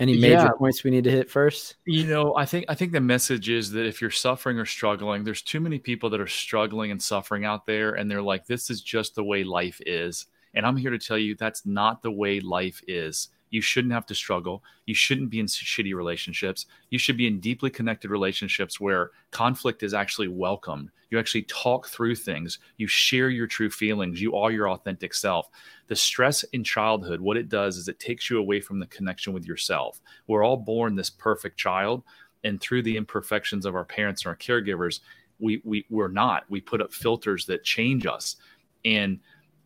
any 0.00 0.16
major 0.16 0.32
yeah. 0.32 0.50
points 0.56 0.82
we 0.82 0.90
need 0.90 1.04
to 1.04 1.10
hit 1.10 1.30
first? 1.30 1.76
You 1.84 2.06
know, 2.06 2.34
I 2.34 2.46
think 2.46 2.64
I 2.68 2.74
think 2.74 2.92
the 2.92 3.02
message 3.02 3.50
is 3.50 3.70
that 3.72 3.84
if 3.84 4.00
you're 4.00 4.10
suffering 4.10 4.58
or 4.58 4.64
struggling, 4.64 5.24
there's 5.24 5.42
too 5.42 5.60
many 5.60 5.78
people 5.78 6.08
that 6.10 6.20
are 6.20 6.26
struggling 6.26 6.90
and 6.90 7.00
suffering 7.00 7.44
out 7.44 7.66
there 7.66 7.92
and 7.92 8.10
they're 8.10 8.22
like 8.22 8.46
this 8.46 8.70
is 8.70 8.80
just 8.80 9.14
the 9.14 9.22
way 9.22 9.44
life 9.44 9.78
is. 9.84 10.26
And 10.54 10.64
I'm 10.64 10.78
here 10.78 10.90
to 10.90 10.98
tell 10.98 11.18
you 11.18 11.34
that's 11.34 11.66
not 11.66 12.02
the 12.02 12.10
way 12.10 12.40
life 12.40 12.82
is. 12.88 13.28
You 13.50 13.60
shouldn't 13.60 13.92
have 13.92 14.06
to 14.06 14.14
struggle. 14.14 14.62
You 14.86 14.94
shouldn't 14.94 15.30
be 15.30 15.40
in 15.40 15.46
shitty 15.46 15.94
relationships. 15.94 16.66
You 16.90 16.98
should 16.98 17.16
be 17.16 17.26
in 17.26 17.40
deeply 17.40 17.70
connected 17.70 18.10
relationships 18.10 18.80
where 18.80 19.10
conflict 19.30 19.82
is 19.82 19.92
actually 19.92 20.28
welcomed. 20.28 20.90
You 21.10 21.18
actually 21.18 21.42
talk 21.42 21.88
through 21.88 22.14
things. 22.14 22.60
You 22.76 22.86
share 22.86 23.28
your 23.28 23.48
true 23.48 23.70
feelings. 23.70 24.22
You 24.22 24.36
are 24.36 24.52
your 24.52 24.70
authentic 24.70 25.12
self. 25.12 25.48
The 25.88 25.96
stress 25.96 26.44
in 26.44 26.62
childhood, 26.62 27.20
what 27.20 27.36
it 27.36 27.48
does 27.48 27.76
is 27.76 27.88
it 27.88 27.98
takes 27.98 28.30
you 28.30 28.38
away 28.38 28.60
from 28.60 28.78
the 28.78 28.86
connection 28.86 29.32
with 29.32 29.44
yourself. 29.44 30.00
We're 30.28 30.44
all 30.44 30.56
born 30.56 30.94
this 30.94 31.10
perfect 31.10 31.58
child. 31.58 32.04
And 32.44 32.60
through 32.60 32.82
the 32.82 32.96
imperfections 32.96 33.66
of 33.66 33.74
our 33.74 33.84
parents 33.84 34.24
and 34.24 34.30
our 34.30 34.36
caregivers, 34.36 35.00
we, 35.40 35.60
we, 35.64 35.84
we're 35.90 36.08
not. 36.08 36.44
We 36.48 36.60
put 36.60 36.80
up 36.80 36.92
filters 36.92 37.44
that 37.46 37.64
change 37.64 38.06
us. 38.06 38.36
And 38.84 39.18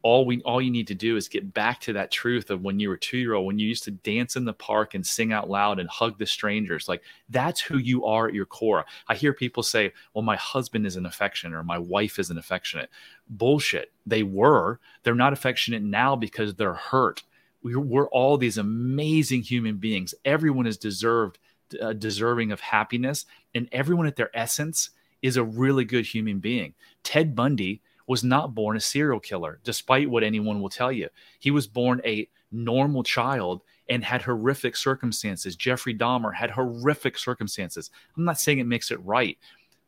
all 0.04 0.26
we 0.26 0.42
all 0.42 0.60
you 0.60 0.70
need 0.70 0.86
to 0.86 0.94
do 0.94 1.16
is 1.16 1.28
get 1.28 1.54
back 1.54 1.80
to 1.80 1.94
that 1.94 2.10
truth 2.10 2.50
of 2.50 2.60
when 2.60 2.78
you 2.78 2.90
were 2.90 2.96
two 2.96 3.16
year 3.16 3.32
old 3.32 3.46
when 3.46 3.58
you 3.58 3.66
used 3.66 3.84
to 3.84 3.90
dance 3.90 4.36
in 4.36 4.44
the 4.44 4.52
park 4.52 4.94
and 4.94 5.04
sing 5.04 5.32
out 5.32 5.48
loud 5.48 5.80
and 5.80 5.88
hug 5.88 6.18
the 6.18 6.26
strangers. 6.26 6.90
Like 6.90 7.02
that's 7.30 7.62
who 7.62 7.78
you 7.78 8.04
are 8.04 8.28
at 8.28 8.34
your 8.34 8.44
core. 8.44 8.84
I 9.08 9.14
hear 9.14 9.32
people 9.32 9.62
say 9.62 9.94
well 10.12 10.22
my 10.22 10.36
husband 10.36 10.86
isn't 10.86 11.06
affectionate 11.06 11.56
or 11.56 11.64
my 11.64 11.78
wife 11.78 12.18
isn't 12.18 12.36
affectionate. 12.36 12.90
Bullshit. 13.30 13.92
They 14.04 14.22
were. 14.22 14.78
They're 15.02 15.14
not 15.14 15.32
affectionate 15.32 15.82
now 15.82 16.16
because 16.16 16.54
they're 16.54 16.74
hurt. 16.74 17.22
We're, 17.62 17.80
we're 17.80 18.08
all 18.08 18.36
these 18.36 18.58
amazing 18.58 19.40
human 19.42 19.78
beings. 19.78 20.14
Everyone 20.26 20.66
is 20.66 20.76
deserved 20.76 21.38
uh, 21.80 21.94
deserving 21.94 22.52
of 22.52 22.60
happiness 22.60 23.24
and 23.54 23.70
everyone 23.72 24.06
at 24.06 24.16
their 24.16 24.30
essence 24.36 24.90
is 25.22 25.38
a 25.38 25.44
really 25.44 25.86
good 25.86 26.04
human 26.04 26.40
being. 26.40 26.74
Ted 27.02 27.34
bundy 27.34 27.80
was 28.06 28.22
not 28.22 28.54
born 28.54 28.76
a 28.76 28.80
serial 28.80 29.20
killer, 29.20 29.60
despite 29.64 30.10
what 30.10 30.22
anyone 30.22 30.60
will 30.60 30.68
tell 30.68 30.92
you. 30.92 31.08
He 31.38 31.50
was 31.50 31.66
born 31.66 32.00
a 32.04 32.28
normal 32.52 33.02
child 33.02 33.62
and 33.88 34.04
had 34.04 34.22
horrific 34.22 34.76
circumstances. 34.76 35.56
Jeffrey 35.56 35.94
Dahmer 35.94 36.34
had 36.34 36.50
horrific 36.50 37.18
circumstances. 37.18 37.90
I'm 38.16 38.24
not 38.24 38.40
saying 38.40 38.58
it 38.58 38.66
makes 38.66 38.90
it 38.90 39.04
right, 39.04 39.38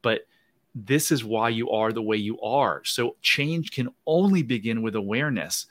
but 0.03 0.27
this 0.75 1.11
is 1.11 1.25
why 1.25 1.49
you 1.49 1.71
are 1.71 1.93
the 1.93 2.03
way 2.03 2.17
you 2.17 2.41
are. 2.41 2.83
So 2.85 3.17
change 3.23 3.71
can 3.71 3.89
only 4.07 4.43
begin 4.43 4.83
with 4.83 4.95
awareness. 4.95 5.67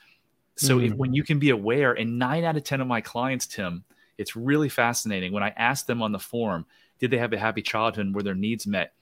So 0.55 0.77
mm-hmm. 0.77 0.93
if, 0.93 0.93
when 0.93 1.13
you 1.13 1.23
can 1.23 1.37
be 1.37 1.51
aware, 1.51 1.93
and 1.93 2.17
nine 2.17 2.43
out 2.43 2.57
of 2.57 2.63
10 2.63 2.81
of 2.81 2.87
my 2.87 3.01
clients, 3.01 3.45
Tim, 3.45 3.83
it's 4.17 4.35
really 4.35 4.69
fascinating. 4.69 5.31
When 5.31 5.43
I 5.43 5.53
ask 5.57 5.85
them 5.85 6.01
on 6.01 6.11
the 6.11 6.19
forum, 6.19 6.65
did 6.99 7.11
they 7.11 7.17
have 7.17 7.33
a 7.33 7.37
happy 7.37 7.61
childhood 7.61 8.13
where 8.13 8.23
their 8.23 8.35
needs 8.35 8.65
met? 8.65 8.93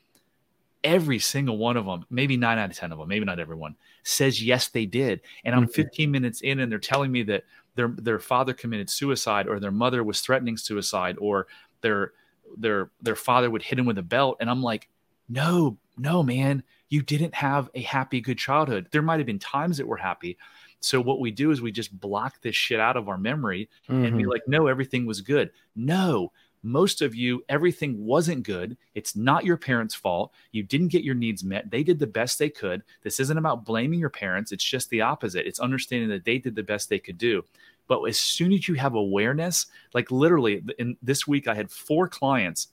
Every 0.84 1.20
single 1.20 1.58
one 1.58 1.78
of 1.78 1.86
them, 1.86 2.06
maybe 2.10 2.38
nine 2.38 2.58
out 2.58 2.70
of 2.70 2.78
10 2.78 2.92
of 2.92 3.00
them, 3.00 3.08
maybe 3.08 3.26
not 3.26 3.40
everyone, 3.40 3.76
says 4.04 4.44
yes, 4.44 4.68
they 4.70 4.86
did. 4.86 5.22
And 5.44 5.56
I'm 5.56 5.64
mm-hmm. 5.64 5.72
15 5.72 6.12
minutes 6.12 6.42
in 6.42 6.60
and 6.60 6.72
they're 6.72 6.80
telling 6.80 7.12
me 7.12 7.24
that 7.24 7.44
their, 7.76 7.90
their 7.98 8.20
father 8.20 8.54
committed 8.54 8.90
suicide 8.90 9.48
or 9.48 9.60
their 9.60 9.72
mother 9.72 10.04
was 10.04 10.22
threatening 10.22 10.58
suicide 10.58 11.18
or 11.20 11.48
their, 11.82 12.14
their, 12.58 12.92
their 13.02 13.16
father 13.16 13.50
would 13.50 13.64
hit 13.64 13.80
him 13.80 13.86
with 13.86 13.98
a 13.98 14.04
belt. 14.04 14.38
And 14.40 14.50
I'm 14.50 14.62
like, 14.62 14.90
no, 15.30 15.78
no, 15.98 16.22
man, 16.22 16.64
you 16.90 17.02
didn't 17.02 17.34
have 17.36 17.70
a 17.74 17.82
happy, 17.82 18.22
good 18.22 18.38
childhood. 18.38 18.88
There 18.92 19.02
might 19.02 19.20
have 19.20 19.26
been 19.26 19.40
times 19.40 19.78
that 19.78 19.88
were 19.88 19.98
happy. 19.98 20.38
So 20.80 21.00
what 21.00 21.22
we 21.22 21.32
do 21.32 21.52
is 21.52 21.62
we 21.62 21.72
just 21.72 21.98
block 21.98 22.42
this 22.42 22.56
shit 22.56 22.80
out 22.80 22.98
of 22.98 23.08
our 23.08 23.18
memory 23.18 23.70
mm-hmm. 23.90 24.04
and 24.04 24.18
be 24.18 24.24
mm-hmm. 24.24 24.32
like, 24.32 24.48
no, 24.48 24.68
everything 24.68 25.06
was 25.06 25.22
good. 25.22 25.52
No, 25.76 26.32
most 26.64 27.02
of 27.02 27.14
you, 27.14 27.44
everything 27.50 28.06
wasn't 28.06 28.44
good. 28.44 28.78
It's 28.96 29.16
not 29.16 29.46
your 29.46 29.58
parents' 29.58 29.94
fault. 29.94 30.34
You 30.52 30.64
didn't 30.64 30.88
get 30.88 31.04
your 31.04 31.16
needs 31.16 31.44
met. 31.44 31.70
They 31.70 31.84
did 31.84 32.00
the 32.00 32.08
best 32.08 32.40
they 32.40 32.50
could. 32.50 32.84
This 33.04 33.20
isn't 33.20 33.38
about 33.38 33.66
blaming 33.66 34.00
your 34.00 34.10
parents. 34.10 34.52
It's 34.52 34.64
just 34.64 34.90
the 34.90 35.02
opposite. 35.02 35.46
It's 35.46 35.60
understanding 35.60 36.10
that 36.10 36.26
they 36.26 36.38
did 36.38 36.56
the 36.56 36.64
best 36.64 36.90
they 36.90 37.00
could 37.00 37.18
do. 37.18 37.44
But 37.88 38.02
as 38.04 38.18
soon 38.18 38.54
as 38.54 38.68
you 38.68 38.76
have 38.76 38.96
awareness, 38.96 39.68
like 39.94 40.10
literally 40.10 40.64
in 40.80 40.96
this 41.02 41.28
week, 41.28 41.48
I 41.48 41.54
had 41.54 41.70
four 41.70 42.08
clients. 42.08 42.70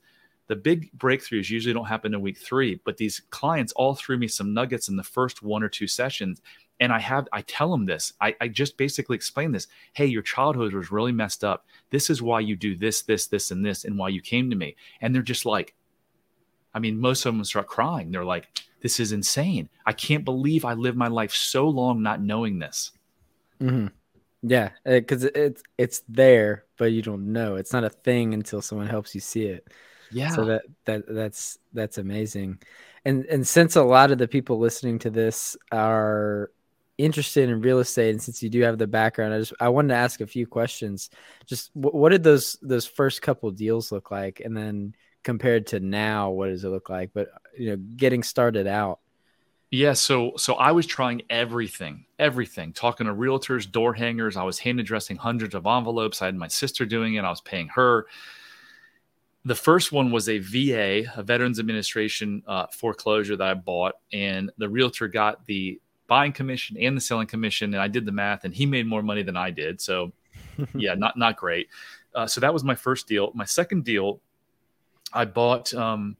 The 0.50 0.56
big 0.56 0.90
breakthroughs 0.98 1.48
usually 1.48 1.72
don't 1.72 1.86
happen 1.86 2.12
in 2.12 2.20
week 2.20 2.36
three, 2.36 2.80
but 2.84 2.96
these 2.96 3.22
clients 3.30 3.72
all 3.74 3.94
threw 3.94 4.18
me 4.18 4.26
some 4.26 4.52
nuggets 4.52 4.88
in 4.88 4.96
the 4.96 5.04
first 5.04 5.44
one 5.44 5.62
or 5.62 5.68
two 5.68 5.86
sessions 5.86 6.42
and 6.80 6.92
I 6.92 6.98
have 6.98 7.28
I 7.32 7.42
tell 7.42 7.70
them 7.70 7.86
this. 7.86 8.14
I, 8.20 8.34
I 8.40 8.48
just 8.48 8.76
basically 8.76 9.14
explain 9.14 9.52
this. 9.52 9.68
Hey, 9.92 10.06
your 10.06 10.22
childhood 10.22 10.72
was 10.72 10.90
really 10.90 11.12
messed 11.12 11.44
up. 11.44 11.66
This 11.90 12.10
is 12.10 12.20
why 12.20 12.40
you 12.40 12.56
do 12.56 12.74
this, 12.74 13.02
this, 13.02 13.28
this, 13.28 13.52
and 13.52 13.64
this, 13.64 13.84
and 13.84 13.96
why 13.96 14.08
you 14.08 14.20
came 14.20 14.50
to 14.50 14.56
me. 14.56 14.74
And 15.00 15.14
they're 15.14 15.22
just 15.22 15.46
like, 15.46 15.74
I 16.74 16.80
mean, 16.80 16.98
most 16.98 17.24
of 17.26 17.32
them 17.32 17.44
start 17.44 17.68
crying. 17.68 18.10
They're 18.10 18.24
like, 18.24 18.48
this 18.80 18.98
is 18.98 19.12
insane. 19.12 19.68
I 19.86 19.92
can't 19.92 20.24
believe 20.24 20.64
I 20.64 20.72
lived 20.72 20.96
my 20.96 21.06
life 21.06 21.32
so 21.32 21.68
long 21.68 22.02
not 22.02 22.22
knowing 22.22 22.58
this. 22.58 22.92
Mm-hmm. 23.60 23.88
Yeah, 24.42 24.70
because 24.84 25.26
uh, 25.26 25.30
it's 25.34 25.62
it's 25.76 26.02
there, 26.08 26.64
but 26.78 26.86
you 26.92 27.02
don't 27.02 27.30
know. 27.30 27.56
It's 27.56 27.74
not 27.74 27.84
a 27.84 27.90
thing 27.90 28.32
until 28.32 28.62
someone 28.62 28.86
helps 28.86 29.14
you 29.14 29.20
see 29.20 29.44
it. 29.44 29.68
Yeah. 30.10 30.30
So 30.30 30.44
that 30.46 30.62
that 30.84 31.02
that's 31.08 31.58
that's 31.72 31.98
amazing. 31.98 32.58
And 33.04 33.24
and 33.26 33.46
since 33.46 33.76
a 33.76 33.82
lot 33.82 34.10
of 34.10 34.18
the 34.18 34.28
people 34.28 34.58
listening 34.58 34.98
to 35.00 35.10
this 35.10 35.56
are 35.72 36.50
interested 36.98 37.48
in 37.48 37.62
real 37.62 37.78
estate 37.78 38.10
and 38.10 38.22
since 38.22 38.42
you 38.42 38.50
do 38.50 38.60
have 38.60 38.76
the 38.76 38.86
background 38.86 39.32
i 39.32 39.38
just 39.38 39.54
i 39.58 39.70
wanted 39.70 39.88
to 39.88 39.94
ask 39.94 40.20
a 40.20 40.26
few 40.26 40.46
questions. 40.46 41.10
Just 41.46 41.70
what, 41.74 41.94
what 41.94 42.10
did 42.10 42.22
those 42.22 42.58
those 42.60 42.86
first 42.86 43.22
couple 43.22 43.50
deals 43.50 43.90
look 43.90 44.10
like? 44.10 44.40
And 44.44 44.56
then 44.56 44.94
compared 45.22 45.68
to 45.68 45.80
now 45.80 46.30
what 46.30 46.48
does 46.48 46.64
it 46.64 46.68
look 46.68 46.88
like? 46.88 47.10
But 47.14 47.28
you 47.56 47.70
know 47.70 47.76
getting 47.76 48.22
started 48.22 48.66
out. 48.66 49.00
Yeah 49.70 49.92
so 49.92 50.32
so 50.36 50.54
i 50.54 50.72
was 50.72 50.86
trying 50.86 51.22
everything 51.30 52.04
everything. 52.18 52.72
Talking 52.72 53.06
to 53.06 53.14
realtors 53.14 53.70
door 53.70 53.94
hangers. 53.94 54.36
I 54.36 54.44
was 54.44 54.58
hand 54.58 54.78
addressing 54.78 55.16
hundreds 55.16 55.54
of 55.54 55.66
envelopes. 55.66 56.22
I 56.22 56.26
had 56.26 56.36
my 56.36 56.48
sister 56.48 56.84
doing 56.84 57.14
it. 57.14 57.24
I 57.24 57.30
was 57.30 57.40
paying 57.40 57.68
her 57.68 58.06
the 59.44 59.54
first 59.54 59.90
one 59.90 60.10
was 60.10 60.28
a 60.28 60.38
VA, 60.38 61.10
a 61.16 61.22
Veterans 61.22 61.58
Administration 61.58 62.42
uh, 62.46 62.66
foreclosure 62.66 63.36
that 63.36 63.48
I 63.48 63.54
bought, 63.54 63.94
and 64.12 64.50
the 64.58 64.68
realtor 64.68 65.08
got 65.08 65.46
the 65.46 65.80
buying 66.06 66.32
commission 66.32 66.76
and 66.78 66.96
the 66.96 67.00
selling 67.00 67.26
commission, 67.26 67.72
and 67.72 67.82
I 67.82 67.88
did 67.88 68.04
the 68.04 68.12
math, 68.12 68.44
and 68.44 68.54
he 68.54 68.66
made 68.66 68.86
more 68.86 69.02
money 69.02 69.22
than 69.22 69.36
I 69.36 69.50
did. 69.50 69.80
So, 69.80 70.12
yeah, 70.74 70.94
not 70.94 71.16
not 71.16 71.36
great. 71.36 71.68
Uh, 72.14 72.26
so 72.26 72.40
that 72.40 72.52
was 72.52 72.64
my 72.64 72.74
first 72.74 73.08
deal. 73.08 73.30
My 73.34 73.44
second 73.44 73.84
deal, 73.84 74.20
I 75.12 75.24
bought 75.24 75.72
um, 75.72 76.16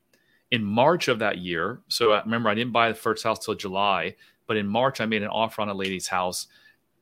in 0.51 0.64
March 0.64 1.09
of 1.09 1.18
that 1.18 1.38
year. 1.38 1.80
So 1.88 2.12
I 2.12 2.22
remember 2.22 2.49
I 2.49 2.55
didn't 2.55 2.72
buy 2.72 2.88
the 2.88 2.94
first 2.94 3.22
house 3.22 3.44
till 3.44 3.55
July, 3.55 4.16
but 4.47 4.57
in 4.57 4.66
March 4.66 5.01
I 5.01 5.07
made 5.07 5.22
an 5.22 5.28
offer 5.28 5.61
on 5.61 5.68
a 5.68 5.74
lady's 5.74 6.09
house, 6.09 6.47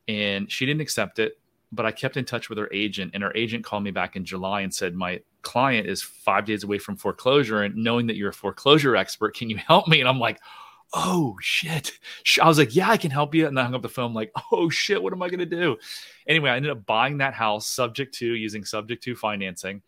and 0.09 0.51
she 0.51 0.67
didn't 0.67 0.81
accept 0.81 1.21
it. 1.21 1.39
But 1.71 1.87
I 1.87 1.93
kept 1.93 2.17
in 2.17 2.25
touch 2.25 2.49
with 2.49 2.59
her 2.59 2.69
agent, 2.73 3.13
and 3.15 3.23
her 3.23 3.33
agent 3.37 3.63
called 3.63 3.85
me 3.85 3.93
back 3.93 4.17
in 4.17 4.25
July 4.25 4.63
and 4.63 4.75
said, 4.75 4.95
"My 4.97 5.21
client 5.43 5.87
is 5.87 6.03
five 6.03 6.45
days 6.45 6.65
away 6.65 6.79
from 6.79 6.97
foreclosure, 6.97 7.63
and 7.63 7.77
knowing 7.77 8.07
that 8.07 8.17
you're 8.17 8.31
a 8.31 8.35
foreclosure 8.35 8.97
expert, 8.97 9.35
can 9.35 9.51
you 9.51 9.57
help 9.69 9.89
me?" 9.89 10.01
And 10.01 10.09
I'm 10.09 10.21
like 10.21 10.41
oh 10.95 11.37
shit. 11.41 11.93
I 12.41 12.49
was 12.49 12.59
like, 12.59 12.75
yeah, 12.75 12.91
I 12.91 12.97
can 12.97 13.11
help 13.11 13.35
you. 13.35 13.47
And 13.47 13.59
I 13.59 13.65
hung 13.65 13.75
up 13.75 13.83
the 13.83 13.89
phone, 13.89 14.15
like, 14.15 14.33
oh 14.53 14.69
shit, 14.71 15.03
what 15.03 15.13
am 15.13 15.23
I 15.23 15.29
going 15.29 15.41
to 15.41 15.47
do? 15.47 15.77
Anyway, 16.27 16.51
I 16.51 16.57
ended 16.57 16.71
up 16.71 16.87
buying 16.87 17.19
that 17.19 17.35
house 17.35 17.67
subject 17.67 18.15
to 18.15 18.27
using 18.27 18.65
subject 18.65 19.03
to 19.05 19.15
financing. 19.15 19.83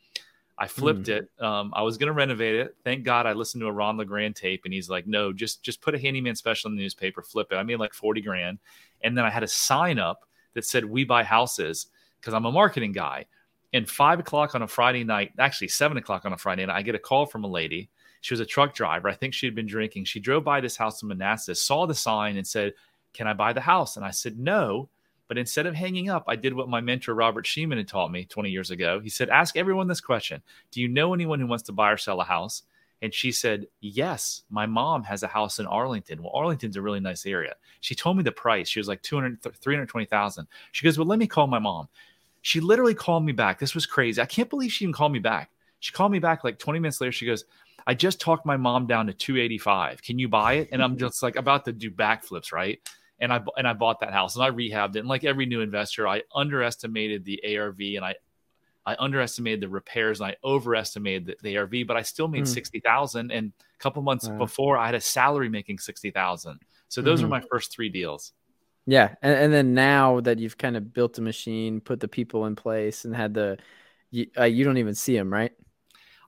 I 0.59 0.66
flipped 0.66 1.05
mm. 1.05 1.20
it. 1.20 1.30
Um, 1.42 1.72
I 1.74 1.80
was 1.82 1.96
going 1.96 2.09
to 2.09 2.12
renovate 2.12 2.55
it. 2.55 2.76
Thank 2.84 3.03
God 3.05 3.24
I 3.24 3.32
listened 3.32 3.62
to 3.62 3.68
a 3.68 3.72
Ron 3.72 3.96
LeGrand 3.96 4.36
tape, 4.36 4.62
and 4.66 4.74
he's 4.74 4.90
like, 4.90 5.07
"No, 5.07 5.32
just 5.32 5.62
just 5.62 5.80
put 5.80 5.94
a 5.94 5.98
handyman 5.98 6.36
special 6.36 6.70
in 6.70 6.76
the 6.76 6.82
newspaper, 6.82 7.22
flip 7.22 7.48
it." 7.51 7.57
I 7.57 7.62
made 7.62 7.76
like 7.76 7.94
forty 7.94 8.20
grand, 8.20 8.59
and 9.01 9.16
then 9.16 9.24
I 9.24 9.30
had 9.30 9.42
a 9.42 9.48
sign 9.48 9.98
up 9.98 10.26
that 10.53 10.66
said 10.66 10.84
"We 10.84 11.05
buy 11.05 11.24
houses" 11.24 11.86
because 12.20 12.34
I'm 12.34 12.44
a 12.44 12.53
marketing 12.53 12.92
guy. 12.92 13.24
And 13.72 13.88
five 13.88 14.18
o'clock 14.18 14.54
on 14.54 14.62
a 14.62 14.68
Friday 14.68 15.04
night, 15.04 15.32
actually 15.38 15.68
seven 15.68 15.96
o'clock 15.96 16.24
on 16.24 16.32
a 16.32 16.38
Friday 16.38 16.66
night, 16.66 16.76
I 16.76 16.82
get 16.82 16.94
a 16.94 16.98
call 16.98 17.26
from 17.26 17.44
a 17.44 17.48
lady. 17.48 17.88
She 18.20 18.34
was 18.34 18.40
a 18.40 18.46
truck 18.46 18.74
driver. 18.74 19.08
I 19.08 19.14
think 19.14 19.32
she 19.32 19.46
had 19.46 19.54
been 19.54 19.66
drinking. 19.66 20.04
She 20.04 20.20
drove 20.20 20.44
by 20.44 20.60
this 20.60 20.76
house 20.76 21.02
in 21.02 21.08
Manassas, 21.08 21.62
saw 21.62 21.86
the 21.86 21.94
sign, 21.94 22.36
and 22.36 22.46
said, 22.46 22.74
"Can 23.14 23.26
I 23.26 23.32
buy 23.32 23.52
the 23.52 23.60
house?" 23.60 23.96
And 23.96 24.04
I 24.04 24.10
said, 24.10 24.38
"No." 24.38 24.88
But 25.30 25.38
instead 25.38 25.66
of 25.66 25.76
hanging 25.76 26.10
up, 26.10 26.24
I 26.26 26.34
did 26.34 26.54
what 26.54 26.68
my 26.68 26.80
mentor 26.80 27.14
Robert 27.14 27.46
Shemin 27.46 27.76
had 27.76 27.86
taught 27.86 28.10
me 28.10 28.24
20 28.24 28.50
years 28.50 28.72
ago. 28.72 28.98
He 28.98 29.08
said, 29.08 29.30
Ask 29.30 29.56
everyone 29.56 29.86
this 29.86 30.00
question 30.00 30.42
Do 30.72 30.80
you 30.80 30.88
know 30.88 31.14
anyone 31.14 31.38
who 31.38 31.46
wants 31.46 31.62
to 31.66 31.72
buy 31.72 31.92
or 31.92 31.96
sell 31.96 32.20
a 32.20 32.24
house? 32.24 32.64
And 33.00 33.14
she 33.14 33.30
said, 33.30 33.68
Yes, 33.80 34.42
my 34.50 34.66
mom 34.66 35.04
has 35.04 35.22
a 35.22 35.28
house 35.28 35.60
in 35.60 35.66
Arlington. 35.66 36.20
Well, 36.20 36.32
Arlington's 36.34 36.74
a 36.74 36.82
really 36.82 36.98
nice 36.98 37.26
area. 37.26 37.54
She 37.80 37.94
told 37.94 38.16
me 38.16 38.24
the 38.24 38.32
price. 38.32 38.68
She 38.68 38.80
was 38.80 38.88
like 38.88 39.02
200, 39.02 39.40
320,000. 39.40 40.48
She 40.72 40.84
goes, 40.84 40.98
Well, 40.98 41.06
let 41.06 41.20
me 41.20 41.28
call 41.28 41.46
my 41.46 41.60
mom. 41.60 41.88
She 42.43 42.61
literally 42.61 42.95
called 42.95 43.24
me 43.24 43.32
back. 43.32 43.59
This 43.59 43.74
was 43.74 43.86
crazy. 43.86 44.20
I 44.20 44.26
can't 44.26 44.51
believe 44.51 44.72
she 44.72 44.84
even 44.84 44.93
called 44.93 45.12
me 45.12 45.18
back. 45.18 45.51
She 45.80 45.93
called 45.93 46.12
me 46.12 46.18
back 46.18 46.45
like 46.45 46.59
20 46.59 46.78
minutes 46.78 47.01
later. 47.01 47.12
She 47.12 47.26
goes, 47.26 47.45
I 47.86 47.95
just 47.95 48.20
talked 48.20 48.47
my 48.47 48.57
mom 48.57 48.86
down 48.86 49.07
to 49.07 49.12
285. 49.12 50.03
Can 50.03 50.18
you 50.18 50.28
buy 50.28 50.55
it? 50.55 50.68
And 50.72 50.82
I'm 50.82 50.97
just 50.97 51.22
like 51.22 51.36
about 51.36 51.64
to 51.66 51.72
do 51.72 51.91
backflips, 51.91 52.53
right? 52.53 52.78
and 53.20 53.32
I 53.32 53.41
and 53.57 53.68
I 53.68 53.74
bought 53.74 54.01
that 54.01 54.12
house 54.12 54.34
and 54.34 54.45
I 54.45 54.51
rehabbed 54.51 54.97
it. 54.97 55.01
And 55.01 55.09
like 55.09 55.24
every 55.24 55.47
new 55.47 55.61
investor, 55.61 56.09
I 56.09 56.22
underestimated 56.34 57.24
the 57.24 57.57
ARV 57.57 57.80
and 57.97 58.05
I 58.05 58.14
I 58.86 58.97
underestimated 58.99 59.61
the 59.61 59.68
repairs 59.68 60.20
and 60.20 60.30
I 60.30 60.36
overestimated 60.43 61.26
the, 61.26 61.36
the 61.43 61.59
ARV, 61.59 61.72
but 61.86 61.97
I 61.97 62.03
still 62.03 62.28
made 62.28 62.45
mm. 62.45 62.49
sixty 62.49 62.80
thousand. 62.80 63.30
And 63.30 63.53
a 63.59 63.82
couple 63.82 64.03
months 64.03 64.28
wow. 64.28 64.38
before, 64.38 64.78
I 64.78 64.86
had 64.86 64.95
a 64.95 65.01
salary 65.01 65.49
making 65.49 65.78
sixty 65.78 66.11
thousand. 66.11 66.61
So 66.88 67.03
those 67.03 67.18
mm-hmm. 67.18 67.26
are 67.26 67.41
my 67.41 67.43
first 67.51 67.72
three 67.72 67.91
deals. 67.91 68.32
Yeah, 68.86 69.14
and, 69.22 69.34
and, 69.34 69.52
then 69.52 69.74
now 69.74 70.20
that 70.20 70.38
you've 70.38 70.58
kind 70.58 70.76
of 70.76 70.92
built 70.92 71.14
the 71.14 71.22
machine, 71.22 71.80
put 71.80 72.00
the 72.00 72.08
people 72.08 72.46
in 72.46 72.56
place, 72.56 73.04
and 73.04 73.14
had 73.14 73.34
the 73.34 73.58
you, 74.10 74.26
uh, 74.38 74.44
you 74.44 74.64
don't 74.64 74.78
even 74.78 74.94
see 74.94 75.16
them, 75.16 75.32
right? 75.32 75.52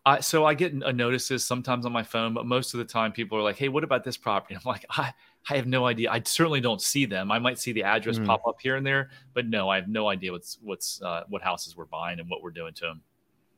Uh, 0.05 0.21
so 0.21 0.45
I 0.45 0.55
get 0.55 0.73
a 0.73 0.93
notices 0.93 1.45
sometimes 1.45 1.87
on 1.87 1.93
my 1.93 2.03
phone, 2.03 2.35
but 2.35 2.45
most 2.45 2.75
of 2.75 2.79
the 2.79 2.85
time 2.85 3.13
people 3.13 3.39
are 3.39 3.43
like, 3.43 3.57
"Hey, 3.57 3.69
what 3.69 3.85
about 3.85 4.05
this 4.05 4.17
property?" 4.17 4.55
I'm 4.57 4.61
like, 4.65 4.85
"I 4.91 5.13
I 5.49 5.57
have 5.57 5.67
no 5.67 5.87
idea. 5.87 6.11
I 6.11 6.23
certainly 6.25 6.61
don't 6.61 6.81
see 6.81 7.05
them. 7.05 7.33
I 7.33 7.39
might 7.39 7.59
see 7.59 7.73
the 7.73 7.85
address 7.85 8.19
mm. 8.19 8.27
pop 8.27 8.47
up 8.47 8.61
here 8.61 8.77
and 8.77 8.87
there, 8.87 9.11
but 9.35 9.47
no, 9.47 9.69
I 9.69 9.77
have 9.77 9.89
no 9.89 10.09
idea 10.09 10.33
what's 10.33 10.59
what's 10.63 11.01
uh, 11.03 11.23
what 11.29 11.43
houses 11.43 11.77
we're 11.77 11.87
buying 11.87 12.21
and 12.21 12.29
what 12.29 12.43
we're 12.43 12.51
doing 12.51 12.75
to 12.75 12.87
them. 12.87 13.03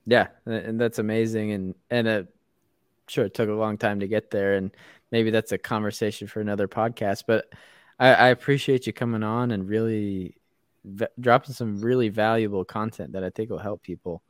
Yeah, 0.07 0.28
and 0.47 0.80
that's 0.80 0.99
amazing, 0.99 1.53
and 1.53 1.74
and 1.90 2.07
it, 2.07 2.34
sure 3.09 3.24
it 3.24 3.34
took 3.34 3.49
a 3.49 3.53
long 3.53 3.78
time 3.78 4.01
to 4.01 4.09
get 4.09 4.30
there, 4.30 4.55
and 4.55 4.70
maybe 5.11 5.30
that's 5.30 5.53
a 5.53 5.59
conversation 5.59 6.26
for 6.26 6.40
another 6.40 6.68
podcast. 6.68 7.24
But 7.26 7.47
I, 7.99 8.09
I 8.09 8.28
appreciate 8.28 8.86
you 8.86 8.92
coming 8.92 9.22
on 9.22 9.51
and 9.51 9.68
really 9.68 10.36
v- 10.84 11.07
dropping 11.18 11.55
some 11.55 11.80
really 11.80 12.09
valuable 12.09 12.64
content 12.64 13.12
that 13.12 13.24
I 13.24 13.30
think 13.30 13.51
will 13.51 13.59
help 13.59 13.82
people. 13.82 14.22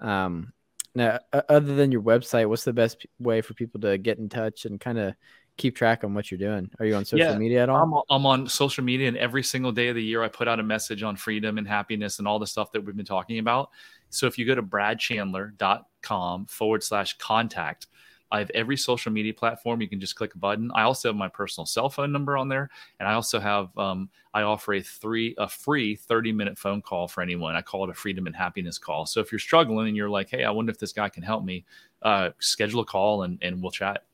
Um, 0.00 0.52
now, 0.94 1.20
other 1.48 1.74
than 1.74 1.92
your 1.92 2.02
website, 2.02 2.48
what's 2.48 2.64
the 2.64 2.72
best 2.72 3.06
way 3.18 3.40
for 3.40 3.54
people 3.54 3.80
to 3.82 3.98
get 3.98 4.18
in 4.18 4.28
touch 4.28 4.64
and 4.64 4.80
kind 4.80 4.98
of 4.98 5.14
keep 5.56 5.76
track 5.76 6.02
on 6.02 6.14
what 6.14 6.30
you're 6.30 6.38
doing? 6.38 6.70
Are 6.80 6.86
you 6.86 6.94
on 6.94 7.04
social 7.04 7.32
yeah, 7.32 7.38
media 7.38 7.62
at 7.62 7.68
all? 7.68 8.04
I'm, 8.08 8.16
I'm, 8.16 8.26
on 8.26 8.48
social 8.48 8.82
media, 8.82 9.08
and 9.08 9.16
every 9.16 9.42
single 9.42 9.70
day 9.70 9.88
of 9.88 9.96
the 9.96 10.02
year, 10.02 10.22
I 10.22 10.28
put 10.28 10.48
out 10.48 10.60
a 10.60 10.62
message 10.62 11.02
on 11.02 11.16
freedom 11.16 11.58
and 11.58 11.68
happiness 11.68 12.18
and 12.18 12.26
all 12.26 12.38
the 12.38 12.46
stuff 12.46 12.72
that 12.72 12.84
we've 12.84 12.96
been 12.96 13.04
talking 13.04 13.38
about. 13.38 13.70
So 14.10 14.26
if 14.26 14.38
you 14.38 14.46
go 14.46 14.54
to 14.54 14.62
bradchandler.com 14.62 16.46
forward 16.46 16.82
slash 16.82 17.18
contact, 17.18 17.86
I 18.30 18.38
have 18.38 18.50
every 18.50 18.76
social 18.76 19.10
media 19.10 19.32
platform. 19.32 19.80
You 19.80 19.88
can 19.88 20.00
just 20.00 20.16
click 20.16 20.34
a 20.34 20.38
button. 20.38 20.70
I 20.74 20.82
also 20.82 21.08
have 21.08 21.16
my 21.16 21.28
personal 21.28 21.66
cell 21.66 21.88
phone 21.88 22.12
number 22.12 22.36
on 22.36 22.48
there, 22.48 22.68
and 23.00 23.08
I 23.08 23.14
also 23.14 23.40
have 23.40 23.76
um, 23.78 24.10
I 24.34 24.42
offer 24.42 24.74
a 24.74 24.82
three 24.82 25.34
a 25.38 25.48
free 25.48 25.96
thirty 25.96 26.32
minute 26.32 26.58
phone 26.58 26.82
call 26.82 27.08
for 27.08 27.22
anyone. 27.22 27.56
I 27.56 27.62
call 27.62 27.84
it 27.84 27.90
a 27.90 27.94
freedom 27.94 28.26
and 28.26 28.36
happiness 28.36 28.78
call. 28.78 29.06
So 29.06 29.20
if 29.20 29.32
you're 29.32 29.38
struggling 29.38 29.88
and 29.88 29.96
you're 29.96 30.10
like, 30.10 30.30
hey, 30.30 30.44
I 30.44 30.50
wonder 30.50 30.70
if 30.70 30.78
this 30.78 30.92
guy 30.92 31.08
can 31.08 31.22
help 31.22 31.44
me, 31.44 31.64
uh, 32.02 32.30
schedule 32.38 32.80
a 32.80 32.84
call 32.84 33.22
and 33.22 33.38
and 33.42 33.62
we'll 33.62 33.70
chat. 33.70 34.04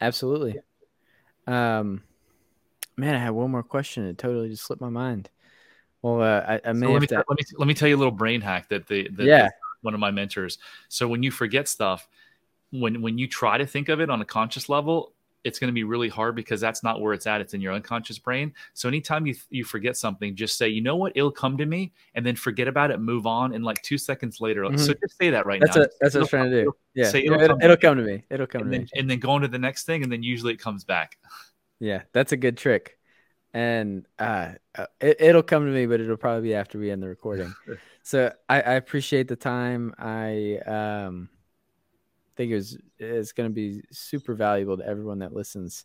Absolutely. 0.00 0.58
Um, 1.46 2.02
man, 2.96 3.14
I 3.14 3.18
had 3.18 3.30
one 3.30 3.50
more 3.50 3.62
question. 3.62 4.06
It 4.06 4.18
totally 4.18 4.48
just 4.48 4.64
slipped 4.64 4.80
my 4.80 4.88
mind. 4.88 5.28
Well, 6.02 6.22
uh, 6.22 6.40
I, 6.46 6.60
I 6.70 6.72
may 6.72 6.86
so 6.86 6.92
let, 6.92 7.00
me, 7.02 7.06
to... 7.08 7.24
let 7.28 7.38
me 7.38 7.44
let 7.58 7.68
me 7.68 7.74
tell 7.74 7.88
you 7.88 7.96
a 7.96 7.98
little 7.98 8.12
brain 8.12 8.40
hack 8.40 8.68
that 8.68 8.86
the 8.86 9.08
that 9.08 9.26
yeah. 9.26 9.48
one 9.82 9.92
of 9.92 10.00
my 10.00 10.10
mentors. 10.10 10.58
So 10.88 11.08
when 11.08 11.22
you 11.22 11.30
forget 11.30 11.68
stuff, 11.68 12.08
when 12.70 13.02
when 13.02 13.18
you 13.18 13.26
try 13.26 13.58
to 13.58 13.66
think 13.66 13.88
of 13.88 14.00
it 14.00 14.10
on 14.10 14.20
a 14.20 14.24
conscious 14.24 14.68
level, 14.68 15.12
it's 15.44 15.58
going 15.58 15.68
to 15.68 15.74
be 15.74 15.84
really 15.84 16.08
hard 16.08 16.36
because 16.36 16.60
that's 16.60 16.82
not 16.82 17.00
where 17.00 17.12
it's 17.12 17.26
at. 17.26 17.40
It's 17.40 17.54
in 17.54 17.60
your 17.60 17.72
unconscious 17.72 18.18
brain. 18.18 18.52
So 18.74 18.88
anytime 18.88 19.26
you 19.26 19.34
you 19.48 19.64
forget 19.64 19.96
something, 19.96 20.36
just 20.36 20.58
say, 20.58 20.68
you 20.68 20.80
know 20.80 20.96
what, 20.96 21.12
it'll 21.14 21.30
come 21.30 21.56
to 21.58 21.66
me, 21.66 21.92
and 22.14 22.24
then 22.24 22.36
forget 22.36 22.68
about 22.68 22.90
it, 22.90 23.00
move 23.00 23.26
on, 23.26 23.54
and 23.54 23.64
like 23.64 23.80
two 23.82 23.98
seconds 23.98 24.40
later. 24.40 24.62
Mm-hmm. 24.62 24.76
So 24.76 24.94
just 24.94 25.16
say 25.18 25.30
that 25.30 25.46
right 25.46 25.60
that's 25.60 25.76
now. 25.76 25.86
That's 26.00 26.14
what 26.14 26.20
I 26.20 26.22
was 26.22 26.28
trying 26.28 26.50
to 26.50 26.64
do. 26.64 26.72
Yeah, 26.94 27.08
say, 27.08 27.24
it'll, 27.24 27.40
it'll, 27.40 27.56
come, 27.56 27.62
it'll 27.62 27.76
come, 27.76 27.96
to 27.98 28.02
me. 28.02 28.24
It'll 28.30 28.46
come 28.46 28.62
and 28.62 28.70
to 28.70 28.78
then, 28.78 28.82
me, 28.82 29.00
and 29.00 29.10
then 29.10 29.18
go 29.18 29.30
on 29.30 29.42
to 29.42 29.48
the 29.48 29.58
next 29.58 29.84
thing, 29.84 30.02
and 30.02 30.12
then 30.12 30.22
usually 30.22 30.52
it 30.52 30.60
comes 30.60 30.84
back. 30.84 31.18
Yeah, 31.78 32.02
that's 32.12 32.32
a 32.32 32.36
good 32.36 32.56
trick. 32.56 32.98
And 33.52 34.06
uh, 34.18 34.52
uh 34.76 34.86
it, 35.00 35.34
will 35.34 35.42
come 35.42 35.64
to 35.64 35.72
me, 35.72 35.86
but 35.86 36.00
it'll 36.00 36.16
probably 36.16 36.50
be 36.50 36.54
after 36.54 36.78
we 36.78 36.90
end 36.90 37.02
the 37.02 37.08
recording. 37.08 37.52
so 38.02 38.32
I, 38.48 38.56
I, 38.60 38.72
appreciate 38.74 39.26
the 39.26 39.34
time. 39.34 39.92
I 39.98 40.58
um, 40.66 41.30
was, 42.48 42.78
it's 42.98 43.32
going 43.32 43.48
to 43.48 43.54
be 43.54 43.82
super 43.90 44.34
valuable 44.34 44.76
to 44.76 44.86
everyone 44.86 45.20
that 45.20 45.32
listens. 45.32 45.84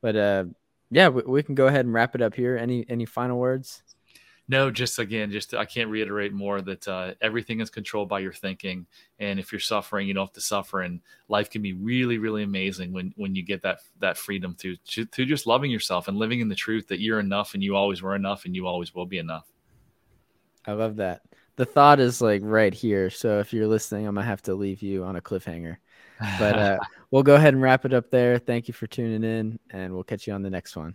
But 0.00 0.16
uh, 0.16 0.44
yeah, 0.90 1.08
we, 1.08 1.22
we 1.22 1.42
can 1.42 1.54
go 1.54 1.66
ahead 1.66 1.84
and 1.84 1.94
wrap 1.94 2.14
it 2.14 2.22
up 2.22 2.34
here. 2.34 2.56
Any 2.56 2.84
any 2.88 3.04
final 3.04 3.38
words? 3.38 3.82
No, 4.48 4.70
just 4.70 5.00
again, 5.00 5.32
just 5.32 5.54
I 5.54 5.64
can't 5.64 5.90
reiterate 5.90 6.32
more 6.32 6.60
that 6.62 6.86
uh, 6.86 7.14
everything 7.20 7.60
is 7.60 7.68
controlled 7.68 8.08
by 8.08 8.20
your 8.20 8.32
thinking, 8.32 8.86
and 9.18 9.40
if 9.40 9.50
you're 9.50 9.58
suffering, 9.58 10.06
you 10.06 10.14
don't 10.14 10.26
have 10.26 10.34
to 10.34 10.40
suffer, 10.40 10.82
and 10.82 11.00
life 11.28 11.50
can 11.50 11.62
be 11.62 11.72
really, 11.72 12.18
really 12.18 12.44
amazing 12.44 12.92
when 12.92 13.12
when 13.16 13.34
you 13.34 13.42
get 13.42 13.62
that 13.62 13.80
that 13.98 14.16
freedom 14.16 14.54
through 14.54 14.76
through 14.86 15.26
just 15.26 15.48
loving 15.48 15.72
yourself 15.72 16.06
and 16.06 16.16
living 16.16 16.38
in 16.38 16.48
the 16.48 16.54
truth 16.54 16.86
that 16.88 17.00
you're 17.00 17.18
enough 17.18 17.54
and 17.54 17.62
you 17.62 17.74
always 17.74 18.02
were 18.02 18.14
enough 18.14 18.44
and 18.44 18.54
you 18.54 18.68
always 18.68 18.94
will 18.94 19.06
be 19.06 19.18
enough. 19.18 19.46
I 20.64 20.72
love 20.72 20.96
that. 20.96 21.22
The 21.56 21.64
thought 21.64 21.98
is 21.98 22.20
like 22.20 22.42
right 22.44 22.72
here. 22.72 23.10
So 23.10 23.40
if 23.40 23.52
you're 23.52 23.66
listening, 23.66 24.06
I'm 24.06 24.14
gonna 24.14 24.26
have 24.26 24.42
to 24.42 24.54
leave 24.54 24.80
you 24.80 25.02
on 25.02 25.16
a 25.16 25.20
cliffhanger. 25.20 25.78
But 26.38 26.58
uh, 26.58 26.78
we'll 27.10 27.22
go 27.22 27.34
ahead 27.34 27.54
and 27.54 27.62
wrap 27.62 27.84
it 27.84 27.92
up 27.92 28.10
there. 28.10 28.38
Thank 28.38 28.68
you 28.68 28.74
for 28.74 28.86
tuning 28.86 29.24
in, 29.24 29.58
and 29.70 29.92
we'll 29.92 30.04
catch 30.04 30.26
you 30.26 30.32
on 30.32 30.42
the 30.42 30.50
next 30.50 30.76
one. 30.76 30.94